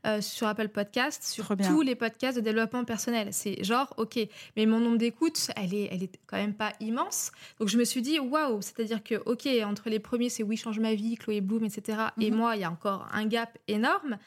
euh, 0.05 0.21
sur 0.21 0.47
Apple 0.47 0.69
Podcast, 0.69 1.23
sur 1.23 1.55
tous 1.57 1.81
les 1.81 1.95
podcasts 1.95 2.37
de 2.37 2.41
développement 2.41 2.83
personnel. 2.83 3.29
C'est 3.31 3.63
genre, 3.63 3.93
OK, 3.97 4.19
mais 4.55 4.65
mon 4.65 4.79
nombre 4.79 4.97
d'écoutes, 4.97 5.49
elle 5.55 5.73
est, 5.73 5.89
elle 5.91 6.03
est 6.03 6.19
quand 6.27 6.37
même 6.37 6.53
pas 6.53 6.73
immense. 6.79 7.31
Donc 7.59 7.69
je 7.69 7.77
me 7.77 7.83
suis 7.83 8.01
dit, 8.01 8.19
waouh, 8.19 8.61
c'est-à-dire 8.61 9.03
que, 9.03 9.15
OK, 9.25 9.47
entre 9.63 9.89
les 9.89 9.99
premiers, 9.99 10.29
c'est 10.29 10.43
Oui, 10.43 10.57
change 10.57 10.79
ma 10.79 10.93
vie, 10.93 11.15
Chloé 11.15 11.41
Bloom, 11.41 11.65
etc. 11.65 11.97
Et 12.19 12.31
mhm. 12.31 12.37
moi, 12.37 12.55
il 12.55 12.61
y 12.61 12.65
a 12.65 12.71
encore 12.71 13.07
un 13.11 13.25
gap 13.25 13.57
énorme 13.67 14.17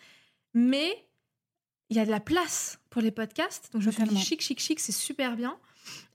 mais 0.54 1.04
il 1.90 1.96
y 1.96 2.00
a 2.00 2.06
de 2.06 2.10
la 2.10 2.20
place 2.20 2.80
pour 2.90 3.02
les 3.02 3.10
podcasts. 3.10 3.72
Donc 3.72 3.82
je 3.82 3.88
me 3.88 3.92
suis 3.92 4.04
dit 4.04 4.16
chic, 4.16 4.40
chic, 4.40 4.58
chic, 4.60 4.80
c'est 4.80 4.92
super 4.92 5.36
bien. 5.36 5.58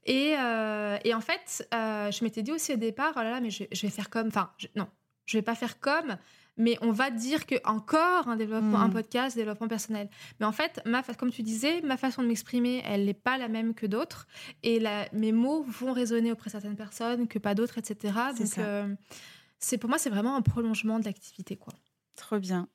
Et, 0.06 0.36
euh, 0.38 0.98
et 1.04 1.14
en 1.14 1.22
fait, 1.22 1.68
euh, 1.74 2.10
je 2.12 2.24
m'étais 2.24 2.42
dit 2.42 2.52
aussi 2.52 2.74
au 2.74 2.78
départ, 2.78 3.14
oh 3.16 3.20
là 3.20 3.32
là, 3.32 3.42
mais 3.42 3.52
je, 3.52 3.66
vais 3.70 3.90
faire 3.90 4.10
comme, 4.10 4.28
enfin, 4.28 4.52
non, 4.76 4.88
je 5.26 5.38
vais 5.38 5.42
pas 5.42 5.56
faire 5.56 5.80
comme, 5.80 6.18
mais 6.58 6.78
on 6.82 6.92
va 6.92 7.12
dire 7.12 7.46
que 7.46 7.56
encore 7.64 8.28
un 8.28 8.36
développement, 8.36 8.80
un 8.80 8.88
hmm. 8.88 8.94
podcast, 8.94 9.36
développement 9.36 9.68
personnel. 9.68 10.10
Mais 10.40 10.46
en 10.46 10.52
fait, 10.52 10.82
ma, 10.86 11.04
comme 11.04 11.32
tu 11.32 11.44
disais, 11.44 11.82
ma 11.82 11.96
façon 11.96 12.24
de 12.24 12.28
m'exprimer, 12.28 12.82
elle 12.86 13.06
n'est 13.06 13.14
pas 13.14 13.38
la 13.38 13.48
même 13.48 13.74
que 13.74 13.86
d'autres, 13.86 14.28
et 14.64 14.80
la, 14.80 15.08
mes 15.14 15.32
mots 15.32 15.64
vont 15.64 15.94
résonner 15.94 16.32
auprès 16.32 16.50
de 16.50 16.54
certaines 16.54 16.76
personnes 16.76 17.28
que 17.28 17.40
pas 17.40 17.56
d'autres, 17.56 17.78
etc. 17.78 18.14
Donc, 18.38 18.58
euh, 18.58 18.94
c'est 19.60 19.78
pour 19.78 19.90
moi, 19.90 20.00
c'est 20.00 20.10
vraiment 20.10 20.36
un 20.36 20.42
prolongement 20.42 21.00
de 21.00 21.06
l'activité, 21.06 21.56
quoi. 21.56 21.74
Trop 22.20 22.38
bien. 22.38 22.68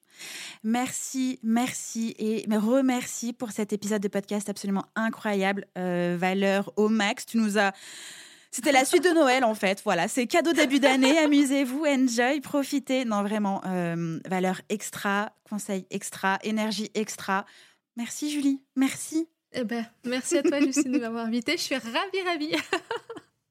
Merci, 0.62 1.38
merci 1.42 2.14
et 2.18 2.46
remercie 2.50 3.34
pour 3.34 3.50
cet 3.50 3.74
épisode 3.74 4.00
de 4.00 4.08
podcast 4.08 4.48
absolument 4.48 4.86
incroyable. 4.96 5.66
Euh, 5.76 6.16
valeur 6.18 6.72
au 6.76 6.88
max. 6.88 7.26
Tu 7.26 7.36
nous 7.36 7.58
as. 7.58 7.72
C'était 8.50 8.72
la 8.72 8.86
suite 8.86 9.04
de 9.04 9.10
Noël 9.10 9.44
en 9.44 9.54
fait. 9.54 9.82
Voilà, 9.84 10.08
c'est 10.08 10.26
cadeau 10.26 10.54
début 10.54 10.80
d'année. 10.80 11.18
Amusez-vous, 11.24 11.84
enjoy, 11.84 12.40
profitez. 12.40 13.04
Non, 13.04 13.22
vraiment, 13.22 13.60
euh, 13.66 14.18
valeur 14.26 14.62
extra, 14.70 15.32
conseil 15.48 15.86
extra, 15.90 16.38
énergie 16.42 16.90
extra. 16.94 17.44
Merci 17.96 18.30
Julie, 18.30 18.62
merci. 18.76 19.28
Eh 19.52 19.64
ben, 19.64 19.84
merci 20.04 20.38
à 20.38 20.42
toi 20.42 20.58
Justine 20.60 20.92
de 20.92 20.98
m'avoir 20.98 21.26
invitée. 21.26 21.58
Je 21.58 21.62
suis 21.62 21.76
ravie, 21.76 22.22
ravie. 22.24 22.54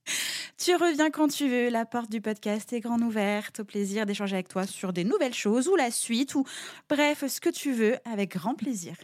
Tu 0.58 0.76
reviens 0.76 1.10
quand 1.10 1.28
tu 1.28 1.48
veux. 1.48 1.70
La 1.70 1.86
porte 1.86 2.10
du 2.10 2.22
podcast 2.22 2.72
est 2.74 2.80
grande 2.80 3.02
ouverte. 3.02 3.62
Au 3.62 3.64
plaisir 3.64 4.06
d'échanger 4.06 4.36
avec 4.36 4.48
toi 4.48 4.66
sur 4.66 4.94
des 4.94 5.04
nouvelles 5.04 5.34
choses 5.34 5.68
ou 5.68 5.76
la 5.76 5.92
suite 5.92 6.36
ou 6.36 6.46
bref, 6.90 7.26
ce 7.28 7.42
que 7.42 7.50
tu 7.50 7.74
veux, 7.74 7.98
avec 8.06 8.32
grand 8.32 8.56
plaisir. 8.56 8.96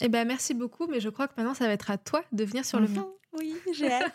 Eh 0.00 0.08
ben, 0.08 0.26
merci 0.26 0.54
beaucoup, 0.54 0.86
mais 0.86 1.00
je 1.00 1.08
crois 1.08 1.28
que 1.28 1.34
maintenant, 1.36 1.54
ça 1.54 1.66
va 1.66 1.72
être 1.72 1.90
à 1.90 1.98
toi 1.98 2.24
de 2.32 2.44
venir 2.44 2.64
sur 2.64 2.80
le 2.80 2.86
fond. 2.86 3.14
Oui, 3.32 3.54
j'ai 3.72 3.92
hâte. 3.92 4.12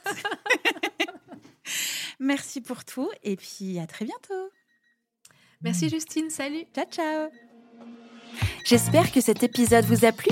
merci 2.19 2.59
pour 2.61 2.83
tout 2.83 3.09
et 3.23 3.35
puis 3.35 3.79
à 3.79 3.87
très 3.87 4.05
bientôt. 4.05 4.49
Merci 5.61 5.89
Justine, 5.89 6.29
salut. 6.29 6.65
Ciao, 6.73 6.85
ciao. 6.91 7.29
J'espère 8.65 9.11
que 9.11 9.21
cet 9.21 9.43
épisode 9.43 9.85
vous 9.85 10.05
a 10.05 10.11
plu. 10.11 10.31